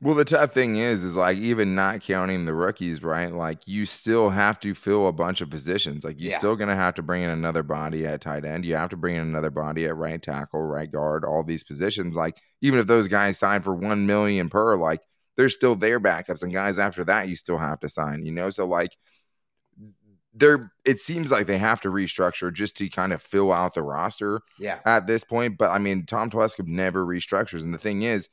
Well, 0.00 0.14
the 0.14 0.24
tough 0.24 0.52
thing 0.52 0.76
is, 0.76 1.02
is 1.02 1.16
like 1.16 1.38
even 1.38 1.74
not 1.74 2.02
counting 2.02 2.44
the 2.44 2.54
rookies, 2.54 3.02
right? 3.02 3.32
Like 3.32 3.66
you 3.66 3.84
still 3.84 4.30
have 4.30 4.60
to 4.60 4.72
fill 4.72 5.08
a 5.08 5.12
bunch 5.12 5.40
of 5.40 5.50
positions. 5.50 6.04
Like 6.04 6.20
you're 6.20 6.30
yeah. 6.30 6.38
still 6.38 6.54
going 6.54 6.68
to 6.68 6.76
have 6.76 6.94
to 6.94 7.02
bring 7.02 7.24
in 7.24 7.30
another 7.30 7.64
body 7.64 8.06
at 8.06 8.20
tight 8.20 8.44
end. 8.44 8.64
You 8.64 8.76
have 8.76 8.90
to 8.90 8.96
bring 8.96 9.16
in 9.16 9.22
another 9.22 9.50
body 9.50 9.86
at 9.86 9.96
right 9.96 10.22
tackle, 10.22 10.62
right 10.62 10.90
guard, 10.90 11.24
all 11.24 11.42
these 11.42 11.64
positions. 11.64 12.14
Like 12.14 12.36
even 12.60 12.78
if 12.78 12.86
those 12.86 13.08
guys 13.08 13.38
sign 13.38 13.62
for 13.62 13.74
one 13.74 14.06
million 14.06 14.48
per, 14.48 14.76
like 14.76 15.00
they're 15.38 15.48
still 15.48 15.76
their 15.76 16.00
backups, 16.00 16.42
and 16.42 16.52
guys 16.52 16.78
after 16.78 17.04
that 17.04 17.28
you 17.28 17.36
still 17.36 17.58
have 17.58 17.80
to 17.80 17.88
sign. 17.88 18.26
You 18.26 18.32
know, 18.32 18.50
so 18.50 18.66
like 18.66 18.90
they're 20.34 20.72
it 20.84 21.00
seems 21.00 21.30
like 21.30 21.46
they 21.46 21.58
have 21.58 21.80
to 21.80 21.88
restructure 21.88 22.52
just 22.52 22.76
to 22.76 22.88
kind 22.90 23.12
of 23.12 23.22
fill 23.22 23.50
out 23.52 23.74
the 23.74 23.82
roster 23.82 24.40
yeah 24.58 24.78
at 24.84 25.06
this 25.06 25.24
point 25.24 25.56
but 25.58 25.70
i 25.70 25.78
mean 25.78 26.04
tom 26.04 26.30
Telesco 26.30 26.66
never 26.66 27.04
restructures 27.04 27.62
and 27.62 27.72
the 27.72 27.78
thing 27.78 28.02
is 28.02 28.28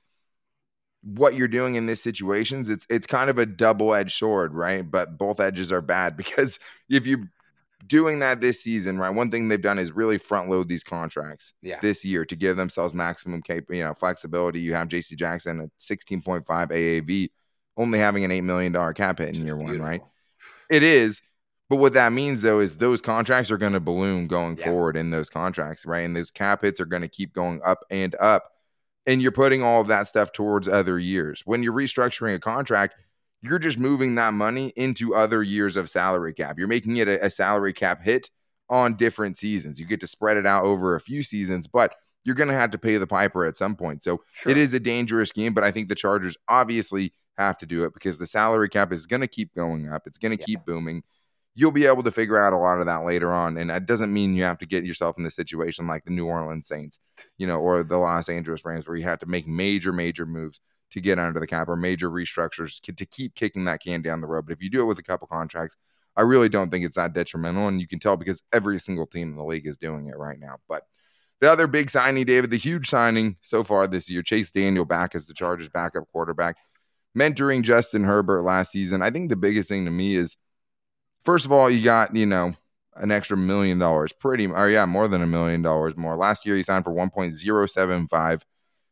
what 1.02 1.36
you're 1.36 1.48
doing 1.48 1.76
in 1.76 1.86
this 1.86 2.04
situations 2.04 2.70
it's 2.70 2.86
it's 2.90 3.08
kind 3.08 3.30
of 3.30 3.40
a 3.40 3.46
double-edged 3.46 4.12
sword 4.12 4.54
right 4.54 4.92
but 4.92 5.18
both 5.18 5.40
edges 5.40 5.72
are 5.72 5.82
bad 5.82 6.18
because 6.18 6.60
if 6.90 7.08
you're 7.08 7.30
doing 7.88 8.20
that 8.20 8.42
this 8.42 8.62
season 8.62 8.98
right 8.98 9.10
one 9.10 9.30
thing 9.30 9.48
they've 9.48 9.62
done 9.62 9.78
is 9.78 9.92
really 9.92 10.18
front 10.18 10.50
load 10.50 10.68
these 10.68 10.84
contracts 10.84 11.54
yeah. 11.62 11.80
this 11.82 12.04
year 12.04 12.26
to 12.26 12.36
give 12.36 12.58
themselves 12.58 12.94
maximum 12.94 13.42
cap 13.42 13.64
you 13.70 13.84
know 13.84 13.94
flexibility 13.94 14.60
you 14.60 14.74
have 14.74 14.88
jc 14.88 15.16
jackson 15.16 15.62
at 15.62 15.70
16.5 15.80 16.46
aav 16.46 17.30
only 17.78 18.00
having 18.00 18.24
an 18.24 18.32
$8 18.32 18.44
million 18.44 18.94
cap 18.94 19.20
hit 19.20 19.38
in 19.38 19.46
year 19.46 19.58
one 19.58 19.80
right 19.80 20.02
it 20.70 20.84
is 20.84 21.22
but 21.70 21.78
what 21.78 21.94
that 21.94 22.14
means 22.14 22.42
though 22.42 22.60
is 22.60 22.78
those 22.78 23.02
contracts 23.02 23.50
are 23.50 23.58
going 23.58 23.74
to 23.74 23.80
balloon 23.80 24.28
going 24.28 24.58
yeah. 24.58 24.66
forward 24.66 24.96
in 24.96 25.10
those 25.10 25.30
contracts, 25.30 25.86
right? 25.86 26.06
And 26.06 26.16
those 26.16 26.32
cap 26.32 26.62
hits 26.62 26.80
are 26.80 26.86
going 26.86 27.02
to 27.02 27.08
keep 27.08 27.34
going 27.34 27.62
up 27.66 27.80
and 27.90 28.16
up. 28.20 28.52
And 29.08 29.22
you're 29.22 29.32
putting 29.32 29.64
all 29.64 29.82
of 29.82 29.88
that 29.88 30.08
stuff 30.08 30.32
towards 30.32 30.68
other 30.68 30.98
years. 30.98 31.44
When 31.46 31.64
you're 31.64 31.74
restructuring 31.74 32.36
a 32.36 32.40
contract, 32.40 32.96
you're 33.46 33.60
just 33.60 33.78
moving 33.78 34.16
that 34.16 34.34
money 34.34 34.74
into 34.76 35.16
other 35.16 35.44
years 35.44 35.78
of 35.78 35.90
salary 35.90 36.34
cap. 36.34 36.58
You're 36.58 36.68
making 36.68 36.98
it 36.98 37.08
a, 37.08 37.26
a 37.26 37.30
salary 37.30 37.74
cap 37.74 38.02
hit 38.02 38.30
on 38.70 38.96
different 38.96 39.38
seasons. 39.38 39.80
You 39.80 39.86
get 39.86 40.02
to 40.02 40.08
spread 40.08 40.38
it 40.38 40.46
out 40.46 40.66
over 40.66 40.96
a 40.96 41.00
few 41.00 41.24
seasons, 41.24 41.68
but 41.68 41.96
you're 42.24 42.36
going 42.36 42.50
to 42.50 42.56
have 42.56 42.72
to 42.72 42.78
pay 42.78 42.98
the 42.98 43.08
piper 43.08 43.46
at 43.46 43.56
some 43.56 43.76
point. 43.76 44.04
So 44.04 44.22
sure. 44.34 44.52
it 44.52 44.58
is 44.58 44.74
a 44.74 44.80
dangerous 44.80 45.32
game, 45.32 45.54
but 45.54 45.64
I 45.64 45.72
think 45.72 45.90
the 45.90 45.96
Chargers 45.96 46.36
obviously 46.50 47.14
have 47.38 47.58
to 47.60 47.66
do 47.66 47.86
it 47.86 47.94
because 47.94 48.18
the 48.18 48.26
salary 48.26 48.70
cap 48.70 48.92
is 48.92 49.06
going 49.06 49.22
to 49.22 49.28
keep 49.28 49.54
going 49.54 49.92
up. 49.92 50.04
It's 50.08 50.18
going 50.18 50.36
to 50.36 50.42
yeah. 50.42 50.46
keep 50.46 50.66
booming 50.66 51.04
you'll 51.56 51.72
be 51.72 51.86
able 51.86 52.04
to 52.04 52.12
figure 52.12 52.38
out 52.38 52.54
a 52.54 52.58
lot 52.58 52.80
of 52.80 52.86
that 52.86 53.06
later 53.06 53.34
on. 53.34 53.58
And 53.58 53.70
that 53.70 53.86
doesn't 53.86 54.14
mean 54.14 54.36
you 54.36 54.44
have 54.44 54.58
to 54.60 54.66
get 54.66 54.84
yourself 54.84 55.18
in 55.18 55.24
the 55.24 55.32
situation 55.32 55.88
like 55.88 56.04
the 56.04 56.12
New 56.12 56.28
Orleans 56.28 56.68
Saints, 56.68 57.00
you 57.38 57.48
know, 57.48 57.60
or 57.60 57.84
the 57.84 57.98
Los 57.98 58.30
Angeles 58.30 58.64
Rams, 58.66 58.86
where 58.86 58.98
you 58.98 59.04
have 59.04 59.20
to 59.20 59.26
make 59.26 59.48
major, 59.48 59.94
major 59.94 60.26
moves 60.26 60.60
to 60.96 61.02
get 61.02 61.20
under 61.20 61.40
the 61.40 61.48
cap 61.48 61.70
or 61.70 61.76
major 61.76 62.10
restructures 62.10 62.82
to 62.82 63.06
keep 63.06 63.36
kicking 63.36 63.66
that 63.66 63.82
can 63.82 64.02
down 64.02 64.22
the 64.22 64.28
road. 64.28 64.48
But 64.48 64.54
if 64.54 64.64
you 64.64 64.70
do 64.70 64.82
it 64.82 64.86
with 64.86 65.00
a 65.00 65.04
couple 65.04 65.28
contracts, 65.28 65.76
I 66.16 66.22
really 66.22 66.50
don't 66.50 66.70
think 66.70 66.86
it's 66.86 66.96
that 66.96 67.14
detrimental. 67.14 67.68
And 67.68 67.80
you 67.80 67.88
can 67.88 68.00
tell 68.00 68.18
because 68.18 68.42
every 68.52 68.80
single 68.80 69.06
team 69.06 69.30
in 69.30 69.36
the 69.36 69.44
league 69.44 69.68
is 69.68 69.78
doing 69.78 70.08
it 70.08 70.18
right 70.18 70.40
now. 70.40 70.58
But 70.68 70.84
the 71.42 71.52
other 71.52 71.68
big 71.68 71.90
signing, 71.90 72.26
David, 72.26 72.50
the 72.50 72.58
huge 72.58 72.90
signing 72.90 73.36
so 73.42 73.64
far 73.64 73.86
this 73.86 74.10
year, 74.10 74.24
Chase 74.24 74.52
Daniel 74.52 74.86
back 74.86 75.14
as 75.14 75.28
the 75.28 75.34
Chargers 75.34 75.70
backup 75.70 76.06
quarterback, 76.12 76.56
mentoring 77.16 77.62
Justin 77.62 78.04
Herbert 78.04 78.44
last 78.44 78.72
season. 78.72 79.02
I 79.02 79.12
think 79.12 79.30
the 79.30 79.36
biggest 79.36 79.70
thing 79.70 79.86
to 79.86 79.92
me 79.92 80.16
is 80.16 80.38
First 81.26 81.46
of 81.46 81.52
all, 81.52 81.72
you 81.72 81.84
got, 81.84 82.16
you 82.16 82.28
know, 82.28 82.54
an 82.96 83.12
extra 83.12 83.36
million 83.36 83.80
dollars, 83.80 84.14
pretty, 84.14 84.46
or 84.46 84.70
yeah, 84.70 84.86
more 84.86 85.08
than 85.08 85.24
a 85.24 85.28
million 85.28 85.64
dollars 85.64 85.98
more. 85.98 86.16
Last 86.16 86.46
year, 86.46 86.56
he 86.56 86.62
signed 86.62 86.86
for 86.86 86.94
1.075 86.94 88.42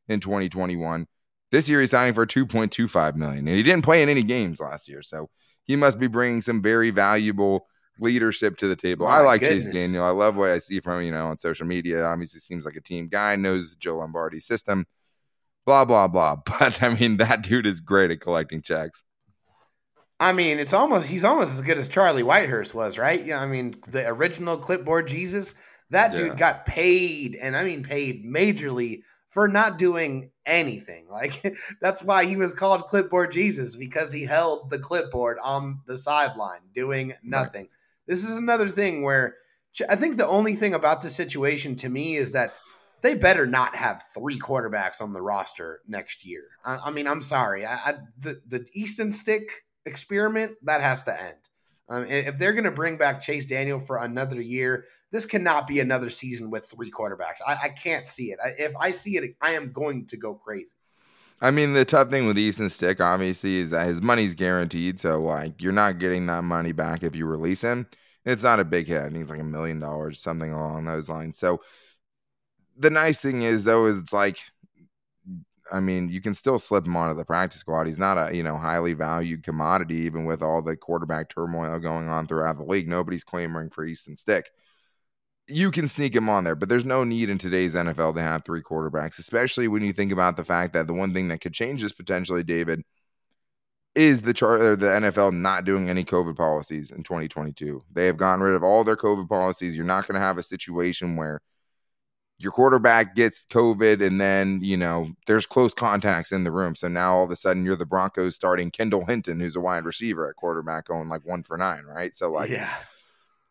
in 0.07 0.19
2021. 0.19 1.07
This 1.53 1.69
year, 1.69 1.81
he's 1.81 1.91
signing 1.91 2.15
for 2.15 2.25
2.25 2.25 3.15
million, 3.15 3.47
and 3.47 3.55
he 3.55 3.61
didn't 3.61 3.83
play 3.83 4.01
in 4.01 4.09
any 4.09 4.23
games 4.23 4.59
last 4.59 4.89
year, 4.89 5.03
so 5.03 5.29
he 5.65 5.75
must 5.75 5.99
be 5.99 6.07
bringing 6.07 6.41
some 6.41 6.63
very 6.63 6.89
valuable 6.89 7.67
leadership 7.99 8.57
to 8.57 8.67
the 8.67 8.75
table. 8.75 9.05
My 9.05 9.17
I 9.17 9.19
like 9.19 9.41
goodness. 9.41 9.65
Chase 9.65 9.73
Daniel. 9.73 10.03
I 10.03 10.09
love 10.09 10.35
what 10.35 10.49
I 10.49 10.57
see 10.57 10.79
from 10.79 11.03
you 11.03 11.11
know 11.11 11.27
on 11.27 11.37
social 11.37 11.67
media. 11.67 12.05
Obviously, 12.05 12.39
seems 12.39 12.65
like 12.65 12.75
a 12.75 12.81
team 12.81 13.07
guy, 13.07 13.35
knows 13.35 13.75
Joe 13.75 13.99
Lombardi 13.99 14.39
system, 14.39 14.87
blah 15.67 15.85
blah 15.85 16.07
blah. 16.07 16.37
But 16.59 16.81
I 16.81 16.89
mean, 16.89 17.17
that 17.17 17.43
dude 17.43 17.67
is 17.67 17.81
great 17.81 18.09
at 18.09 18.19
collecting 18.19 18.63
checks. 18.63 19.03
I 20.19 20.31
mean, 20.31 20.57
it's 20.57 20.73
almost 20.73 21.05
he's 21.05 21.23
almost 21.23 21.53
as 21.53 21.61
good 21.61 21.77
as 21.77 21.87
Charlie 21.87 22.23
Whitehurst 22.23 22.73
was, 22.73 22.97
right? 22.97 23.23
Yeah, 23.23 23.39
I 23.39 23.45
mean, 23.45 23.75
the 23.87 24.07
original 24.07 24.57
clipboard 24.57 25.07
Jesus, 25.07 25.53
that 25.91 26.13
yeah. 26.13 26.17
dude 26.17 26.37
got 26.37 26.65
paid, 26.65 27.35
and 27.35 27.55
I 27.55 27.63
mean 27.63 27.83
paid 27.83 28.25
majorly 28.25 29.03
for 29.29 29.47
not 29.47 29.77
doing 29.77 30.31
anything. 30.45 31.07
Like 31.13 31.55
that's 31.79 32.01
why 32.01 32.25
he 32.25 32.35
was 32.35 32.53
called 32.53 32.87
clipboard 32.87 33.31
Jesus 33.31 33.75
because 33.75 34.11
he 34.11 34.23
held 34.23 34.71
the 34.71 34.79
clipboard 34.79 35.37
on 35.43 35.81
the 35.85 35.97
sideline 35.97 36.61
doing 36.73 37.13
nothing. 37.23 37.63
Right. 37.63 37.69
This 38.07 38.23
is 38.23 38.35
another 38.35 38.67
thing 38.67 39.03
where 39.03 39.35
I 39.87 39.95
think 39.95 40.17
the 40.17 40.27
only 40.27 40.55
thing 40.55 40.73
about 40.73 41.01
the 41.01 41.09
situation 41.09 41.75
to 41.77 41.89
me 41.89 42.17
is 42.17 42.31
that 42.31 42.53
they 43.01 43.13
better 43.13 43.45
not 43.45 43.75
have 43.75 44.03
three 44.13 44.39
quarterbacks 44.39 45.01
on 45.01 45.13
the 45.13 45.21
roster 45.21 45.81
next 45.87 46.25
year. 46.25 46.45
I, 46.65 46.77
I 46.85 46.91
mean, 46.91 47.05
I'm 47.07 47.21
sorry. 47.21 47.65
I, 47.65 47.75
I, 47.75 47.95
the 48.19 48.41
the 48.47 48.65
Easton 48.73 49.11
stick 49.11 49.65
experiment 49.85 50.53
that 50.63 50.81
has 50.81 51.03
to 51.03 51.21
end. 51.21 51.37
Um, 51.89 52.05
if 52.05 52.39
they're 52.39 52.53
going 52.53 52.63
to 52.63 52.71
bring 52.71 52.97
back 52.97 53.21
Chase 53.21 53.45
Daniel 53.45 53.79
for 53.79 53.97
another 53.97 54.41
year, 54.41 54.85
this 55.13 55.27
cannot 55.27 55.67
be 55.67 55.79
another 55.79 56.09
season 56.09 56.49
with 56.49 56.65
three 56.65 56.89
quarterbacks. 56.89 57.39
I, 57.47 57.55
I 57.63 57.69
can't 57.69 58.07
see 58.07 58.31
it. 58.31 58.39
I, 58.43 58.49
if 58.57 58.75
I 58.75 58.91
see 58.91 59.15
it, 59.15 59.35
I 59.39 59.51
am 59.51 59.71
going 59.71 60.07
to 60.07 60.17
go 60.17 60.33
crazy. 60.33 60.73
I 61.39 61.51
mean, 61.51 61.73
the 61.73 61.85
tough 61.85 62.09
thing 62.09 62.25
with 62.25 62.37
Easton 62.37 62.69
Stick, 62.69 62.99
obviously, 62.99 63.57
is 63.57 63.69
that 63.69 63.85
his 63.85 64.01
money's 64.01 64.33
guaranteed. 64.33 64.99
So, 64.99 65.21
like, 65.21 65.61
you're 65.61 65.71
not 65.71 65.99
getting 65.99 66.25
that 66.25 66.43
money 66.43 66.71
back 66.71 67.03
if 67.03 67.15
you 67.15 67.27
release 67.27 67.61
him. 67.61 67.85
It's 68.25 68.41
not 68.41 68.59
a 68.59 68.65
big 68.65 68.87
hit. 68.87 69.01
I 69.01 69.09
think 69.09 69.17
it's 69.17 69.29
like 69.29 69.39
a 69.39 69.43
million 69.43 69.77
dollars, 69.77 70.19
something 70.19 70.51
along 70.51 70.85
those 70.85 71.09
lines. 71.09 71.37
So, 71.37 71.61
the 72.75 72.89
nice 72.89 73.19
thing 73.19 73.43
is, 73.43 73.65
though, 73.65 73.85
is 73.85 73.99
it's 73.99 74.13
like 74.13 74.39
I 75.71 75.79
mean, 75.79 76.09
you 76.09 76.21
can 76.21 76.33
still 76.33 76.59
slip 76.59 76.85
him 76.85 76.95
onto 76.95 77.15
the 77.15 77.25
practice 77.25 77.61
squad. 77.61 77.87
He's 77.87 77.99
not 77.99 78.17
a 78.17 78.35
you 78.35 78.43
know 78.43 78.57
highly 78.57 78.93
valued 78.93 79.43
commodity, 79.43 79.95
even 79.95 80.25
with 80.25 80.41
all 80.41 80.61
the 80.61 80.75
quarterback 80.75 81.29
turmoil 81.29 81.77
going 81.79 82.09
on 82.09 82.27
throughout 82.27 82.57
the 82.57 82.63
league. 82.63 82.87
Nobody's 82.87 83.23
clamoring 83.23 83.69
for 83.69 83.85
Easton 83.85 84.15
Stick. 84.15 84.51
You 85.49 85.71
can 85.71 85.87
sneak 85.87 86.15
him 86.15 86.29
on 86.29 86.45
there, 86.45 86.55
but 86.55 86.69
there's 86.69 86.85
no 86.85 87.03
need 87.03 87.29
in 87.29 87.37
today's 87.37 87.75
NFL 87.75 88.15
to 88.15 88.21
have 88.21 88.45
three 88.45 88.63
quarterbacks, 88.63 89.19
especially 89.19 89.67
when 89.67 89.83
you 89.83 89.91
think 89.91 90.11
about 90.11 90.37
the 90.37 90.45
fact 90.45 90.73
that 90.73 90.87
the 90.87 90.93
one 90.93 91.13
thing 91.13 91.27
that 91.27 91.41
could 91.41 91.53
change 91.53 91.81
this 91.81 91.91
potentially, 91.91 92.43
David, 92.43 92.83
is 93.95 94.21
the 94.21 94.33
chart 94.33 94.61
or 94.61 94.75
the 94.75 94.87
NFL 94.87 95.33
not 95.33 95.65
doing 95.65 95.89
any 95.89 96.03
COVID 96.03 96.35
policies 96.35 96.91
in 96.91 97.03
2022. 97.03 97.83
They 97.91 98.07
have 98.07 98.17
gotten 98.17 98.41
rid 98.41 98.55
of 98.55 98.63
all 98.63 98.83
their 98.83 98.95
COVID 98.95 99.27
policies. 99.27 99.75
You're 99.75 99.85
not 99.85 100.07
going 100.07 100.15
to 100.15 100.21
have 100.21 100.37
a 100.37 100.43
situation 100.43 101.15
where 101.15 101.41
your 102.37 102.51
quarterback 102.51 103.15
gets 103.15 103.45
COVID 103.45 104.05
and 104.05 104.19
then, 104.19 104.59
you 104.61 104.77
know, 104.77 105.09
there's 105.27 105.45
close 105.45 105.73
contacts 105.73 106.31
in 106.31 106.43
the 106.43 106.51
room. 106.51 106.75
So 106.75 106.87
now 106.87 107.15
all 107.15 107.23
of 107.23 107.31
a 107.31 107.35
sudden 107.35 107.63
you're 107.63 107.75
the 107.75 107.85
Broncos 107.85 108.35
starting 108.35 108.71
Kendall 108.71 109.05
Hinton, 109.05 109.39
who's 109.39 109.55
a 109.55 109.61
wide 109.61 109.85
receiver 109.85 110.27
at 110.29 110.35
quarterback, 110.35 110.87
going 110.87 111.09
like 111.09 111.25
one 111.25 111.43
for 111.43 111.57
nine, 111.57 111.83
right? 111.83 112.15
So, 112.15 112.31
like, 112.31 112.49
yeah. 112.49 112.73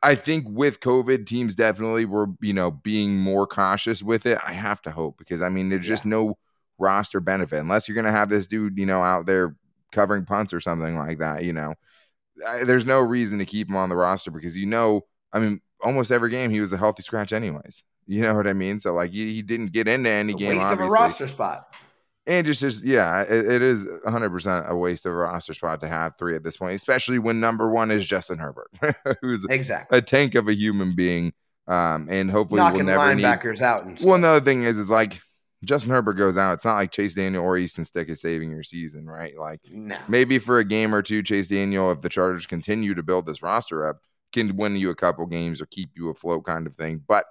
I 0.02 0.14
think 0.16 0.46
with 0.48 0.80
COVID, 0.80 1.26
teams 1.26 1.54
definitely 1.54 2.04
were, 2.04 2.26
you 2.40 2.52
know, 2.52 2.70
being 2.70 3.16
more 3.16 3.46
cautious 3.46 4.02
with 4.02 4.26
it. 4.26 4.38
I 4.44 4.52
have 4.52 4.82
to 4.82 4.90
hope 4.90 5.16
because 5.18 5.42
I 5.42 5.48
mean, 5.48 5.68
there's 5.68 5.86
just 5.86 6.04
no 6.04 6.36
roster 6.78 7.20
benefit 7.20 7.60
unless 7.60 7.88
you're 7.88 7.94
going 7.94 8.06
to 8.06 8.10
have 8.10 8.28
this 8.28 8.46
dude, 8.46 8.78
you 8.78 8.86
know, 8.86 9.02
out 9.02 9.26
there 9.26 9.54
covering 9.92 10.24
punts 10.24 10.52
or 10.52 10.60
something 10.60 10.96
like 10.96 11.18
that. 11.18 11.44
You 11.44 11.52
know, 11.52 11.74
I, 12.46 12.64
there's 12.64 12.86
no 12.86 13.00
reason 13.00 13.38
to 13.38 13.46
keep 13.46 13.68
him 13.68 13.76
on 13.76 13.88
the 13.88 13.96
roster 13.96 14.30
because 14.30 14.56
you 14.56 14.66
know, 14.66 15.02
I 15.32 15.38
mean, 15.38 15.60
almost 15.80 16.10
every 16.10 16.30
game 16.30 16.50
he 16.50 16.60
was 16.60 16.72
a 16.72 16.78
healthy 16.78 17.02
scratch, 17.02 17.32
anyways. 17.32 17.84
You 18.06 18.22
know 18.22 18.34
what 18.34 18.48
I 18.48 18.52
mean? 18.52 18.80
So 18.80 18.92
like 18.92 19.12
he, 19.12 19.32
he 19.32 19.42
didn't 19.42 19.72
get 19.72 19.86
into 19.86 20.10
any 20.10 20.34
game. 20.34 20.56
Waste 20.56 20.66
obviously. 20.66 20.86
of 20.86 20.90
a 20.90 20.92
roster 20.92 21.28
spot. 21.28 21.74
And 22.26 22.46
just, 22.46 22.60
just 22.60 22.84
yeah, 22.84 23.22
it, 23.22 23.46
it 23.50 23.62
is 23.62 23.84
100% 23.84 24.68
a 24.68 24.76
waste 24.76 25.06
of 25.06 25.12
a 25.12 25.16
roster 25.16 25.54
spot 25.54 25.80
to 25.80 25.88
have 25.88 26.16
three 26.16 26.36
at 26.36 26.44
this 26.44 26.56
point, 26.56 26.74
especially 26.74 27.18
when 27.18 27.40
number 27.40 27.68
one 27.68 27.90
is 27.90 28.06
Justin 28.06 28.38
Herbert, 28.38 28.70
who's 29.20 29.44
exactly 29.50 29.98
a 29.98 30.02
tank 30.02 30.36
of 30.36 30.48
a 30.48 30.54
human 30.54 30.94
being. 30.94 31.32
Um, 31.66 32.08
and 32.10 32.30
hopefully 32.30 32.60
knocking 32.60 32.86
we'll 32.86 32.96
never 32.96 33.02
linebackers 33.02 33.60
need, 33.60 33.62
out. 33.62 33.84
And 33.84 33.98
well, 34.02 34.16
another 34.16 34.44
thing 34.44 34.64
is, 34.64 34.78
is 34.78 34.90
like 34.90 35.20
Justin 35.64 35.92
Herbert 35.92 36.14
goes 36.14 36.36
out. 36.36 36.54
It's 36.54 36.64
not 36.64 36.74
like 36.74 36.90
Chase 36.90 37.14
Daniel 37.14 37.44
or 37.44 37.56
Easton 37.56 37.84
Stick 37.84 38.08
is 38.08 38.20
saving 38.20 38.50
your 38.50 38.64
season, 38.64 39.06
right? 39.06 39.38
Like 39.38 39.60
no. 39.70 39.96
maybe 40.08 40.38
for 40.38 40.58
a 40.58 40.64
game 40.64 40.94
or 40.94 41.02
two, 41.02 41.22
Chase 41.22 41.48
Daniel, 41.48 41.92
if 41.92 42.00
the 42.00 42.08
Chargers 42.08 42.46
continue 42.46 42.94
to 42.94 43.02
build 43.02 43.26
this 43.26 43.42
roster 43.42 43.86
up, 43.86 43.98
can 44.32 44.56
win 44.56 44.76
you 44.76 44.90
a 44.90 44.94
couple 44.94 45.24
games 45.26 45.60
or 45.60 45.66
keep 45.66 45.90
you 45.94 46.08
afloat, 46.08 46.44
kind 46.44 46.66
of 46.66 46.74
thing. 46.74 47.00
But 47.06 47.26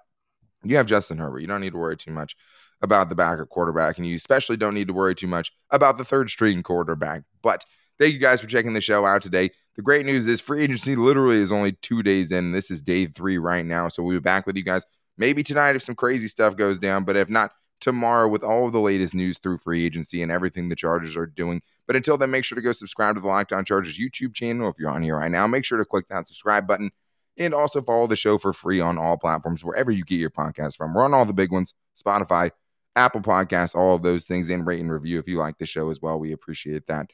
you 0.64 0.78
have 0.78 0.86
Justin 0.86 1.18
Herbert. 1.18 1.40
You 1.40 1.48
don't 1.48 1.62
need 1.62 1.74
to 1.74 1.80
worry 1.80 1.98
too 1.98 2.12
much 2.12 2.36
about 2.82 3.10
the 3.10 3.16
backup 3.16 3.50
quarterback, 3.50 3.98
and 3.98 4.08
you 4.08 4.16
especially 4.16 4.58
don't 4.58 4.74
need 4.74 4.88
to 4.88 4.94
worry 4.94 5.16
too 5.16 5.28
much 5.28 5.52
about 5.70 5.98
the 5.98 6.06
third 6.06 6.30
string 6.30 6.64
quarterback. 6.64 7.24
But 7.42 7.64
thank 8.00 8.14
you 8.14 8.20
guys 8.20 8.42
for 8.42 8.48
checking 8.48 8.74
the 8.74 8.82
show 8.82 9.06
out 9.06 9.22
today. 9.22 9.52
The 9.76 9.82
great 9.82 10.06
news 10.06 10.28
is 10.28 10.42
free 10.42 10.64
agency 10.64 10.96
literally 10.96 11.38
is 11.38 11.52
only 11.52 11.74
two 11.74 12.04
days 12.04 12.32
in. 12.32 12.52
This 12.52 12.72
is 12.72 12.82
day 12.82 13.06
three 13.06 13.38
right 13.38 13.66
now. 13.66 13.88
So 13.88 14.04
we'll 14.04 14.18
be 14.18 14.22
back 14.22 14.46
with 14.46 14.58
you 14.58 14.64
guys 14.64 14.86
maybe 15.18 15.44
tonight 15.44 15.76
if 15.76 15.84
some 15.84 15.96
crazy 15.96 16.28
stuff 16.28 16.56
goes 16.56 16.80
down. 16.80 17.04
But 17.04 17.16
if 17.16 17.30
not, 17.30 17.52
tomorrow 17.80 18.28
with 18.28 18.44
all 18.44 18.68
of 18.68 18.74
the 18.74 18.80
latest 18.80 19.16
news 19.16 19.38
through 19.38 19.58
free 19.58 19.86
agency 19.86 20.22
and 20.22 20.32
everything 20.32 20.70
the 20.70 20.76
Chargers 20.76 21.18
are 21.18 21.26
doing. 21.26 21.62
But 21.88 21.96
until 21.96 22.18
then, 22.18 22.32
make 22.32 22.46
sure 22.46 22.56
to 22.56 22.62
go 22.62 22.72
subscribe 22.72 23.16
to 23.16 23.22
the 23.22 23.28
Locked 23.28 23.54
On 23.54 23.66
Chargers 23.66 24.00
YouTube 24.00 24.34
channel. 24.34 24.70
If 24.70 24.76
you're 24.80 24.90
on 24.90 25.04
here 25.04 25.18
right 25.18 25.32
now, 25.32 25.48
make 25.48 25.66
sure 25.66 25.78
to 25.78 25.86
click 25.86 26.08
that 26.10 26.28
subscribe 26.28 26.68
button 26.68 26.92
and 27.38 27.54
also 27.54 27.82
follow 27.82 28.08
the 28.08 28.16
show 28.16 28.38
for 28.38 28.54
free 28.54 28.80
on 28.80 28.98
all 28.98 29.18
platforms, 29.18 29.64
wherever 29.64 29.90
you 29.90 30.04
get 30.04 30.18
your 30.18 30.30
podcast 30.30 30.78
from. 30.78 30.94
We're 30.94 31.06
on 31.06 31.14
all 31.14 31.26
the 31.26 31.34
big 31.34 31.52
ones 31.52 31.74
Spotify, 31.98 32.52
Apple 32.96 33.22
Podcasts, 33.22 33.76
all 33.76 33.96
of 33.96 34.04
those 34.04 34.26
things, 34.26 34.50
and 34.50 34.66
rate 34.66 34.82
and 34.82 34.92
review 34.92 35.20
if 35.20 35.28
you 35.28 35.38
like 35.38 35.58
the 35.58 35.66
show 35.66 35.90
as 35.90 36.02
well. 36.02 36.20
We 36.20 36.32
appreciate 36.32 36.88
that. 36.88 37.08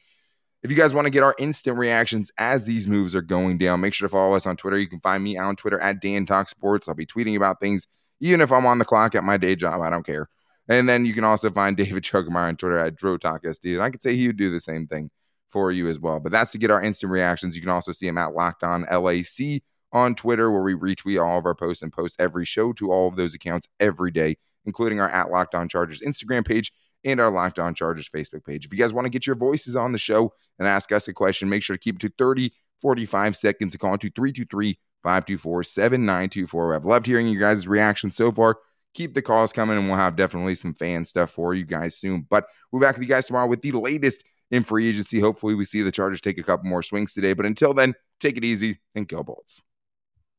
If 0.62 0.72
you 0.72 0.76
guys 0.76 0.92
want 0.92 1.06
to 1.06 1.10
get 1.10 1.22
our 1.22 1.36
instant 1.38 1.78
reactions 1.78 2.32
as 2.36 2.64
these 2.64 2.88
moves 2.88 3.14
are 3.14 3.22
going 3.22 3.58
down, 3.58 3.80
make 3.80 3.94
sure 3.94 4.08
to 4.08 4.12
follow 4.12 4.34
us 4.34 4.46
on 4.46 4.56
Twitter. 4.56 4.78
You 4.78 4.88
can 4.88 5.00
find 5.00 5.22
me 5.22 5.38
on 5.38 5.54
Twitter 5.54 5.78
at 5.78 6.00
Dan 6.00 6.26
Talk 6.26 6.48
Sports. 6.48 6.88
I'll 6.88 6.96
be 6.96 7.06
tweeting 7.06 7.36
about 7.36 7.60
things, 7.60 7.86
even 8.20 8.40
if 8.40 8.50
I'm 8.50 8.66
on 8.66 8.78
the 8.78 8.84
clock 8.84 9.14
at 9.14 9.22
my 9.22 9.36
day 9.36 9.54
job. 9.54 9.80
I 9.80 9.90
don't 9.90 10.04
care. 10.04 10.28
And 10.68 10.88
then 10.88 11.04
you 11.04 11.14
can 11.14 11.24
also 11.24 11.50
find 11.50 11.76
David 11.76 12.02
Chokemeyer 12.02 12.48
on 12.48 12.56
Twitter 12.56 12.78
at 12.78 12.96
DroTalkSD. 12.96 13.74
And 13.74 13.82
I 13.82 13.90
could 13.90 14.02
say 14.02 14.16
he 14.16 14.26
would 14.26 14.36
do 14.36 14.50
the 14.50 14.60
same 14.60 14.88
thing 14.88 15.10
for 15.48 15.70
you 15.70 15.88
as 15.88 15.98
well. 15.98 16.20
But 16.20 16.32
that's 16.32 16.52
to 16.52 16.58
get 16.58 16.70
our 16.70 16.82
instant 16.82 17.12
reactions. 17.12 17.54
You 17.54 17.62
can 17.62 17.70
also 17.70 17.92
see 17.92 18.06
him 18.06 18.18
at 18.18 18.34
Locked 18.34 18.64
On 18.64 18.82
LAC 18.82 19.62
on 19.92 20.14
Twitter, 20.14 20.50
where 20.50 20.62
we 20.62 20.74
retweet 20.74 21.22
all 21.22 21.38
of 21.38 21.46
our 21.46 21.54
posts 21.54 21.82
and 21.82 21.92
post 21.92 22.16
every 22.18 22.44
show 22.44 22.72
to 22.74 22.90
all 22.90 23.08
of 23.08 23.16
those 23.16 23.34
accounts 23.34 23.68
every 23.80 24.10
day, 24.10 24.36
including 24.68 25.00
our 25.00 25.08
at 25.08 25.30
Locked 25.30 25.54
On 25.54 25.68
Chargers 25.68 26.02
Instagram 26.02 26.46
page 26.46 26.72
and 27.04 27.18
our 27.18 27.30
Locked 27.30 27.58
On 27.58 27.74
Chargers 27.74 28.08
Facebook 28.08 28.44
page. 28.44 28.66
If 28.66 28.72
you 28.72 28.78
guys 28.78 28.92
want 28.92 29.06
to 29.06 29.10
get 29.10 29.26
your 29.26 29.34
voices 29.34 29.74
on 29.74 29.92
the 29.92 29.98
show 29.98 30.32
and 30.58 30.68
ask 30.68 30.92
us 30.92 31.08
a 31.08 31.12
question, 31.14 31.48
make 31.48 31.62
sure 31.62 31.74
to 31.74 31.80
keep 31.80 31.96
it 31.96 32.00
to 32.02 32.12
30, 32.18 32.52
45 32.80 33.36
seconds 33.36 33.72
to 33.72 33.78
call 33.78 33.96
to 33.98 34.10
323 34.10 34.78
524 35.02 35.64
7924. 35.64 36.74
I've 36.74 36.84
loved 36.84 37.06
hearing 37.06 37.28
you 37.28 37.40
guys' 37.40 37.66
reactions 37.66 38.14
so 38.14 38.30
far. 38.30 38.58
Keep 38.94 39.14
the 39.14 39.22
calls 39.22 39.52
coming, 39.52 39.78
and 39.78 39.86
we'll 39.86 39.96
have 39.96 40.16
definitely 40.16 40.54
some 40.54 40.74
fan 40.74 41.04
stuff 41.04 41.30
for 41.30 41.54
you 41.54 41.64
guys 41.64 41.96
soon. 41.96 42.26
But 42.28 42.46
we'll 42.70 42.80
be 42.80 42.86
back 42.86 42.96
with 42.96 43.02
you 43.02 43.08
guys 43.08 43.26
tomorrow 43.26 43.46
with 43.46 43.62
the 43.62 43.72
latest 43.72 44.24
in 44.50 44.64
free 44.64 44.88
agency. 44.88 45.20
Hopefully, 45.20 45.54
we 45.54 45.64
see 45.64 45.82
the 45.82 45.92
Chargers 45.92 46.20
take 46.20 46.38
a 46.38 46.42
couple 46.42 46.68
more 46.68 46.82
swings 46.82 47.12
today. 47.12 47.32
But 47.32 47.46
until 47.46 47.74
then, 47.74 47.94
take 48.20 48.36
it 48.36 48.44
easy 48.44 48.80
and 48.94 49.06
go 49.06 49.22
Bolts. 49.22 49.62